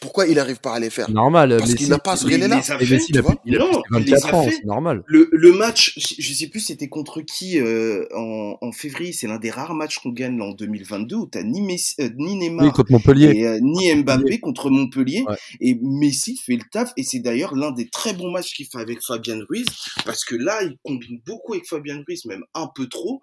Pourquoi 0.00 0.26
il 0.26 0.34
n'arrive 0.34 0.60
pas 0.60 0.74
à 0.74 0.80
les 0.80 0.90
faire? 0.90 1.10
Normal. 1.10 1.56
Parce 1.58 1.74
qu'il 1.74 1.88
n'a 1.88 1.98
pas 1.98 2.16
ce 2.16 2.24
relais-là. 2.24 2.60
Il 2.80 2.94
a, 2.94 2.98
il 3.44 3.56
a 3.56 3.58
non, 3.58 3.82
24 3.90 4.34
ans, 4.34 4.46
c'est 4.50 4.64
normal. 4.64 5.02
Le, 5.06 5.28
le 5.32 5.52
match, 5.52 5.94
je 5.96 6.32
sais 6.32 6.48
plus 6.48 6.60
c'était 6.60 6.88
contre 6.88 7.22
qui 7.22 7.58
euh, 7.58 8.04
en, 8.14 8.58
en, 8.60 8.72
février, 8.72 9.12
c'est 9.12 9.26
l'un 9.26 9.38
des 9.38 9.50
rares 9.50 9.74
matchs 9.74 9.98
qu'on 9.98 10.10
gagne 10.10 10.40
en 10.40 10.52
2022 10.52 11.16
où 11.16 11.26
t'as 11.26 11.42
ni, 11.42 11.62
Messi, 11.62 11.94
euh, 12.00 12.10
ni 12.16 12.36
Neymar 12.36 12.72
contre 12.72 12.92
Montpellier. 12.92 13.32
Et, 13.34 13.46
euh, 13.46 13.58
ni 13.62 13.94
Mbappé 13.94 14.40
contre 14.40 14.70
Montpellier. 14.70 15.24
Et 15.60 15.78
Messi 15.80 16.36
fait 16.36 16.56
le 16.56 16.64
taf 16.70 16.92
et 16.96 17.02
c'est 17.02 17.20
d'ailleurs 17.20 17.54
l'un 17.54 17.72
des 17.72 17.88
très 17.88 18.12
bons 18.12 18.30
matchs 18.30 18.54
qu'il 18.54 18.66
fait 18.66 18.78
avec 18.78 19.02
Fabien 19.02 19.38
Ruiz 19.48 19.66
parce 20.04 20.24
que 20.24 20.36
là, 20.36 20.62
il 20.62 20.76
combine 20.84 21.20
beaucoup 21.24 21.54
avec 21.54 21.66
Fabien 21.66 22.02
Ruiz, 22.06 22.24
même 22.26 22.42
un 22.54 22.68
peu 22.74 22.86
trop 22.86 23.22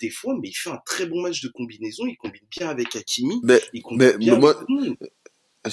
des 0.00 0.10
fois, 0.10 0.34
mais 0.40 0.48
il 0.48 0.54
fait 0.54 0.70
un 0.70 0.80
très 0.84 1.06
bon 1.06 1.22
match 1.22 1.42
de 1.42 1.48
combinaison. 1.48 2.06
Il 2.06 2.16
combine 2.16 2.42
bien 2.56 2.68
avec 2.68 2.94
Hakimi. 2.96 3.40
Mais, 3.44 3.60
il 3.72 3.82
combine 3.82 4.08
mais, 4.12 4.18
bien 4.18 4.38
moi, 4.38 4.56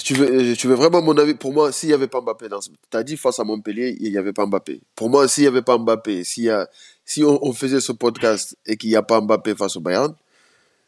Tu 0.02 0.14
veux, 0.14 0.54
tu 0.56 0.66
veux 0.66 0.74
vraiment 0.74 1.00
mon 1.00 1.16
avis 1.16 1.34
Pour 1.34 1.52
moi, 1.52 1.72
s'il 1.72 1.88
n'y 1.88 1.94
avait 1.94 2.08
pas 2.08 2.20
Mbappé, 2.20 2.48
dans... 2.48 2.60
tu 2.60 2.96
as 2.96 3.02
dit 3.02 3.16
face 3.16 3.38
à 3.38 3.44
Montpellier, 3.44 3.96
il 4.00 4.10
n'y 4.10 4.18
avait 4.18 4.32
pas 4.32 4.44
Mbappé. 4.44 4.80
Pour 4.94 5.08
moi, 5.08 5.28
s'il 5.28 5.44
n'y 5.44 5.48
avait 5.48 5.62
pas 5.62 5.78
Mbappé, 5.78 6.22
y 6.36 6.50
a... 6.50 6.68
si 7.04 7.24
on, 7.24 7.44
on, 7.44 7.52
faisait 7.52 7.80
ce 7.80 7.92
podcast 7.92 8.56
et 8.66 8.76
qu'il 8.76 8.90
n'y 8.90 8.96
a 8.96 9.02
pas 9.02 9.20
Mbappé 9.20 9.54
face 9.54 9.76
au 9.76 9.80
Bayern, 9.80 10.14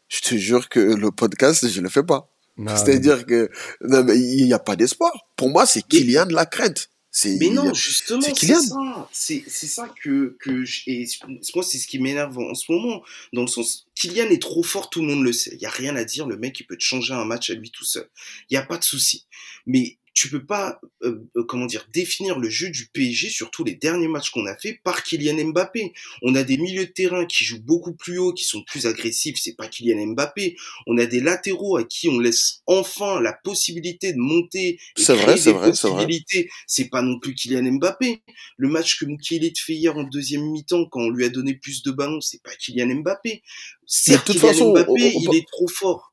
je 0.09 0.21
te 0.21 0.35
jure 0.35 0.69
que 0.69 0.79
le 0.79 1.11
podcast, 1.11 1.67
je 1.67 1.79
ne 1.79 1.83
le 1.85 1.89
fais 1.89 2.03
pas. 2.03 2.29
C'est-à-dire 2.67 3.25
que 3.25 3.49
non, 3.81 4.03
mais 4.03 4.17
il 4.17 4.45
n'y 4.45 4.53
a 4.53 4.59
pas 4.59 4.75
d'espoir. 4.75 5.13
Pour 5.37 5.49
moi, 5.49 5.65
c'est 5.65 5.81
Kylian 5.81 6.25
de 6.25 6.33
la 6.33 6.45
crête. 6.45 6.89
Mais 7.25 7.49
non, 7.49 7.73
justement, 7.73 8.21
c'est 8.21 8.55
ça. 8.55 9.09
C'est 9.11 9.67
ça 9.67 9.93
que, 10.01 10.35
que 10.39 10.63
et 10.87 11.05
moi, 11.55 11.63
c'est 11.63 11.77
ce 11.77 11.87
qui 11.87 11.99
m'énerve 11.99 12.37
en 12.37 12.55
ce 12.55 12.71
moment. 12.71 13.03
Dans 13.33 13.41
le 13.41 13.47
sens, 13.47 13.87
Kylian 13.95 14.29
est 14.29 14.41
trop 14.41 14.63
fort, 14.63 14.89
tout 14.89 15.01
le 15.01 15.07
monde 15.07 15.23
le 15.23 15.33
sait. 15.33 15.51
Il 15.53 15.59
n'y 15.59 15.65
a 15.65 15.71
rien 15.71 15.95
à 15.95 16.03
dire. 16.03 16.27
Le 16.27 16.37
mec, 16.37 16.59
il 16.59 16.65
peut 16.65 16.77
te 16.77 16.83
changer 16.83 17.13
un 17.13 17.25
match 17.25 17.49
à 17.49 17.53
lui 17.53 17.71
tout 17.71 17.85
seul. 17.85 18.09
Il 18.49 18.53
n'y 18.53 18.57
a 18.57 18.65
pas 18.65 18.77
de 18.77 18.83
souci. 18.83 19.25
Mais 19.65 19.97
tu 20.13 20.29
peux 20.29 20.45
pas, 20.45 20.79
euh, 21.03 21.27
euh, 21.35 21.43
comment 21.43 21.65
dire, 21.65 21.87
définir 21.93 22.39
le 22.39 22.49
jeu 22.49 22.69
du 22.69 22.87
PSG 22.87 23.29
sur 23.29 23.51
tous 23.51 23.63
les 23.63 23.75
derniers 23.75 24.07
matchs 24.07 24.31
qu'on 24.31 24.45
a 24.45 24.55
fait 24.55 24.79
par 24.83 25.03
Kylian 25.03 25.51
Mbappé. 25.51 25.93
On 26.21 26.35
a 26.35 26.43
des 26.43 26.57
milieux 26.57 26.85
de 26.85 26.91
terrain 26.91 27.25
qui 27.25 27.43
jouent 27.43 27.61
beaucoup 27.61 27.93
plus 27.93 28.17
haut, 28.17 28.33
qui 28.33 28.43
sont 28.43 28.63
plus 28.63 28.85
agressifs, 28.85 29.37
c'est 29.39 29.55
pas 29.55 29.67
Kylian 29.67 30.07
Mbappé. 30.07 30.55
On 30.87 30.97
a 30.97 31.05
des 31.05 31.19
latéraux 31.19 31.77
à 31.77 31.83
qui 31.83 32.09
on 32.09 32.19
laisse 32.19 32.61
enfin 32.65 33.21
la 33.21 33.33
possibilité 33.33 34.13
de 34.13 34.19
monter 34.19 34.79
et 34.97 35.03
créer 35.03 35.15
vrai, 35.15 35.35
des 35.35 35.51
vrai, 35.51 35.69
possibilités. 35.69 36.49
C'est 36.67 36.89
pas 36.89 37.01
non 37.01 37.19
plus 37.19 37.33
Kylian 37.33 37.73
Mbappé. 37.73 38.21
Le 38.57 38.67
match 38.67 38.99
que 38.99 39.05
Moukielé 39.05 39.53
fait 39.57 39.73
hier 39.73 39.95
en 39.97 40.03
deuxième 40.03 40.43
mi-temps, 40.51 40.85
quand 40.85 41.01
on 41.01 41.09
lui 41.09 41.25
a 41.25 41.29
donné 41.29 41.53
plus 41.53 41.83
de 41.83 41.91
ballons, 41.91 42.21
c'est 42.21 42.41
pas 42.41 42.55
Kylian 42.55 43.01
Mbappé. 43.01 43.41
C'est 43.85 44.23
Kylian 44.23 44.39
façon, 44.39 44.71
Mbappé, 44.71 45.13
il 45.15 45.35
est 45.35 45.47
trop 45.47 45.67
fort. 45.67 46.08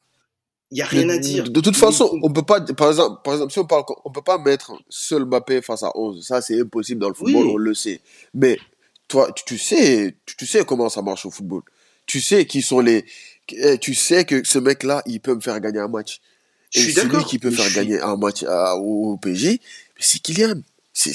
Il 0.73 0.79
y 0.79 0.83
a 0.83 0.87
rien 0.87 1.09
à 1.11 1.19
dire. 1.19 1.49
De, 1.49 1.61
toute 1.61 1.77
façon, 1.77 2.19
on 2.23 2.33
peut 2.33 2.43
pas, 2.43 2.61
par 2.61 2.89
exemple, 2.89 3.21
par 3.23 3.35
exemple, 3.35 3.53
si 3.53 3.59
on 3.61 3.67
parle, 3.67 3.85
on 4.05 4.11
peut 4.11 4.23
pas 4.23 4.39
mettre 4.39 4.73
seul 4.89 5.25
Mbappé 5.25 5.63
face 5.63 5.85
à 5.85 5.97
11. 5.97 6.27
Ça, 6.27 6.43
c'est 6.43 6.61
impossible 6.61 7.01
dans 7.01 7.09
le 7.09 7.15
football, 7.15 7.47
on 7.47 7.57
le 7.57 7.73
sait. 7.73 8.01
Mais, 8.35 8.59
toi, 9.07 9.31
tu, 9.47 9.59
sais, 9.59 10.17
tu, 10.25 10.47
sais 10.47 10.65
comment 10.65 10.89
ça 10.89 11.03
marche 11.03 11.25
au 11.25 11.31
football. 11.31 11.63
Tu 12.07 12.21
sais 12.21 12.47
qui 12.47 12.63
sont 12.63 12.81
les, 12.81 13.05
eh, 13.53 13.79
tu 13.79 13.95
sais 13.95 14.25
que 14.25 14.45
ce 14.45 14.59
mec-là, 14.59 15.03
il 15.07 15.21
peut 15.21 15.35
me 15.35 15.41
faire 15.41 15.61
gagner 15.61 15.79
un 15.79 15.89
match. 15.89 16.21
Et 16.75 16.81
je 16.81 16.85
suis 16.85 16.93
celui 16.95 17.25
qui 17.25 17.39
peut 17.39 17.53
faire 17.53 17.73
gagner 17.73 18.01
un 18.01 18.17
match 18.17 18.45
au, 18.77 19.17
PSG, 19.23 19.61
c'est 19.99 20.21
Kylian. 20.21 20.63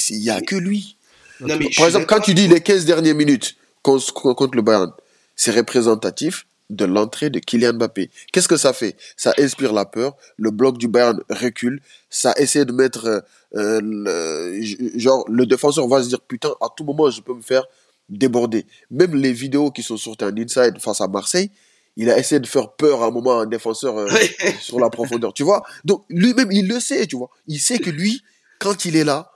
Il 0.09 0.23
y 0.23 0.29
a 0.29 0.39
que 0.39 0.55
lui. 0.55 0.95
Non, 1.41 1.57
mais 1.57 1.69
par 1.75 1.87
exemple, 1.87 2.05
quand 2.05 2.21
tu 2.21 2.33
dis 2.33 2.47
les 2.47 2.61
15 2.61 2.85
dernières 2.85 3.15
minutes 3.15 3.55
contre, 3.81 4.13
contre 4.13 4.55
le 4.55 4.61
Bayern, 4.61 4.91
c'est 5.35 5.51
représentatif 5.51 6.45
de 6.71 6.85
l'entrée 6.85 7.29
de 7.29 7.39
Kylian 7.39 7.73
Mbappé. 7.73 8.09
Qu'est-ce 8.31 8.47
que 8.47 8.57
ça 8.57 8.73
fait? 8.73 8.95
Ça 9.17 9.33
inspire 9.37 9.73
la 9.73 9.85
peur, 9.85 10.15
le 10.37 10.51
bloc 10.51 10.77
du 10.77 10.87
Bayern 10.87 11.19
recule, 11.29 11.81
ça 12.09 12.33
essaie 12.37 12.65
de 12.65 12.71
mettre 12.71 13.23
euh, 13.55 13.81
le, 13.83 14.59
genre 14.97 15.25
le 15.29 15.45
défenseur 15.45 15.87
va 15.87 16.01
se 16.01 16.07
dire 16.07 16.21
putain 16.21 16.53
à 16.61 16.67
tout 16.75 16.83
moment 16.83 17.11
je 17.11 17.21
peux 17.21 17.33
me 17.33 17.41
faire 17.41 17.65
déborder. 18.09 18.65
Même 18.89 19.15
les 19.15 19.33
vidéos 19.33 19.71
qui 19.71 19.83
sont 19.83 19.97
sorties 19.97 20.25
en 20.25 20.35
inside 20.35 20.79
face 20.79 21.01
à 21.01 21.07
Marseille, 21.07 21.51
il 21.97 22.09
a 22.09 22.17
essayé 22.17 22.39
de 22.39 22.47
faire 22.47 22.71
peur 22.71 23.03
à 23.03 23.07
un 23.07 23.11
moment 23.11 23.39
à 23.39 23.43
un 23.43 23.45
défenseur 23.45 23.97
euh, 23.97 24.07
sur 24.61 24.79
la 24.79 24.89
profondeur, 24.89 25.33
tu 25.33 25.43
vois? 25.43 25.63
Donc 25.83 26.05
lui-même 26.09 26.51
il 26.51 26.67
le 26.67 26.79
sait, 26.79 27.05
tu 27.05 27.17
vois? 27.17 27.29
Il 27.47 27.59
sait 27.59 27.79
que 27.79 27.89
lui 27.89 28.23
quand 28.59 28.85
il 28.85 28.95
est 28.95 29.03
là, 29.03 29.31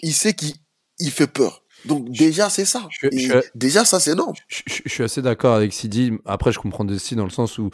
il 0.00 0.14
sait 0.14 0.34
qu'il 0.34 1.10
fait 1.10 1.26
peur. 1.26 1.63
Donc 1.84 2.10
déjà 2.10 2.48
c'est 2.48 2.64
ça. 2.64 2.88
déjà 3.54 3.84
ça 3.84 4.00
c'est 4.00 4.14
non. 4.14 4.32
Je, 4.48 4.62
suis 4.86 5.02
assez 5.02 5.22
d'accord 5.22 5.54
avec 5.54 5.72
Sidi. 5.72 6.12
Après 6.24 6.52
je 6.52 6.58
comprends 6.58 6.86
aussi 6.88 7.16
dans 7.16 7.24
le 7.24 7.30
sens 7.30 7.58
où 7.58 7.70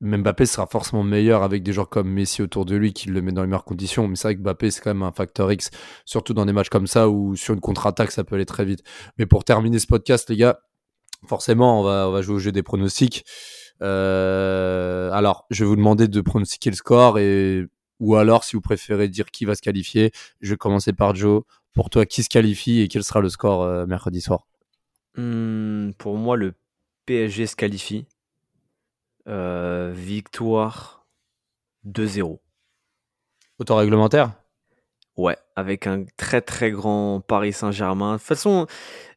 Mbappé 0.00 0.46
sera 0.46 0.66
forcément 0.66 1.04
meilleur 1.04 1.42
avec 1.42 1.62
des 1.62 1.72
joueurs 1.72 1.88
comme 1.88 2.10
Messi 2.10 2.42
autour 2.42 2.64
de 2.64 2.74
lui 2.74 2.92
qui 2.92 3.08
le 3.08 3.22
met 3.22 3.32
dans 3.32 3.42
les 3.42 3.48
meilleures 3.48 3.64
conditions. 3.64 4.08
Mais 4.08 4.16
c'est 4.16 4.28
vrai 4.28 4.36
que 4.36 4.40
Mbappé 4.40 4.70
c'est 4.70 4.80
quand 4.80 4.90
même 4.90 5.02
un 5.02 5.12
facteur 5.12 5.50
X, 5.52 5.70
surtout 6.04 6.34
dans 6.34 6.46
des 6.46 6.52
matchs 6.52 6.70
comme 6.70 6.86
ça 6.86 7.08
où 7.08 7.36
sur 7.36 7.54
une 7.54 7.60
contre-attaque 7.60 8.10
ça 8.10 8.24
peut 8.24 8.34
aller 8.34 8.46
très 8.46 8.64
vite. 8.64 8.82
Mais 9.18 9.26
pour 9.26 9.44
terminer 9.44 9.78
ce 9.78 9.86
podcast 9.86 10.28
les 10.30 10.36
gars, 10.36 10.60
forcément 11.26 11.80
on 11.80 11.84
va, 11.84 12.08
on 12.08 12.12
va 12.12 12.22
jouer 12.22 12.36
au 12.36 12.40
jeu 12.40 12.52
des 12.52 12.62
pronostics. 12.62 13.24
Euh, 13.80 15.10
alors 15.12 15.46
je 15.50 15.64
vais 15.64 15.68
vous 15.68 15.76
demander 15.76 16.08
de 16.08 16.20
pronostiquer 16.20 16.70
le 16.70 16.76
score 16.76 17.18
et 17.18 17.64
ou 18.02 18.16
alors 18.16 18.42
si 18.42 18.56
vous 18.56 18.60
préférez 18.60 19.08
dire 19.08 19.30
qui 19.30 19.44
va 19.44 19.54
se 19.54 19.62
qualifier. 19.62 20.10
Je 20.40 20.50
vais 20.50 20.56
commencer 20.56 20.92
par 20.92 21.14
Joe. 21.14 21.44
Pour 21.74 21.90
toi, 21.90 22.04
qui 22.06 22.22
se 22.22 22.28
qualifie 22.28 22.80
et 22.80 22.88
quel 22.88 23.02
sera 23.02 23.20
le 23.20 23.28
score 23.28 23.62
euh, 23.62 23.86
mercredi 23.86 24.20
soir? 24.20 24.46
Hmm, 25.16 25.90
Pour 25.98 26.16
moi, 26.16 26.36
le 26.36 26.54
PSG 27.06 27.46
se 27.46 27.56
qualifie. 27.56 28.06
Euh, 29.28 29.92
victoire 29.94 31.06
2-0. 31.86 32.38
Autant 33.58 33.76
réglementaire 33.76 34.32
Ouais, 35.18 35.36
avec 35.56 35.86
un 35.86 36.04
très 36.16 36.40
très 36.40 36.70
grand 36.70 37.20
Paris 37.20 37.52
Saint-Germain. 37.52 38.14
De 38.14 38.18
toute 38.18 38.26
façon, 38.26 38.66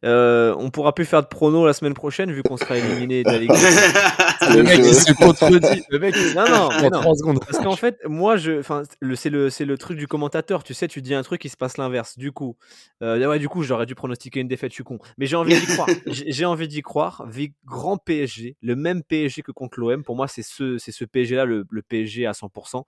euh, 0.03 0.53
on 0.59 0.69
pourra 0.69 0.93
plus 0.93 1.05
faire 1.05 1.23
de 1.23 1.27
pronos 1.27 1.65
la 1.65 1.71
semaine 1.73 1.93
prochaine 1.93 2.31
vu 2.33 2.43
qu'on 2.43 2.57
sera 2.57 2.77
éliminé 2.77 3.23
de 3.23 3.29
la 3.31 3.37
Ligue. 3.39 3.51
le 4.53 4.63
mec 4.63 4.79
il 4.79 4.93
se 4.93 5.13
contredit. 5.23 5.83
Le 5.89 5.99
mec, 5.99 6.15
non 6.35 6.45
non, 6.45 6.89
non. 6.89 6.89
3 6.89 7.15
secondes. 7.15 7.39
Parce 7.39 7.63
qu'en 7.63 7.75
fait, 7.75 7.97
moi 8.05 8.37
je, 8.37 8.59
enfin, 8.59 8.83
c'est 9.15 9.29
le 9.29 9.49
c'est 9.49 9.65
le 9.65 9.77
truc 9.77 9.97
du 9.97 10.07
commentateur. 10.07 10.63
Tu 10.63 10.73
sais, 10.73 10.87
tu 10.87 11.01
dis 11.01 11.13
un 11.13 11.23
truc, 11.23 11.43
il 11.45 11.49
se 11.49 11.57
passe 11.57 11.77
l'inverse. 11.77 12.17
Du 12.17 12.31
coup, 12.31 12.57
euh, 13.01 13.25
ouais, 13.27 13.39
du 13.39 13.49
coup, 13.49 13.63
j'aurais 13.63 13.85
dû 13.85 13.95
pronostiquer 13.95 14.39
une 14.39 14.47
défaite. 14.47 14.71
Je 14.71 14.75
suis 14.75 14.83
con. 14.83 14.99
Mais 15.17 15.25
j'ai 15.25 15.35
envie 15.35 15.59
d'y 15.59 15.65
croire. 15.65 15.87
j'ai 16.07 16.45
envie 16.45 16.67
d'y 16.67 16.81
croire. 16.81 17.27
Grand 17.65 17.97
PSG, 17.97 18.57
le 18.61 18.75
même 18.75 19.03
PSG 19.03 19.41
que 19.41 19.51
contre 19.51 19.79
l'OM. 19.79 20.03
Pour 20.03 20.15
moi, 20.15 20.27
c'est 20.27 20.43
ce 20.43 20.77
c'est 20.77 20.91
ce 20.91 21.05
PSG 21.05 21.35
là, 21.35 21.45
le, 21.45 21.65
le 21.69 21.81
PSG 21.81 22.25
à 22.25 22.31
100% 22.31 22.83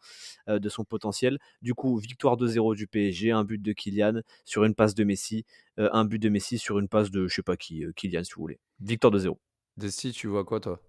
euh, 0.49 0.59
de 0.59 0.69
son 0.69 0.83
potentiel. 0.83 1.39
Du 1.61 1.73
coup, 1.73 1.97
victoire 1.97 2.37
2-0 2.37 2.75
du 2.75 2.87
PSG, 2.87 3.31
un 3.31 3.43
but 3.43 3.61
de 3.61 3.73
Kylian 3.73 4.21
sur 4.45 4.63
une 4.63 4.75
passe 4.75 4.95
de 4.95 5.03
Messi, 5.03 5.45
euh, 5.79 5.89
un 5.93 6.05
but 6.05 6.19
de 6.19 6.29
Messi 6.29 6.57
sur 6.57 6.79
une 6.79 6.87
passe 6.87 7.11
de 7.11 7.27
je 7.27 7.35
sais 7.35 7.43
pas 7.43 7.57
qui, 7.57 7.85
euh, 7.85 7.91
Kylian 7.95 8.23
si 8.23 8.33
vous 8.35 8.41
voulez. 8.41 8.59
Victoire 8.79 9.11
de 9.11 9.19
0. 9.19 9.39
Desti, 9.77 10.11
tu 10.11 10.27
vois 10.27 10.43
quoi 10.43 10.59
toi? 10.59 10.81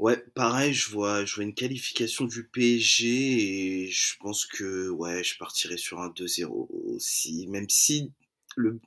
Ouais, 0.00 0.16
pareil, 0.34 0.72
je 0.72 0.88
vois, 0.90 1.26
je 1.26 1.34
vois 1.34 1.44
une 1.44 1.52
qualification 1.52 2.24
du 2.24 2.44
PSG 2.44 3.06
et 3.84 3.86
je 3.88 4.16
pense 4.18 4.46
que 4.46 4.88
ouais, 4.88 5.22
je 5.22 5.36
partirai 5.36 5.76
sur 5.76 6.00
un 6.00 6.08
2-0 6.08 6.68
aussi, 6.94 7.46
même 7.48 7.68
si 7.68 8.10
le, 8.56 8.80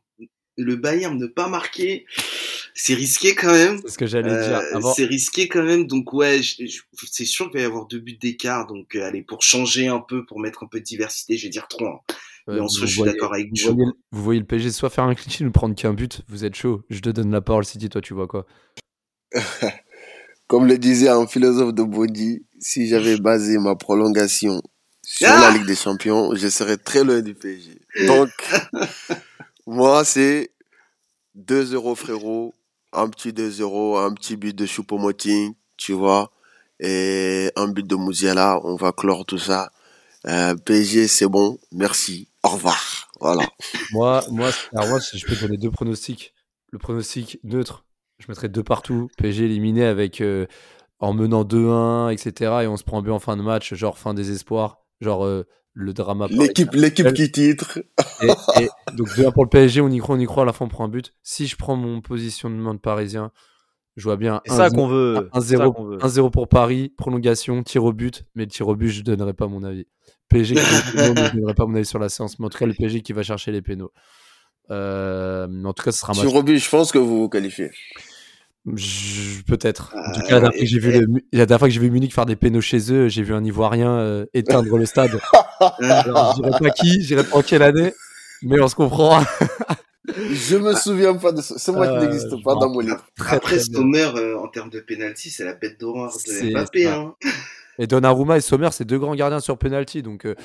le 0.58 0.76
Bayern 0.76 1.16
ne 1.16 1.28
pas 1.28 1.48
marqué, 1.48 2.08
c'est 2.74 2.96
risqué 2.96 3.36
quand 3.36 3.52
même. 3.52 3.80
C'est 3.84 3.92
ce 3.92 3.98
que 4.00 4.08
j'allais 4.08 4.30
dire. 4.30 4.64
Euh, 4.74 4.92
c'est 4.96 5.06
risqué 5.06 5.48
quand 5.48 5.62
même, 5.62 5.86
donc 5.86 6.14
ouais, 6.14 6.42
c'est 6.42 7.26
sûr 7.26 7.52
qu'il 7.52 7.60
va 7.60 7.64
y 7.64 7.68
avoir 7.68 7.86
deux 7.86 8.00
buts 8.00 8.18
d'écart, 8.18 8.66
donc 8.66 8.96
allez, 8.96 9.22
pour 9.22 9.44
changer 9.44 9.88
un 9.88 10.00
peu, 10.00 10.26
pour 10.26 10.40
mettre 10.40 10.64
un 10.64 10.68
peu 10.68 10.80
de 10.80 10.86
diversité, 10.86 11.38
je 11.38 11.44
vais 11.44 11.52
dire 11.52 11.68
3 11.68 12.04
je 12.48 12.86
suis 12.88 13.04
d'accord 13.04 13.36
avec 13.36 13.50
vous. 13.50 13.76
Voyez, 13.76 13.92
vous 14.12 14.24
voyez 14.24 14.40
le 14.40 14.48
PSG 14.48 14.72
soit 14.72 14.90
faire 14.90 15.04
un 15.04 15.14
cliché 15.14 15.46
ou 15.46 15.52
prendre 15.52 15.76
qu'un 15.76 15.94
but, 15.94 16.24
vous 16.28 16.44
êtes 16.44 16.56
chaud. 16.56 16.84
Je 16.90 17.00
te 17.02 17.10
donne 17.10 17.32
la 17.32 17.40
parole, 17.40 17.66
City, 17.66 17.88
toi, 17.88 18.02
tu 18.02 18.16
vois 18.16 18.28
quoi? 18.28 18.48
Comme 20.54 20.68
le 20.68 20.78
disait 20.78 21.10
un 21.10 21.26
philosophe 21.26 21.74
de 21.74 21.82
Body, 21.82 22.46
si 22.60 22.88
j'avais 22.88 23.18
basé 23.18 23.58
ma 23.58 23.74
prolongation 23.74 24.62
sur 25.02 25.28
la 25.28 25.48
ah 25.48 25.52
Ligue 25.52 25.66
des 25.66 25.76
Champions, 25.76 26.36
je 26.36 26.48
serais 26.48 26.78
très 26.78 27.04
loin 27.04 27.22
du 27.22 27.34
PSG. 27.34 27.82
Donc, 28.06 28.30
moi, 29.66 30.06
c'est 30.06 30.52
2-0, 31.36 31.96
frérot. 31.96 32.54
Un 32.92 33.10
petit 33.10 33.30
2-0, 33.30 34.06
un 34.06 34.14
petit 34.14 34.38
but 34.38 34.56
de 34.56 34.68
Choupo-Moting, 34.68 35.56
tu 35.76 35.94
vois. 35.94 36.32
Et 36.80 37.50
un 37.56 37.68
but 37.68 37.88
de 37.88 37.96
Mouziala. 37.96 38.60
On 38.64 38.76
va 38.76 38.92
clore 38.92 39.26
tout 39.26 39.40
ça. 39.40 39.72
Euh, 40.28 40.54
PSG, 40.54 41.08
c'est 41.08 41.28
bon. 41.28 41.58
Merci 41.72 42.28
au 42.44 42.50
revoir. 42.50 43.10
Voilà. 43.20 43.42
moi, 43.92 44.24
moi, 44.30 44.52
alors 44.72 44.88
moi, 44.88 45.00
je 45.00 45.26
peux 45.26 45.36
donner 45.36 45.58
deux 45.58 45.72
pronostics. 45.72 46.32
Le 46.70 46.78
pronostic 46.78 47.40
neutre, 47.44 47.84
je 48.20 48.26
mettrais 48.30 48.50
deux 48.50 48.64
partout. 48.64 49.10
PSG 49.18 49.46
éliminé 49.46 49.86
avec 49.86 50.22
euh, 50.22 50.46
en 51.00 51.14
menant 51.14 51.44
2-1, 51.44 52.14
etc. 52.14 52.52
Et 52.64 52.68
on 52.68 52.78
se 52.78 52.84
prend 52.84 53.02
bien 53.02 53.14
en 53.14 53.20
fin 53.20 53.36
de 53.38 53.42
match, 53.42 53.74
genre 53.74 53.98
fin 53.98 54.14
désespoir, 54.14 54.80
genre 55.02 55.26
euh, 55.26 55.46
le 55.74 55.94
drama. 55.94 56.28
L'équipe, 56.30 56.74
l'équipe 56.74 57.12
qui 57.14 57.32
titre. 57.32 57.80
et, 58.24 58.70
donc 58.94 59.10
2-1 59.10 59.34
pour 59.34 59.44
le 59.44 59.50
PSG, 59.50 59.82
on 59.82 59.90
y 59.90 59.98
croit, 59.98 60.16
on 60.16 60.20
y 60.20 60.26
croit. 60.26 60.44
À 60.44 60.46
la 60.46 60.54
fin, 60.54 60.66
on 60.66 60.70
prend 60.70 60.86
un 60.86 60.90
but. 60.90 61.14
Si 61.24 61.48
je 61.48 61.56
prends 61.56 61.76
mon 61.76 62.02
positionnement 62.02 62.74
de 62.74 62.80
Parisien, 62.80 63.32
je 63.96 64.04
vois 64.04 64.18
bien. 64.18 64.42
C'est 64.46 64.56
ça 64.56 64.70
qu'on 64.70 64.88
veut. 64.88 65.30
1-0 65.34 66.32
pour 66.32 66.48
Paris, 66.48 66.94
prolongation, 66.98 67.62
tir 67.64 67.84
au 67.84 67.94
but. 67.94 68.26
Mais 68.36 68.44
le 68.44 68.50
tir 68.50 68.68
au 68.68 68.76
but, 68.76 68.90
je 68.90 69.02
donnerai 69.02 69.34
pas 69.34 69.48
mon 69.48 69.64
avis. 69.64 69.88
PSG 70.30 70.56
qui 70.56 70.98
ne 70.98 71.36
donnerai 71.36 71.54
pas 71.54 71.66
mon 71.66 71.76
avis 71.76 71.86
sur 71.86 72.00
la 72.00 72.10
séance, 72.10 72.40
mais 72.40 72.46
en 72.46 72.50
tout 72.50 72.58
cas, 72.58 72.66
le 72.66 72.74
PSG 72.74 73.02
qui 73.02 73.14
va 73.14 73.24
chercher 73.24 73.52
les 73.52 73.62
pénaux. 73.62 73.92
Euh, 74.72 75.48
en 75.64 75.74
tout 75.74 75.84
cas, 75.84 75.92
ce 75.92 76.00
sera 76.00 76.14
Sur 76.14 76.32
Robu, 76.32 76.58
je 76.58 76.70
pense 76.70 76.92
que 76.92 76.98
vous 76.98 77.22
vous 77.22 77.30
qualifiez. 77.30 77.72
Peut-être. 78.66 79.94
En 79.94 80.12
tout 80.14 80.22
cas, 80.22 80.40
la, 80.40 80.50
dernière 80.50 80.52
fois 80.52 80.60
que 80.62 80.66
j'ai 80.66 80.80
vu 80.80 80.92
le... 80.92 81.08
la 81.34 81.46
dernière 81.46 81.60
fois 81.60 81.68
que 81.68 81.74
j'ai 81.74 81.82
vu 81.82 81.92
Munich 81.92 82.14
faire 82.14 82.26
des 82.26 82.38
pénaux 82.38 82.62
chez 82.62 82.94
eux, 82.94 83.10
j'ai 83.10 83.22
vu 83.22 83.34
un 83.34 83.44
Ivoirien 83.44 83.92
euh, 83.92 84.26
éteindre 84.34 84.78
le 84.78 84.86
stade. 84.86 85.20
Alors, 85.80 86.36
je 86.38 86.44
dirais 86.44 86.60
pas 86.60 86.70
qui, 86.70 87.02
je 87.02 87.08
dirais 87.08 87.24
pas 87.26 87.38
en 87.38 87.42
quelle 87.42 87.62
année, 87.62 87.94
mais 88.42 88.62
on 88.62 88.70
se 88.70 88.76
comprend. 88.76 89.22
je 90.08 90.58
me 90.58 90.74
souviens 90.76 91.16
pas 91.16 91.32
de 91.32 91.42
ça. 91.42 91.56
C'est 91.58 91.72
moi 91.72 91.88
qui 91.88 91.94
euh, 91.94 92.02
n'existe 92.06 92.44
pas 92.44 92.56
dans 92.56 92.70
mon 92.70 92.80
livre. 92.80 93.06
Après, 93.28 93.60
Sommer, 93.60 94.12
euh, 94.16 94.38
en 94.38 94.48
termes 94.48 94.70
de 94.70 94.80
penalty, 94.80 95.30
c'est 95.30 95.46
la 95.46 95.54
bête 95.54 95.80
d'horreur 95.80 96.12
de 96.12 96.52
Mbappé. 96.52 96.88
Hein. 96.88 97.16
Et 97.80 97.88
Donnarumma 97.88 98.38
et 98.38 98.42
Sommer, 98.42 98.70
c'est 98.72 98.86
deux 98.86 99.00
grands 99.00 99.16
gardiens 99.16 99.40
sur 99.40 99.58
penalty. 99.58 100.04
Donc, 100.04 100.26
euh, 100.26 100.36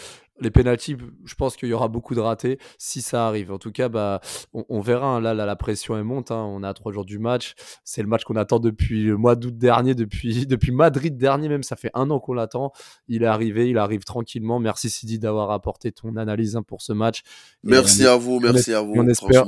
les 0.40 0.50
penalties, 0.50 0.96
je 1.24 1.34
pense 1.34 1.56
qu'il 1.56 1.68
y 1.68 1.72
aura 1.72 1.88
beaucoup 1.88 2.14
de 2.14 2.20
ratés 2.20 2.58
si 2.78 3.02
ça 3.02 3.26
arrive. 3.26 3.52
En 3.52 3.58
tout 3.58 3.72
cas, 3.72 3.88
bah, 3.88 4.20
on, 4.52 4.80
verra. 4.80 5.16
Hein. 5.16 5.20
Là, 5.20 5.34
la 5.34 5.56
pression 5.56 5.96
est 5.98 6.02
monte. 6.02 6.30
Hein. 6.30 6.44
On 6.48 6.62
a 6.62 6.72
trois 6.74 6.92
jours 6.92 7.04
du 7.04 7.18
match. 7.18 7.54
C'est 7.84 8.02
le 8.02 8.08
match 8.08 8.24
qu'on 8.24 8.36
attend 8.36 8.58
depuis 8.58 9.04
le 9.04 9.16
mois 9.16 9.36
d'août 9.36 9.56
dernier, 9.56 9.94
depuis, 9.94 10.46
depuis 10.46 10.72
Madrid 10.72 11.16
dernier 11.16 11.48
même. 11.48 11.62
Ça 11.62 11.76
fait 11.76 11.90
un 11.94 12.10
an 12.10 12.20
qu'on 12.20 12.34
l'attend. 12.34 12.72
Il 13.08 13.22
est 13.22 13.26
arrivé, 13.26 13.68
il 13.68 13.78
arrive 13.78 14.04
tranquillement. 14.04 14.58
Merci 14.58 14.90
Sidi 14.90 15.18
d'avoir 15.18 15.50
apporté 15.50 15.92
ton 15.92 16.16
analyse 16.16 16.56
hein, 16.56 16.62
pour 16.62 16.82
ce 16.82 16.92
match. 16.92 17.22
merci 17.62 18.06
à 18.06 18.16
vous, 18.16 18.40
merci 18.40 18.72
à 18.72 18.80
vous. 18.80 18.92
On 18.96 19.06
espère, 19.08 19.46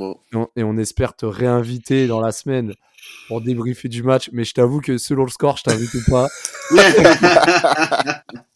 et 0.55 0.63
on 0.63 0.77
espère 0.77 1.15
te 1.15 1.25
réinviter 1.25 2.07
dans 2.07 2.21
la 2.21 2.31
semaine 2.31 2.73
pour 3.27 3.41
débriefer 3.41 3.89
du 3.89 4.03
match. 4.03 4.29
Mais 4.33 4.43
je 4.43 4.53
t'avoue 4.53 4.81
que 4.81 4.97
selon 4.97 5.23
le 5.23 5.29
score, 5.29 5.57
je 5.57 5.63
t'invite 5.63 6.09
pas. 6.09 6.27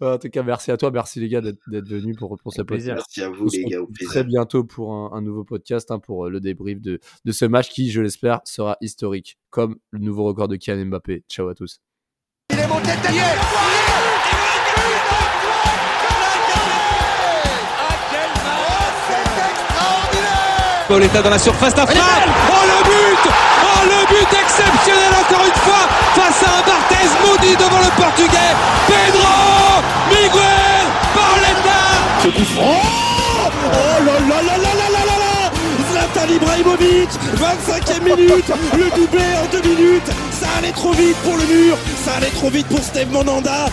en 0.00 0.18
tout 0.18 0.28
cas, 0.28 0.42
merci 0.42 0.70
à 0.70 0.76
toi, 0.76 0.90
merci 0.90 1.20
les 1.20 1.28
gars 1.28 1.40
d'être 1.40 1.88
venus 1.88 2.16
pour, 2.16 2.36
pour 2.42 2.52
ce 2.52 2.62
podcast. 2.62 2.94
Merci 2.94 3.22
à 3.22 3.28
vous 3.28 3.48
les 3.48 3.64
gars. 3.64 3.78
Très 4.04 4.24
bientôt 4.24 4.64
pour 4.64 5.14
un, 5.14 5.20
nouveau 5.20 5.44
podcast, 5.44 5.90
hein, 5.90 5.98
pour 5.98 6.26
euh, 6.26 6.30
le 6.30 6.40
débrief 6.40 6.80
de, 6.80 7.00
de 7.24 7.32
ce 7.32 7.44
match 7.44 7.68
qui, 7.68 7.90
je 7.90 8.00
l'espère, 8.00 8.40
sera 8.44 8.76
historique, 8.80 9.38
comme 9.50 9.76
le 9.90 10.00
nouveau 10.00 10.24
record 10.24 10.48
de 10.48 10.56
Kylian 10.56 10.86
Mbappé. 10.86 11.24
Ciao 11.28 11.48
à 11.48 11.54
tous. 11.54 11.80
Il 12.50 12.58
est 12.58 12.68
monté 12.68 12.90
Pauletta 20.88 21.22
dans 21.22 21.30
la 21.30 21.38
surface 21.38 21.74
d'affaire. 21.74 22.02
Oh 22.50 22.62
le 22.66 22.84
but 22.84 23.32
Oh 23.64 23.84
le 23.86 24.06
but 24.06 24.43
exceptionnel 24.54 25.12
encore 25.20 25.44
une 25.46 25.60
fois 25.62 25.84
face 26.14 26.42
à 26.42 26.58
un 26.58 26.62
Barthez 26.62 27.08
maudit 27.26 27.56
devant 27.56 27.80
le 27.80 27.90
portugais. 28.00 28.54
Pedro 28.86 29.82
Miguel 30.10 30.86
Pauletta 31.14 31.82
Oh 32.58 32.94
Oh 33.66 34.04
là 34.04 34.12
là 34.20 34.42
là 34.42 34.56
là 34.56 34.72
là 34.74 34.88
là 34.92 35.16
là 35.18 35.50
Zlatan 35.90 36.32
Ibrahimovic 36.32 37.08
25e 37.36 38.02
minute. 38.02 38.52
Le 38.76 38.90
doublé 38.90 39.24
en 39.42 39.46
deux 39.50 39.68
minutes. 39.68 40.10
Ça 40.30 40.46
allait 40.58 40.72
trop 40.72 40.92
vite 40.92 41.16
pour 41.24 41.36
le 41.36 41.44
mur. 41.44 41.76
Ça 42.04 42.12
allait 42.16 42.30
trop 42.30 42.50
vite 42.50 42.66
pour 42.68 42.80
Steve 42.80 43.10
Monanda 43.10 43.66